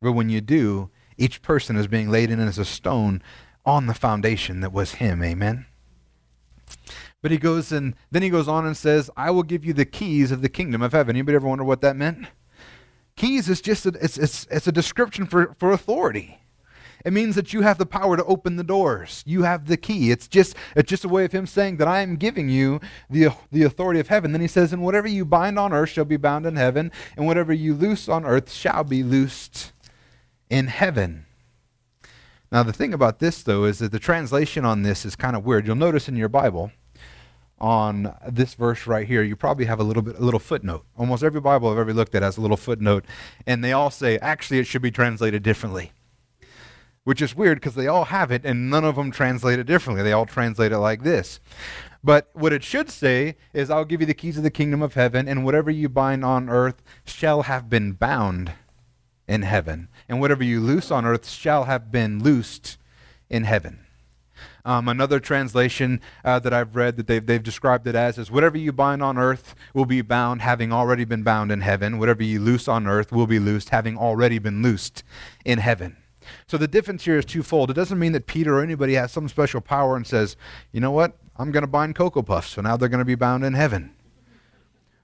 But 0.00 0.12
when 0.12 0.28
you 0.28 0.40
do, 0.40 0.90
each 1.18 1.42
person 1.42 1.74
is 1.74 1.88
being 1.88 2.08
laid 2.08 2.30
in 2.30 2.38
as 2.38 2.56
a 2.56 2.64
stone 2.64 3.20
on 3.66 3.88
the 3.88 3.94
foundation 3.94 4.60
that 4.60 4.72
was 4.72 4.94
him. 4.94 5.24
Amen. 5.24 5.66
But 7.20 7.32
he 7.32 7.38
goes 7.38 7.72
and 7.72 7.96
then 8.12 8.22
he 8.22 8.30
goes 8.30 8.46
on 8.46 8.64
and 8.64 8.76
says, 8.76 9.10
I 9.16 9.32
will 9.32 9.42
give 9.42 9.64
you 9.64 9.72
the 9.72 9.84
keys 9.84 10.30
of 10.30 10.40
the 10.40 10.48
kingdom 10.48 10.82
of 10.82 10.92
heaven. 10.92 11.16
Anybody 11.16 11.34
ever 11.34 11.48
wonder 11.48 11.64
what 11.64 11.80
that 11.80 11.96
meant? 11.96 12.28
Keys 13.20 13.50
is 13.50 13.60
just 13.60 13.84
a, 13.84 13.92
it's, 14.00 14.16
it's, 14.16 14.46
it's 14.50 14.66
a 14.66 14.72
description 14.72 15.26
for, 15.26 15.54
for 15.58 15.72
authority. 15.72 16.40
It 17.04 17.12
means 17.12 17.34
that 17.34 17.52
you 17.52 17.60
have 17.60 17.76
the 17.76 17.84
power 17.84 18.16
to 18.16 18.24
open 18.24 18.56
the 18.56 18.64
doors. 18.64 19.22
You 19.26 19.42
have 19.42 19.66
the 19.66 19.76
key. 19.76 20.10
It's 20.10 20.26
just, 20.26 20.56
it's 20.74 20.88
just 20.88 21.04
a 21.04 21.08
way 21.08 21.26
of 21.26 21.32
him 21.32 21.46
saying 21.46 21.76
that 21.76 21.86
I 21.86 22.00
am 22.00 22.16
giving 22.16 22.48
you 22.48 22.80
the, 23.10 23.28
the 23.52 23.64
authority 23.64 24.00
of 24.00 24.08
heaven. 24.08 24.32
Then 24.32 24.40
he 24.40 24.46
says, 24.46 24.72
And 24.72 24.82
whatever 24.82 25.06
you 25.06 25.26
bind 25.26 25.58
on 25.58 25.74
earth 25.74 25.90
shall 25.90 26.06
be 26.06 26.16
bound 26.16 26.46
in 26.46 26.56
heaven, 26.56 26.90
and 27.14 27.26
whatever 27.26 27.52
you 27.52 27.74
loose 27.74 28.08
on 28.08 28.24
earth 28.24 28.50
shall 28.50 28.84
be 28.84 29.02
loosed 29.02 29.72
in 30.48 30.68
heaven. 30.68 31.26
Now, 32.50 32.62
the 32.62 32.72
thing 32.72 32.94
about 32.94 33.18
this, 33.18 33.42
though, 33.42 33.64
is 33.64 33.80
that 33.80 33.92
the 33.92 33.98
translation 33.98 34.64
on 34.64 34.80
this 34.80 35.04
is 35.04 35.14
kind 35.14 35.36
of 35.36 35.44
weird. 35.44 35.66
You'll 35.66 35.76
notice 35.76 36.08
in 36.08 36.16
your 36.16 36.30
Bible, 36.30 36.72
on 37.60 38.14
this 38.26 38.54
verse 38.54 38.86
right 38.86 39.06
here, 39.06 39.22
you 39.22 39.36
probably 39.36 39.66
have 39.66 39.80
a 39.80 39.84
little 39.84 40.02
bit, 40.02 40.16
a 40.16 40.24
little 40.24 40.40
footnote. 40.40 40.84
Almost 40.96 41.22
every 41.22 41.40
Bible 41.40 41.70
I've 41.70 41.78
ever 41.78 41.92
looked 41.92 42.14
at 42.14 42.22
has 42.22 42.36
a 42.36 42.40
little 42.40 42.56
footnote, 42.56 43.04
and 43.46 43.62
they 43.62 43.72
all 43.72 43.90
say 43.90 44.18
actually 44.18 44.58
it 44.58 44.66
should 44.66 44.82
be 44.82 44.90
translated 44.90 45.42
differently, 45.42 45.92
which 47.04 47.20
is 47.20 47.36
weird 47.36 47.58
because 47.58 47.74
they 47.74 47.86
all 47.86 48.06
have 48.06 48.30
it, 48.30 48.44
and 48.44 48.70
none 48.70 48.84
of 48.84 48.96
them 48.96 49.10
translate 49.10 49.58
it 49.58 49.66
differently. 49.66 50.02
They 50.02 50.12
all 50.12 50.26
translate 50.26 50.72
it 50.72 50.78
like 50.78 51.02
this. 51.02 51.40
But 52.02 52.30
what 52.32 52.54
it 52.54 52.64
should 52.64 52.90
say 52.90 53.36
is, 53.52 53.68
"I'll 53.68 53.84
give 53.84 54.00
you 54.00 54.06
the 54.06 54.14
keys 54.14 54.38
of 54.38 54.42
the 54.42 54.50
kingdom 54.50 54.80
of 54.80 54.94
heaven, 54.94 55.28
and 55.28 55.44
whatever 55.44 55.70
you 55.70 55.90
bind 55.90 56.24
on 56.24 56.48
earth 56.48 56.82
shall 57.04 57.42
have 57.42 57.68
been 57.68 57.92
bound 57.92 58.52
in 59.28 59.42
heaven, 59.42 59.88
and 60.08 60.18
whatever 60.18 60.42
you 60.42 60.60
loose 60.60 60.90
on 60.90 61.04
earth 61.04 61.28
shall 61.28 61.64
have 61.64 61.92
been 61.92 62.22
loosed 62.22 62.78
in 63.28 63.44
heaven." 63.44 63.80
Um, 64.64 64.88
another 64.88 65.20
translation 65.20 66.00
uh, 66.24 66.38
that 66.40 66.52
I've 66.52 66.76
read 66.76 66.96
that 66.96 67.06
they've, 67.06 67.24
they've 67.24 67.42
described 67.42 67.86
it 67.86 67.94
as 67.94 68.18
is 68.18 68.30
whatever 68.30 68.58
you 68.58 68.72
bind 68.72 69.02
on 69.02 69.18
earth 69.18 69.54
will 69.74 69.86
be 69.86 70.02
bound, 70.02 70.42
having 70.42 70.72
already 70.72 71.04
been 71.04 71.22
bound 71.22 71.50
in 71.50 71.60
heaven. 71.60 71.98
Whatever 71.98 72.22
you 72.22 72.40
loose 72.40 72.68
on 72.68 72.86
earth 72.86 73.12
will 73.12 73.26
be 73.26 73.38
loosed, 73.38 73.70
having 73.70 73.96
already 73.96 74.38
been 74.38 74.62
loosed 74.62 75.02
in 75.44 75.58
heaven. 75.58 75.96
So 76.46 76.56
the 76.56 76.68
difference 76.68 77.04
here 77.04 77.18
is 77.18 77.24
twofold. 77.24 77.70
It 77.70 77.74
doesn't 77.74 77.98
mean 77.98 78.12
that 78.12 78.26
Peter 78.26 78.58
or 78.58 78.62
anybody 78.62 78.94
has 78.94 79.12
some 79.12 79.28
special 79.28 79.60
power 79.60 79.96
and 79.96 80.06
says, 80.06 80.36
you 80.72 80.80
know 80.80 80.90
what, 80.90 81.16
I'm 81.36 81.50
going 81.50 81.62
to 81.62 81.68
bind 81.68 81.94
Cocoa 81.94 82.22
Puffs, 82.22 82.50
so 82.50 82.60
now 82.60 82.76
they're 82.76 82.88
going 82.88 82.98
to 82.98 83.04
be 83.04 83.14
bound 83.14 83.44
in 83.44 83.54
heaven. 83.54 83.94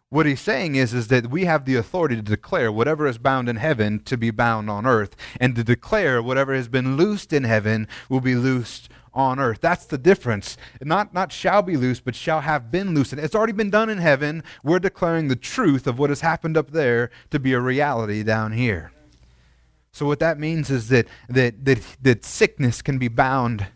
What 0.08 0.26
he's 0.26 0.40
saying 0.40 0.76
is, 0.76 0.94
is 0.94 1.08
that 1.08 1.30
we 1.30 1.46
have 1.46 1.64
the 1.64 1.74
authority 1.74 2.14
to 2.14 2.22
declare 2.22 2.70
whatever 2.70 3.08
is 3.08 3.18
bound 3.18 3.48
in 3.48 3.56
heaven 3.56 4.00
to 4.04 4.16
be 4.16 4.30
bound 4.30 4.70
on 4.70 4.86
earth, 4.86 5.16
and 5.40 5.56
to 5.56 5.64
declare 5.64 6.22
whatever 6.22 6.54
has 6.54 6.68
been 6.68 6.96
loosed 6.96 7.32
in 7.32 7.42
heaven 7.42 7.88
will 8.08 8.20
be 8.20 8.36
loosed 8.36 8.88
on 9.16 9.40
earth. 9.40 9.60
That's 9.60 9.86
the 9.86 9.98
difference. 9.98 10.56
Not, 10.80 11.12
not 11.14 11.32
shall 11.32 11.62
be 11.62 11.76
loose, 11.76 11.98
but 11.98 12.14
shall 12.14 12.42
have 12.42 12.70
been 12.70 12.94
loosened. 12.94 13.20
It's 13.20 13.34
already 13.34 13.54
been 13.54 13.70
done 13.70 13.88
in 13.88 13.98
heaven. 13.98 14.44
We're 14.62 14.78
declaring 14.78 15.28
the 15.28 15.36
truth 15.36 15.86
of 15.86 15.98
what 15.98 16.10
has 16.10 16.20
happened 16.20 16.56
up 16.56 16.70
there 16.70 17.10
to 17.30 17.40
be 17.40 17.54
a 17.54 17.60
reality 17.60 18.22
down 18.22 18.52
here. 18.52 18.92
So 19.90 20.04
what 20.04 20.18
that 20.18 20.38
means 20.38 20.70
is 20.70 20.90
that, 20.90 21.08
that, 21.30 21.64
that, 21.64 21.80
that 22.02 22.24
sickness 22.24 22.82
can 22.82 22.98
be 22.98 23.08
bound 23.08 23.66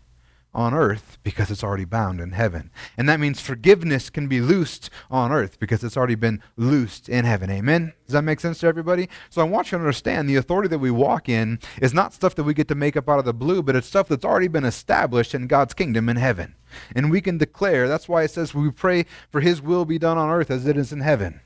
on 0.52 0.74
earth 0.74 1.18
because 1.22 1.50
it's 1.50 1.62
already 1.62 1.84
bound 1.84 2.20
in 2.20 2.32
heaven. 2.32 2.70
And 2.96 3.08
that 3.08 3.20
means 3.20 3.40
forgiveness 3.40 4.10
can 4.10 4.26
be 4.26 4.40
loosed 4.40 4.90
on 5.10 5.30
earth 5.30 5.60
because 5.60 5.84
it's 5.84 5.96
already 5.96 6.16
been 6.16 6.42
loosed 6.56 7.08
in 7.08 7.24
heaven. 7.24 7.50
Amen? 7.50 7.92
Does 8.06 8.14
that 8.14 8.22
make 8.22 8.40
sense 8.40 8.58
to 8.60 8.66
everybody? 8.66 9.08
So 9.28 9.40
I 9.40 9.44
want 9.44 9.70
you 9.70 9.78
to 9.78 9.84
understand 9.84 10.28
the 10.28 10.36
authority 10.36 10.68
that 10.68 10.78
we 10.78 10.90
walk 10.90 11.28
in 11.28 11.60
is 11.80 11.94
not 11.94 12.14
stuff 12.14 12.34
that 12.34 12.44
we 12.44 12.54
get 12.54 12.68
to 12.68 12.74
make 12.74 12.96
up 12.96 13.08
out 13.08 13.20
of 13.20 13.24
the 13.24 13.32
blue, 13.32 13.62
but 13.62 13.76
it's 13.76 13.86
stuff 13.86 14.08
that's 14.08 14.24
already 14.24 14.48
been 14.48 14.64
established 14.64 15.34
in 15.34 15.46
God's 15.46 15.74
kingdom 15.74 16.08
in 16.08 16.16
heaven. 16.16 16.56
And 16.94 17.10
we 17.10 17.20
can 17.20 17.38
declare, 17.38 17.88
that's 17.88 18.08
why 18.08 18.24
it 18.24 18.30
says 18.30 18.54
we 18.54 18.70
pray 18.70 19.06
for 19.30 19.40
his 19.40 19.62
will 19.62 19.84
be 19.84 19.98
done 19.98 20.18
on 20.18 20.30
earth 20.30 20.50
as 20.50 20.66
it 20.66 20.76
is 20.76 20.92
in 20.92 21.00
heaven. 21.00 21.40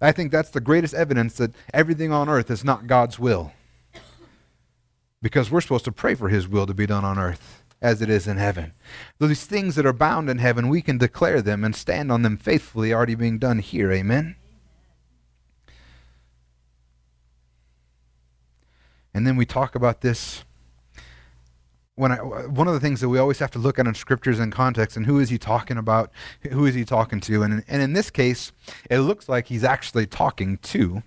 I 0.00 0.12
think 0.12 0.30
that's 0.30 0.50
the 0.50 0.60
greatest 0.60 0.94
evidence 0.94 1.34
that 1.38 1.52
everything 1.72 2.12
on 2.12 2.28
earth 2.28 2.50
is 2.50 2.64
not 2.64 2.86
God's 2.86 3.18
will. 3.18 3.52
Because 5.20 5.50
we're 5.50 5.62
supposed 5.62 5.86
to 5.86 5.92
pray 5.92 6.14
for 6.14 6.28
his 6.28 6.46
will 6.46 6.66
to 6.66 6.74
be 6.74 6.86
done 6.86 7.04
on 7.04 7.18
earth 7.18 7.63
as 7.84 8.00
it 8.00 8.08
is 8.08 8.26
in 8.26 8.38
heaven. 8.38 8.72
These 9.20 9.44
things 9.44 9.74
that 9.74 9.84
are 9.84 9.92
bound 9.92 10.30
in 10.30 10.38
heaven, 10.38 10.70
we 10.70 10.80
can 10.80 10.96
declare 10.96 11.42
them 11.42 11.62
and 11.62 11.76
stand 11.76 12.10
on 12.10 12.22
them 12.22 12.38
faithfully, 12.38 12.94
already 12.94 13.14
being 13.14 13.38
done 13.38 13.58
here. 13.58 13.92
Amen? 13.92 14.36
And 19.12 19.26
then 19.26 19.36
we 19.36 19.44
talk 19.44 19.74
about 19.74 20.00
this. 20.00 20.44
When 21.94 22.10
I, 22.10 22.16
one 22.16 22.66
of 22.66 22.74
the 22.74 22.80
things 22.80 23.02
that 23.02 23.10
we 23.10 23.18
always 23.18 23.38
have 23.38 23.50
to 23.50 23.58
look 23.58 23.78
at 23.78 23.86
in 23.86 23.94
scriptures 23.94 24.40
and 24.40 24.50
context, 24.50 24.96
and 24.96 25.04
who 25.04 25.20
is 25.20 25.28
he 25.28 25.36
talking 25.36 25.76
about? 25.76 26.10
Who 26.50 26.64
is 26.64 26.74
he 26.74 26.86
talking 26.86 27.20
to? 27.20 27.42
And, 27.42 27.62
and 27.68 27.82
in 27.82 27.92
this 27.92 28.10
case, 28.10 28.50
it 28.90 29.00
looks 29.00 29.28
like 29.28 29.48
he's 29.48 29.62
actually 29.62 30.06
talking 30.06 30.56
to 30.58 31.02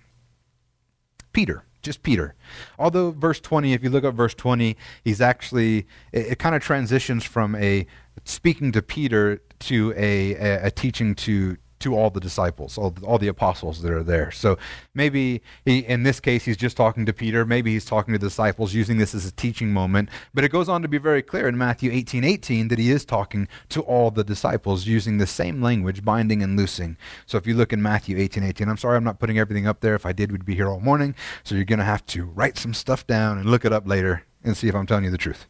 Peter 1.32 1.64
just 1.88 2.02
Peter. 2.02 2.34
Although 2.78 3.10
verse 3.10 3.40
20, 3.40 3.72
if 3.72 3.82
you 3.82 3.90
look 3.90 4.04
at 4.04 4.14
verse 4.14 4.34
20, 4.34 4.76
he's 5.02 5.20
actually, 5.20 5.86
it, 6.12 6.26
it 6.32 6.38
kind 6.38 6.54
of 6.54 6.62
transitions 6.62 7.24
from 7.24 7.54
a 7.56 7.86
speaking 8.24 8.72
to 8.72 8.82
Peter 8.82 9.40
to 9.60 9.92
a, 9.96 10.34
a, 10.34 10.66
a 10.66 10.70
teaching 10.70 11.14
to, 11.14 11.56
to 11.80 11.96
all 11.96 12.10
the 12.10 12.20
disciples, 12.20 12.76
all, 12.76 12.94
all 13.04 13.18
the 13.18 13.28
apostles 13.28 13.82
that 13.82 13.92
are 13.92 14.02
there. 14.02 14.30
So 14.30 14.58
maybe 14.94 15.42
he, 15.64 15.78
in 15.80 16.02
this 16.02 16.20
case, 16.20 16.44
he's 16.44 16.56
just 16.56 16.76
talking 16.76 17.06
to 17.06 17.12
Peter. 17.12 17.44
Maybe 17.44 17.72
he's 17.72 17.84
talking 17.84 18.12
to 18.12 18.18
the 18.18 18.26
disciples, 18.26 18.74
using 18.74 18.98
this 18.98 19.14
as 19.14 19.26
a 19.26 19.32
teaching 19.32 19.72
moment. 19.72 20.08
But 20.34 20.44
it 20.44 20.50
goes 20.50 20.68
on 20.68 20.82
to 20.82 20.88
be 20.88 20.98
very 20.98 21.22
clear 21.22 21.48
in 21.48 21.56
Matthew 21.56 21.90
18 21.92 22.24
18 22.24 22.68
that 22.68 22.78
he 22.78 22.90
is 22.90 23.04
talking 23.04 23.48
to 23.70 23.82
all 23.82 24.10
the 24.10 24.24
disciples, 24.24 24.86
using 24.86 25.18
the 25.18 25.26
same 25.26 25.62
language, 25.62 26.04
binding 26.04 26.42
and 26.42 26.56
loosing. 26.56 26.96
So 27.26 27.38
if 27.38 27.46
you 27.46 27.54
look 27.54 27.72
in 27.72 27.82
Matthew 27.82 28.18
18 28.18 28.42
18, 28.42 28.68
I'm 28.68 28.76
sorry 28.76 28.96
I'm 28.96 29.04
not 29.04 29.18
putting 29.18 29.38
everything 29.38 29.66
up 29.66 29.80
there. 29.80 29.94
If 29.94 30.06
I 30.06 30.12
did, 30.12 30.32
we'd 30.32 30.44
be 30.44 30.54
here 30.54 30.68
all 30.68 30.80
morning. 30.80 31.14
So 31.44 31.54
you're 31.54 31.64
going 31.64 31.78
to 31.78 31.84
have 31.84 32.06
to 32.06 32.24
write 32.24 32.58
some 32.58 32.74
stuff 32.74 33.06
down 33.06 33.38
and 33.38 33.50
look 33.50 33.64
it 33.64 33.72
up 33.72 33.86
later 33.86 34.24
and 34.44 34.56
see 34.56 34.68
if 34.68 34.74
I'm 34.74 34.86
telling 34.86 35.04
you 35.04 35.10
the 35.10 35.18
truth. 35.18 35.46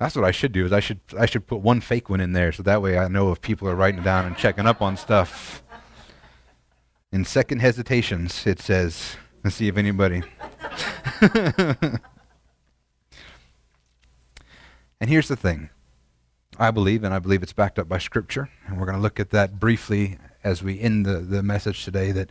That's 0.00 0.16
what 0.16 0.24
I 0.24 0.30
should 0.30 0.52
do. 0.52 0.64
Is 0.64 0.72
I 0.72 0.80
should 0.80 1.00
I 1.16 1.26
should 1.26 1.46
put 1.46 1.60
one 1.60 1.82
fake 1.82 2.08
one 2.08 2.22
in 2.22 2.32
there 2.32 2.52
so 2.52 2.62
that 2.62 2.80
way 2.80 2.98
I 2.98 3.06
know 3.08 3.30
if 3.32 3.42
people 3.42 3.68
are 3.68 3.76
writing 3.76 4.00
it 4.00 4.04
down 4.04 4.24
and 4.24 4.34
checking 4.34 4.66
up 4.66 4.80
on 4.80 4.96
stuff. 4.96 5.62
In 7.12 7.26
second 7.26 7.58
hesitations, 7.58 8.46
it 8.46 8.60
says, 8.60 9.16
let's 9.44 9.56
see 9.56 9.68
if 9.68 9.76
anybody. 9.76 10.22
and 11.20 12.00
here's 15.00 15.28
the 15.28 15.36
thing. 15.36 15.68
I 16.58 16.70
believe, 16.70 17.04
and 17.04 17.12
I 17.12 17.18
believe 17.18 17.42
it's 17.42 17.52
backed 17.52 17.78
up 17.78 17.88
by 17.88 17.98
Scripture, 17.98 18.48
and 18.66 18.78
we're 18.78 18.86
going 18.86 18.96
to 18.96 19.02
look 19.02 19.20
at 19.20 19.30
that 19.30 19.58
briefly 19.58 20.18
as 20.44 20.62
we 20.62 20.80
end 20.80 21.04
the, 21.04 21.18
the 21.18 21.42
message 21.42 21.84
today. 21.84 22.12
That 22.12 22.30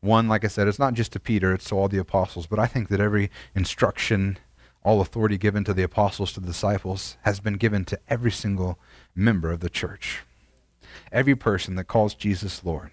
one, 0.00 0.28
like 0.28 0.44
I 0.44 0.48
said, 0.48 0.68
it's 0.68 0.78
not 0.78 0.94
just 0.94 1.12
to 1.12 1.20
Peter, 1.20 1.52
it's 1.52 1.68
to 1.70 1.74
all 1.74 1.88
the 1.88 1.98
apostles, 1.98 2.46
but 2.46 2.58
I 2.58 2.66
think 2.66 2.88
that 2.90 3.00
every 3.00 3.30
instruction 3.54 4.38
all 4.84 5.00
authority 5.00 5.38
given 5.38 5.64
to 5.64 5.74
the 5.74 5.82
apostles, 5.82 6.32
to 6.34 6.40
the 6.40 6.46
disciples, 6.46 7.16
has 7.22 7.40
been 7.40 7.54
given 7.54 7.84
to 7.86 7.98
every 8.08 8.30
single 8.30 8.78
member 9.14 9.50
of 9.50 9.60
the 9.60 9.70
church. 9.70 10.20
Every 11.10 11.34
person 11.34 11.74
that 11.76 11.84
calls 11.84 12.14
Jesus 12.14 12.64
Lord. 12.64 12.90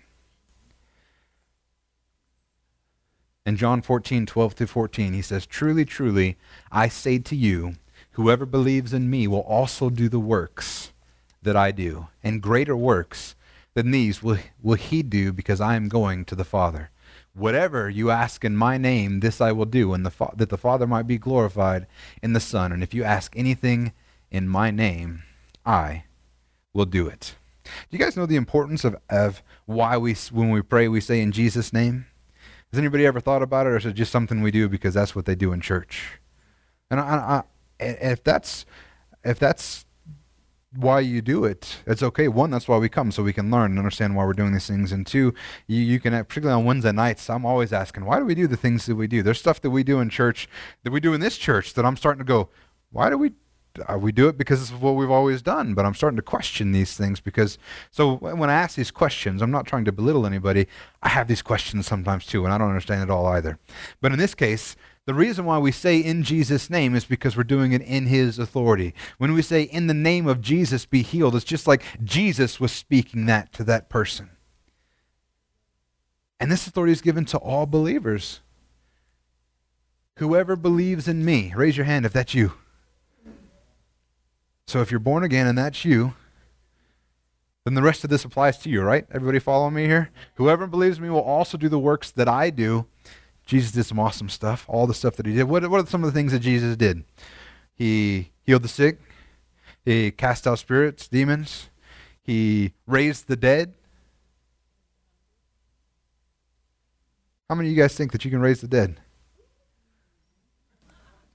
In 3.46 3.58
John 3.58 3.82
14, 3.82 4.26
12 4.26 4.54
through 4.54 4.68
14, 4.68 5.14
he 5.14 5.22
says, 5.22 5.46
Truly, 5.46 5.84
truly, 5.84 6.38
I 6.72 6.88
say 6.88 7.20
to 7.20 7.36
you, 7.36 7.76
whoever 8.12 8.46
believes 8.46 8.94
in 8.94 9.10
me 9.10 9.28
will 9.28 9.40
also 9.40 9.90
do 9.90 10.08
the 10.08 10.20
works 10.20 10.92
that 11.42 11.56
I 11.56 11.72
do, 11.72 12.08
and 12.24 12.42
greater 12.42 12.78
works 12.78 13.36
than 13.74 13.92
these 13.92 14.22
will, 14.22 14.38
will 14.62 14.76
he 14.76 15.02
do 15.02 15.34
because 15.34 15.60
I 15.60 15.76
am 15.76 15.90
going 15.90 16.24
to 16.26 16.36
the 16.36 16.44
Father. 16.46 16.92
Whatever 17.34 17.90
you 17.90 18.12
ask 18.12 18.44
in 18.44 18.56
my 18.56 18.78
name, 18.78 19.22
this 19.22 19.40
I 19.40 19.52
will 19.52 19.66
do, 19.66 19.94
and 19.94 20.06
the 20.06 20.12
fa- 20.12 20.34
that 20.36 20.50
the 20.50 20.58
Father 20.58 20.86
might 20.86 21.08
be 21.08 21.18
glorified 21.18 21.88
in 22.22 22.34
the 22.34 22.40
Son. 22.40 22.72
And 22.72 22.84
if 22.84 22.94
you 22.94 23.04
ask 23.04 23.34
anything 23.38 23.94
in 24.30 24.50
my 24.50 24.70
name, 24.72 25.24
I 25.66 26.04
will 26.74 26.86
do 26.86 27.08
it. 27.08 27.36
Do 27.64 27.98
you 27.98 28.00
guys 28.00 28.18
know 28.18 28.26
the 28.26 28.36
importance 28.36 28.84
of, 28.84 28.96
of 29.10 29.42
why 29.66 29.98
we, 29.98 30.14
when 30.32 30.50
we 30.50 30.62
pray, 30.62 30.88
we 30.88 31.00
say 31.00 31.22
in 31.22 31.32
Jesus' 31.32 31.72
name? 31.72 32.08
Has 32.72 32.80
anybody 32.80 33.06
ever 33.06 33.20
thought 33.20 33.42
about 33.42 33.66
it, 33.66 33.70
or 33.70 33.78
is 33.78 33.86
it 33.86 33.94
just 33.94 34.12
something 34.12 34.42
we 34.42 34.52
do 34.52 34.68
because 34.70 34.94
that's 34.94 35.16
what 35.16 35.26
they 35.26 35.36
do 35.36 35.52
in 35.52 35.62
church? 35.62 36.20
And 36.90 37.00
I, 37.00 37.04
I, 37.04 37.44
if 37.80 38.24
that's 38.24 38.66
if 39.24 39.40
that's 39.40 39.86
why 40.76 41.02
you 41.02 41.22
do 41.22 41.44
it. 41.44 41.80
It's 41.86 42.02
okay. 42.02 42.28
One, 42.28 42.50
that's 42.50 42.68
why 42.68 42.78
we 42.78 42.88
come, 42.88 43.12
so 43.12 43.24
we 43.24 43.34
can 43.34 43.52
learn 43.52 43.72
and 43.72 43.80
understand 43.80 44.16
why 44.16 44.26
we're 44.26 44.34
doing 44.34 44.54
these 44.54 44.68
things. 44.68 44.92
And 44.92 45.06
two, 45.06 45.34
you, 45.68 45.82
you 45.82 46.00
can, 46.00 46.14
particularly 46.24 46.60
on 46.60 46.66
Wednesday 46.66 46.92
nights, 46.92 47.30
I'm 47.30 47.46
always 47.46 47.74
asking, 47.74 48.06
why 48.06 48.20
do 48.20 48.26
we 48.26 48.36
do 48.36 48.48
the 48.48 48.58
things 48.58 48.86
that 48.86 48.96
we 48.96 49.08
do? 49.08 49.22
There's 49.22 49.40
stuff 49.40 49.62
that 49.62 49.70
we 49.70 49.84
do 49.84 50.00
in 50.00 50.10
church, 50.10 50.48
that 50.84 50.92
we 50.92 51.00
do 51.00 51.14
in 51.14 51.20
this 51.20 51.38
church, 51.38 51.74
that 51.74 51.86
I'm 51.86 51.98
starting 51.98 52.20
to 52.20 52.26
go, 52.26 52.50
why 52.92 53.10
do 53.10 53.18
we 53.18 53.34
uh, 53.88 53.98
we 53.98 54.12
do 54.12 54.28
it 54.28 54.38
because 54.38 54.62
is 54.62 54.74
what 54.74 54.96
we've 54.96 55.10
always 55.10 55.42
done, 55.42 55.74
but 55.74 55.86
I'm 55.86 55.94
starting 55.94 56.18
to 56.18 56.22
question 56.22 56.72
these 56.74 56.98
things 56.98 57.22
because. 57.22 57.58
So 57.90 58.16
when 58.16 58.50
I 58.50 58.54
ask 58.54 58.76
these 58.76 58.92
questions, 58.92 59.42
I'm 59.42 59.52
not 59.52 59.66
trying 59.66 59.86
to 59.86 59.92
belittle 59.94 60.26
anybody. 60.26 60.68
I 61.02 61.10
have 61.10 61.28
these 61.30 61.42
questions 61.42 61.88
sometimes 61.88 62.26
too, 62.26 62.44
and 62.44 62.54
I 62.54 62.58
don't 62.58 62.68
understand 62.68 63.04
it 63.04 63.10
all 63.10 63.26
either. 63.28 63.60
But 64.02 64.12
in 64.12 64.20
this 64.20 64.36
case, 64.36 64.76
the 65.06 65.14
reason 65.16 65.46
why 65.46 65.58
we 65.58 65.72
say 65.72 66.00
in 66.00 66.22
Jesus' 66.24 66.70
name 66.70 66.96
is 66.96 67.06
because 67.06 67.36
we're 67.36 67.44
doing 67.44 67.72
it 67.72 67.82
in 67.82 68.06
his 68.06 68.38
authority. 68.38 68.94
When 69.18 69.34
we 69.34 69.42
say 69.42 69.64
in 69.64 69.88
the 69.88 69.94
name 69.94 70.28
of 70.28 70.42
Jesus 70.42 70.86
be 70.86 71.02
healed, 71.02 71.36
it's 71.36 71.44
just 71.44 71.68
like 71.68 71.84
Jesus 72.04 72.60
was 72.60 72.72
speaking 72.72 73.26
that 73.26 73.52
to 73.54 73.64
that 73.64 73.90
person. 73.90 74.30
And 76.40 76.52
this 76.52 76.68
authority 76.68 76.94
is 76.94 77.02
given 77.02 77.26
to 77.26 77.38
all 77.38 77.66
believers. 77.66 78.42
Whoever 80.18 80.56
believes 80.56 81.08
in 81.08 81.26
me, 81.26 81.52
raise 81.56 81.78
your 81.78 81.86
hand 81.86 82.06
if 82.06 82.14
that's 82.14 82.36
you. 82.36 82.54
So 84.68 84.82
if 84.82 84.92
you're 84.92 85.00
born 85.00 85.24
again 85.24 85.48
and 85.48 85.58
that's 85.58 85.84
you, 85.84 86.14
then 87.66 87.74
the 87.74 87.82
rest 87.82 88.04
of 88.04 88.10
this 88.10 88.24
applies 88.24 88.58
to 88.60 88.70
you, 88.70 88.82
right? 88.82 89.06
Everybody 89.12 89.40
follow 89.40 89.70
me 89.70 89.86
here? 89.86 90.10
Whoever 90.36 90.68
believes 90.68 90.98
in 90.98 91.04
me 91.04 91.10
will 91.10 91.22
also 91.22 91.58
do 91.58 91.70
the 91.70 91.80
works 91.80 92.12
that 92.12 92.28
I 92.28 92.52
do 92.52 92.88
Jesus 93.46 93.72
did 93.72 93.86
some 93.86 94.00
awesome 94.00 94.30
stuff, 94.30 94.66
all 94.68 94.88
the 94.88 94.94
stuff 94.94 95.16
that 95.18 95.26
he 95.26 95.34
did. 95.34 95.44
What, 95.44 95.70
what 95.70 95.84
are 95.84 95.88
some 95.88 96.04
of 96.04 96.14
the 96.14 96.18
things 96.18 96.32
that 96.32 96.40
Jesus 96.40 96.76
did? 96.78 97.04
He 97.74 98.32
healed 98.44 98.64
the 98.64 98.68
sick, 98.68 99.00
he 99.84 100.12
cast 100.12 100.48
out 100.48 100.60
spirits, 100.60 101.08
demons, 101.08 101.70
he 102.22 102.74
raised 102.86 103.28
the 103.28 103.36
dead. 103.36 103.74
How 107.50 107.56
many 107.56 107.70
of 107.70 107.76
you 107.76 107.82
guys 107.82 107.96
think 107.96 108.12
that 108.14 108.24
you 108.24 108.32
can 108.32 108.40
raise 108.40 108.62
the 108.62 108.68
dead? 108.68 108.98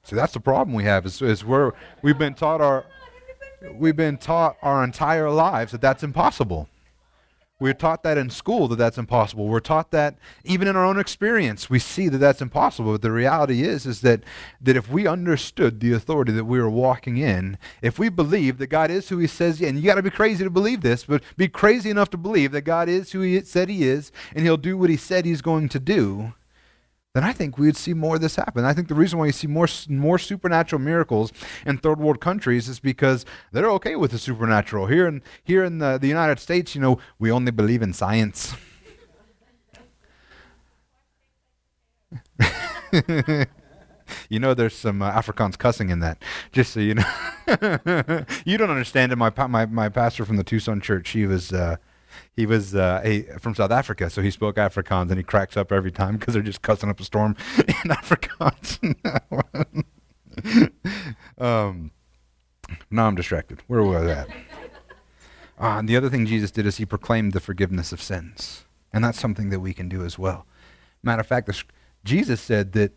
See, 0.04 0.14
that's 0.14 0.32
the 0.32 0.40
problem 0.40 0.74
we 0.74 0.84
have 0.84 1.04
is, 1.04 1.20
is 1.20 1.44
where 1.44 1.72
we've 2.00 2.16
been 2.16 2.34
taught 2.34 2.60
our 2.60 2.86
we've 3.74 3.96
been 3.96 4.16
taught 4.16 4.56
our 4.62 4.84
entire 4.84 5.30
lives 5.30 5.72
that 5.72 5.80
that's 5.80 6.02
impossible. 6.02 6.68
We're 7.58 7.72
taught 7.72 8.02
that 8.02 8.18
in 8.18 8.28
school 8.28 8.68
that 8.68 8.76
that's 8.76 8.98
impossible. 8.98 9.48
We're 9.48 9.60
taught 9.60 9.90
that 9.92 10.18
even 10.44 10.68
in 10.68 10.76
our 10.76 10.84
own 10.84 10.98
experience, 10.98 11.70
we 11.70 11.78
see 11.78 12.10
that 12.10 12.18
that's 12.18 12.42
impossible. 12.42 12.92
But 12.92 13.00
the 13.00 13.10
reality 13.10 13.62
is, 13.62 13.86
is 13.86 14.02
that, 14.02 14.20
that 14.60 14.76
if 14.76 14.90
we 14.90 15.06
understood 15.06 15.80
the 15.80 15.94
authority 15.94 16.32
that 16.32 16.44
we 16.44 16.58
are 16.58 16.68
walking 16.68 17.16
in, 17.16 17.56
if 17.80 17.98
we 17.98 18.10
believe 18.10 18.58
that 18.58 18.66
God 18.66 18.90
is 18.90 19.08
who 19.08 19.16
He 19.16 19.26
says, 19.26 19.62
and 19.62 19.78
you 19.78 19.84
got 19.84 19.94
to 19.94 20.02
be 20.02 20.10
crazy 20.10 20.44
to 20.44 20.50
believe 20.50 20.82
this, 20.82 21.04
but 21.04 21.22
be 21.38 21.48
crazy 21.48 21.88
enough 21.88 22.10
to 22.10 22.18
believe 22.18 22.52
that 22.52 22.62
God 22.62 22.90
is 22.90 23.12
who 23.12 23.22
He 23.22 23.40
said 23.40 23.70
He 23.70 23.84
is, 23.84 24.12
and 24.34 24.44
He'll 24.44 24.58
do 24.58 24.76
what 24.76 24.90
He 24.90 24.98
said 24.98 25.24
He's 25.24 25.40
going 25.40 25.70
to 25.70 25.80
do, 25.80 26.34
then 27.16 27.24
I 27.24 27.32
think 27.32 27.56
we 27.56 27.66
would 27.66 27.78
see 27.78 27.94
more 27.94 28.16
of 28.16 28.20
this 28.20 28.36
happen. 28.36 28.66
I 28.66 28.74
think 28.74 28.88
the 28.88 28.94
reason 28.94 29.18
why 29.18 29.24
you 29.24 29.32
see 29.32 29.46
more 29.46 29.66
more 29.88 30.18
supernatural 30.18 30.82
miracles 30.82 31.32
in 31.64 31.78
third 31.78 31.98
world 31.98 32.20
countries 32.20 32.68
is 32.68 32.78
because 32.78 33.24
they're 33.52 33.70
okay 33.70 33.96
with 33.96 34.10
the 34.10 34.18
supernatural. 34.18 34.86
Here 34.86 35.08
in 35.08 35.22
here 35.42 35.64
in 35.64 35.78
the, 35.78 35.96
the 35.96 36.08
United 36.08 36.38
States, 36.38 36.74
you 36.74 36.82
know, 36.82 36.98
we 37.18 37.30
only 37.30 37.52
believe 37.52 37.80
in 37.80 37.94
science. 37.94 38.54
you 44.28 44.38
know, 44.38 44.52
there's 44.52 44.76
some 44.76 45.00
uh, 45.00 45.10
Afrikaans 45.10 45.56
cussing 45.56 45.88
in 45.88 46.00
that. 46.00 46.22
Just 46.52 46.74
so 46.74 46.80
you 46.80 46.96
know, 46.96 47.04
you 48.44 48.58
don't 48.58 48.68
understand 48.70 49.10
it. 49.10 49.16
My 49.16 49.32
my 49.48 49.64
my 49.64 49.88
pastor 49.88 50.26
from 50.26 50.36
the 50.36 50.44
Tucson 50.44 50.82
church, 50.82 51.08
he 51.10 51.24
was. 51.24 51.50
Uh, 51.50 51.76
he 52.34 52.46
was 52.46 52.74
uh, 52.74 53.22
from 53.40 53.54
South 53.54 53.70
Africa, 53.70 54.10
so 54.10 54.22
he 54.22 54.30
spoke 54.30 54.56
Afrikaans, 54.56 55.10
and 55.10 55.16
he 55.16 55.22
cracks 55.22 55.56
up 55.56 55.72
every 55.72 55.90
time 55.90 56.16
because 56.16 56.34
they're 56.34 56.42
just 56.42 56.62
cussing 56.62 56.90
up 56.90 57.00
a 57.00 57.04
storm 57.04 57.36
in 57.58 57.90
Afrikaans. 57.90 58.78
um, 61.38 61.90
now 62.90 63.06
I'm 63.06 63.14
distracted. 63.14 63.62
Where 63.66 63.82
was 63.82 64.04
that? 64.04 64.28
Uh, 65.58 65.78
and 65.78 65.88
the 65.88 65.96
other 65.96 66.10
thing 66.10 66.26
Jesus 66.26 66.50
did 66.50 66.66
is 66.66 66.76
he 66.76 66.84
proclaimed 66.84 67.32
the 67.32 67.40
forgiveness 67.40 67.92
of 67.92 68.02
sins, 68.02 68.64
and 68.92 69.02
that's 69.02 69.20
something 69.20 69.50
that 69.50 69.60
we 69.60 69.72
can 69.72 69.88
do 69.88 70.04
as 70.04 70.18
well. 70.18 70.46
Matter 71.02 71.20
of 71.20 71.26
fact, 71.26 71.50
Jesus 72.04 72.40
said 72.40 72.72
that 72.72 72.92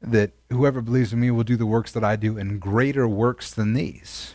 that 0.00 0.32
whoever 0.50 0.80
believes 0.80 1.12
in 1.12 1.20
me 1.20 1.30
will 1.30 1.44
do 1.44 1.56
the 1.56 1.66
works 1.66 1.92
that 1.92 2.04
I 2.04 2.16
do, 2.16 2.38
and 2.38 2.60
greater 2.60 3.08
works 3.08 3.50
than 3.50 3.74
these. 3.74 4.34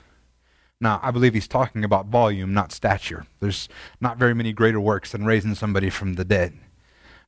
Now, 0.83 0.99
I 1.01 1.11
believe 1.11 1.33
he's 1.33 1.47
talking 1.47 1.85
about 1.85 2.07
volume, 2.07 2.53
not 2.53 2.73
stature. 2.73 3.25
There's 3.39 3.69
not 4.01 4.17
very 4.17 4.33
many 4.33 4.51
greater 4.51 4.81
works 4.81 5.13
than 5.13 5.23
raising 5.23 5.55
somebody 5.55 5.89
from 5.89 6.15
the 6.15 6.25
dead. 6.25 6.59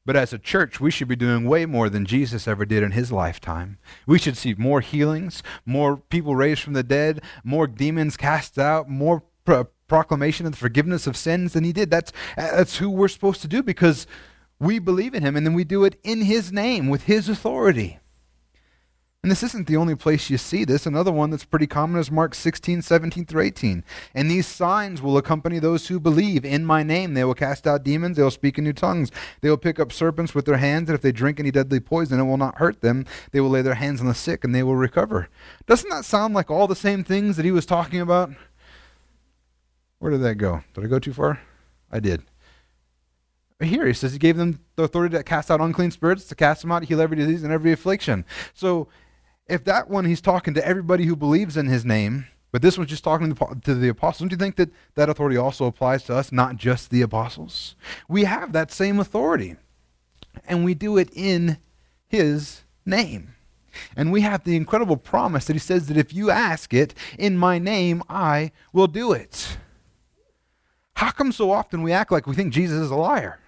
But 0.05 0.17
as 0.17 0.33
a 0.33 0.37
church, 0.37 0.81
we 0.81 0.91
should 0.91 1.07
be 1.07 1.15
doing 1.15 1.45
way 1.45 1.65
more 1.65 1.89
than 1.89 2.05
Jesus 2.05 2.49
ever 2.49 2.65
did 2.65 2.83
in 2.83 2.91
his 2.91 3.13
lifetime. 3.13 3.77
We 4.05 4.19
should 4.19 4.35
see 4.35 4.55
more 4.55 4.81
healings, 4.81 5.41
more 5.65 5.95
people 5.95 6.35
raised 6.35 6.63
from 6.63 6.73
the 6.73 6.83
dead, 6.83 7.23
more 7.45 7.65
demons 7.65 8.17
cast 8.17 8.59
out, 8.59 8.89
more 8.89 9.23
pro- 9.45 9.69
proclamation 9.87 10.45
of 10.45 10.51
the 10.51 10.57
forgiveness 10.57 11.07
of 11.07 11.15
sins 11.15 11.53
than 11.53 11.63
he 11.63 11.71
did. 11.71 11.89
That's, 11.89 12.11
that's 12.35 12.77
who 12.79 12.89
we're 12.89 13.07
supposed 13.07 13.41
to 13.43 13.47
do 13.47 13.63
because 13.63 14.05
we 14.59 14.79
believe 14.79 15.15
in 15.15 15.23
him 15.23 15.37
and 15.37 15.47
then 15.47 15.53
we 15.53 15.63
do 15.63 15.85
it 15.85 15.97
in 16.03 16.23
his 16.23 16.51
name 16.51 16.89
with 16.89 17.03
his 17.03 17.29
authority. 17.29 17.99
And 19.25 19.31
this 19.31 19.41
isn't 19.41 19.65
the 19.65 19.77
only 19.77 19.95
place 19.95 20.29
you 20.29 20.37
see 20.37 20.65
this. 20.65 20.85
Another 20.85 21.11
one 21.11 21.31
that's 21.31 21.45
pretty 21.45 21.65
common 21.65 21.99
is 21.99 22.11
Mark 22.11 22.35
16, 22.35 22.83
17 22.83 23.25
through 23.25 23.41
18. 23.41 23.83
And 24.13 24.29
these 24.29 24.45
signs 24.45 25.01
will 25.01 25.17
accompany 25.17 25.57
those 25.57 25.87
who 25.87 25.99
believe. 25.99 26.45
In 26.45 26.63
my 26.63 26.83
name 26.83 27.15
they 27.15 27.23
will 27.23 27.33
cast 27.33 27.65
out 27.65 27.83
demons, 27.83 28.17
they 28.17 28.21
will 28.21 28.29
speak 28.29 28.59
in 28.59 28.63
new 28.65 28.71
tongues, 28.71 29.09
they 29.41 29.49
will 29.49 29.57
pick 29.57 29.79
up 29.79 29.91
serpents 29.91 30.35
with 30.35 30.45
their 30.45 30.57
hands, 30.57 30.89
and 30.89 30.95
if 30.95 31.01
they 31.01 31.11
drink 31.11 31.39
any 31.39 31.49
deadly 31.49 31.79
poison, 31.79 32.19
it 32.19 32.23
will 32.25 32.37
not 32.37 32.59
hurt 32.59 32.81
them. 32.81 33.03
They 33.31 33.39
will 33.39 33.49
lay 33.49 33.63
their 33.63 33.73
hands 33.73 33.99
on 33.99 34.05
the 34.05 34.13
sick, 34.13 34.43
and 34.43 34.53
they 34.53 34.61
will 34.61 34.75
recover. 34.75 35.27
Doesn't 35.65 35.89
that 35.89 36.05
sound 36.05 36.35
like 36.35 36.51
all 36.51 36.67
the 36.67 36.75
same 36.75 37.03
things 37.03 37.35
that 37.37 37.45
he 37.45 37.51
was 37.51 37.65
talking 37.65 38.01
about? 38.01 38.29
Where 39.97 40.11
did 40.11 40.21
that 40.21 40.35
go? 40.35 40.61
Did 40.75 40.83
I 40.83 40.87
go 40.87 40.99
too 40.99 41.13
far? 41.13 41.39
I 41.91 41.99
did. 41.99 42.21
Here 43.59 43.87
he 43.87 43.93
says 43.93 44.13
he 44.13 44.19
gave 44.19 44.37
them 44.37 44.59
the 44.75 44.83
authority 44.83 45.17
to 45.17 45.23
cast 45.23 45.49
out 45.49 45.61
unclean 45.61 45.89
spirits, 45.89 46.25
to 46.25 46.35
cast 46.35 46.61
them 46.61 46.71
out, 46.71 46.83
heal 46.83 47.01
every 47.01 47.17
disease 47.17 47.41
and 47.41 47.51
every 47.51 47.71
affliction. 47.71 48.23
So 48.53 48.87
if 49.47 49.63
that 49.65 49.89
one 49.89 50.05
he's 50.05 50.21
talking 50.21 50.53
to 50.53 50.65
everybody 50.65 51.05
who 51.05 51.15
believes 51.15 51.57
in 51.57 51.67
his 51.67 51.85
name, 51.85 52.27
but 52.51 52.61
this 52.61 52.77
one's 52.77 52.89
just 52.89 53.03
talking 53.03 53.35
to 53.35 53.75
the 53.75 53.89
apostles, 53.89 54.19
don't 54.19 54.31
you 54.31 54.37
think 54.37 54.55
that 54.55 54.69
that 54.95 55.09
authority 55.09 55.37
also 55.37 55.65
applies 55.65 56.03
to 56.05 56.15
us, 56.15 56.31
not 56.31 56.55
just 56.55 56.89
the 56.89 57.01
apostles? 57.01 57.75
We 58.07 58.23
have 58.23 58.53
that 58.53 58.71
same 58.71 58.99
authority, 58.99 59.55
and 60.47 60.63
we 60.63 60.73
do 60.73 60.97
it 60.97 61.09
in 61.13 61.57
his 62.07 62.63
name. 62.85 63.35
And 63.95 64.09
we 64.11 64.21
have 64.21 64.45
the 64.45 64.55
incredible 64.55 64.95
promise 64.95 65.45
that 65.45 65.53
he 65.53 65.59
says 65.59 65.87
that 65.87 65.97
if 65.97 66.13
you 66.13 66.31
ask 66.31 66.73
it 66.73 66.93
in 67.19 67.37
my 67.37 67.59
name, 67.59 68.03
I 68.09 68.51
will 68.71 68.87
do 68.87 69.11
it. 69.11 69.57
How 70.95 71.11
come 71.11 71.33
so 71.33 71.51
often 71.51 71.83
we 71.83 71.91
act 71.91 72.09
like 72.09 72.25
we 72.25 72.35
think 72.35 72.53
Jesus 72.53 72.79
is 72.79 72.91
a 72.91 72.95
liar? 72.95 73.39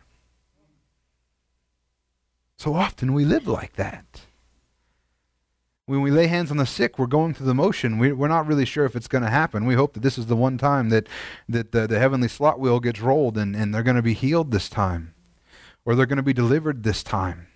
So 2.58 2.74
often 2.74 3.14
we 3.14 3.24
live 3.24 3.48
like 3.48 3.78
that. 3.78 4.27
When 5.88 6.02
we 6.02 6.12
lay 6.12 6.28
hands 6.28 6.52
on 6.52 6.58
the 6.58 6.66
sick, 6.66 7.00
we're 7.00 7.08
going 7.08 7.34
through 7.34 7.46
the 7.46 7.56
motion. 7.56 7.98
We, 7.98 8.12
are 8.12 8.28
not 8.28 8.46
really 8.46 8.66
sure 8.66 8.84
if 8.84 8.94
it's 8.94 9.08
going 9.08 9.24
to 9.24 9.30
happen. 9.30 9.66
We 9.66 9.76
hope 9.76 9.94
that 9.94 10.02
this 10.02 10.18
is 10.18 10.26
the 10.26 10.36
one 10.36 10.58
time 10.58 10.90
that, 10.90 11.08
that 11.48 11.72
the, 11.72 11.88
the 11.88 11.98
heavenly 11.98 12.28
slot 12.28 12.60
wheel 12.60 12.82
gets 12.82 13.00
rolled 13.00 13.38
and, 13.38 13.56
and 13.56 13.74
they're 13.74 13.84
going 13.84 13.96
to 13.96 14.02
be 14.02 14.14
healed 14.14 14.52
this 14.52 14.68
time 14.68 15.14
or 15.86 15.96
they're 15.96 16.06
going 16.06 16.18
to 16.18 16.24
be 16.24 16.34
delivered 16.34 16.84
this 16.84 17.04
time. 17.04 17.48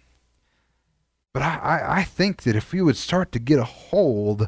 But 1.33 1.43
I, 1.43 1.57
I, 1.57 1.97
I 1.97 2.03
think 2.05 2.43
that 2.43 2.55
if 2.55 2.71
we 2.71 2.81
would 2.81 2.95
start 2.95 3.33
to 3.33 3.39
get 3.39 3.59
a 3.59 3.65
hold 3.65 4.47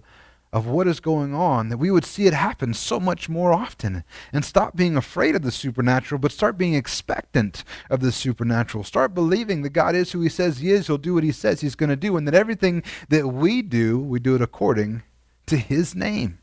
of 0.54 0.68
what 0.68 0.88
is 0.88 0.99
going 0.99 1.34
on, 1.34 1.70
that 1.70 1.80
we 1.80 1.89
would 1.89 2.06
see 2.06 2.28
it 2.28 2.34
happen 2.34 2.76
so 2.76 2.99
much 2.99 3.28
more 3.28 3.51
often 3.51 4.04
and 4.32 4.45
stop 4.45 4.76
being 4.76 4.95
afraid 4.95 5.36
of 5.36 5.41
the 5.41 5.51
supernatural, 5.51 6.20
but 6.20 6.32
start 6.32 6.60
being 6.60 6.76
expectant 6.76 7.64
of 7.89 8.01
the 8.01 8.12
supernatural. 8.12 8.84
Start 8.84 9.16
believing 9.16 9.64
that 9.64 9.72
God 9.72 9.95
is 9.95 10.12
who 10.12 10.22
He 10.22 10.30
says 10.30 10.60
He 10.60 10.72
is, 10.72 10.86
He'll 10.86 10.99
do 10.99 11.16
what 11.16 11.24
He 11.24 11.32
says 11.32 11.62
He's 11.62 11.74
going 11.74 11.89
to 11.89 11.95
do, 11.95 12.16
and 12.16 12.28
that 12.28 12.36
everything 12.36 12.84
that 13.10 13.28
we 13.30 13.64
do, 13.64 13.99
we 13.99 14.20
do 14.20 14.36
it 14.36 14.43
according 14.43 15.01
to 15.47 15.58
His 15.58 15.95
name. 15.95 16.38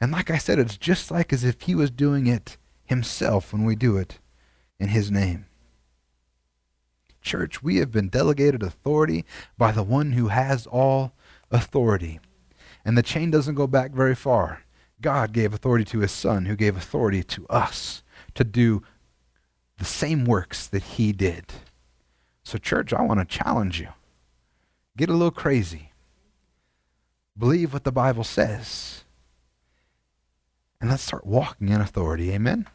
And 0.00 0.10
like 0.10 0.30
I 0.30 0.38
said, 0.38 0.58
it's 0.58 0.78
just 0.78 1.10
like 1.10 1.30
as 1.30 1.44
if 1.44 1.60
He 1.60 1.74
was 1.74 1.90
doing 1.90 2.26
it 2.26 2.56
Himself 2.86 3.52
when 3.52 3.66
we 3.66 3.76
do 3.76 3.98
it 3.98 4.18
in 4.80 4.88
His 4.88 5.10
name. 5.10 5.44
Church, 7.20 7.62
we 7.62 7.76
have 7.76 7.92
been 7.92 8.08
delegated 8.08 8.62
authority 8.62 9.26
by 9.58 9.72
the 9.72 9.82
one 9.82 10.12
who 10.12 10.28
has 10.28 10.66
all 10.66 11.12
authority. 11.50 12.18
And 12.84 12.98
the 12.98 13.02
chain 13.02 13.30
doesn't 13.30 13.54
go 13.54 13.66
back 13.66 13.92
very 13.92 14.14
far. 14.14 14.62
God 15.00 15.32
gave 15.32 15.52
authority 15.52 15.84
to 15.86 16.00
his 16.00 16.12
son, 16.12 16.46
who 16.46 16.56
gave 16.56 16.76
authority 16.76 17.22
to 17.24 17.46
us 17.48 18.02
to 18.34 18.44
do 18.44 18.82
the 19.78 19.84
same 19.84 20.24
works 20.24 20.66
that 20.68 20.82
he 20.82 21.12
did. 21.12 21.52
So, 22.44 22.58
church, 22.58 22.92
I 22.92 23.02
want 23.02 23.20
to 23.20 23.26
challenge 23.26 23.80
you. 23.80 23.88
Get 24.96 25.08
a 25.08 25.12
little 25.12 25.30
crazy. 25.30 25.92
Believe 27.36 27.72
what 27.72 27.84
the 27.84 27.92
Bible 27.92 28.24
says. 28.24 29.04
And 30.80 30.90
let's 30.90 31.02
start 31.02 31.26
walking 31.26 31.68
in 31.68 31.80
authority. 31.80 32.32
Amen? 32.32 32.68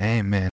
Amen. 0.00 0.44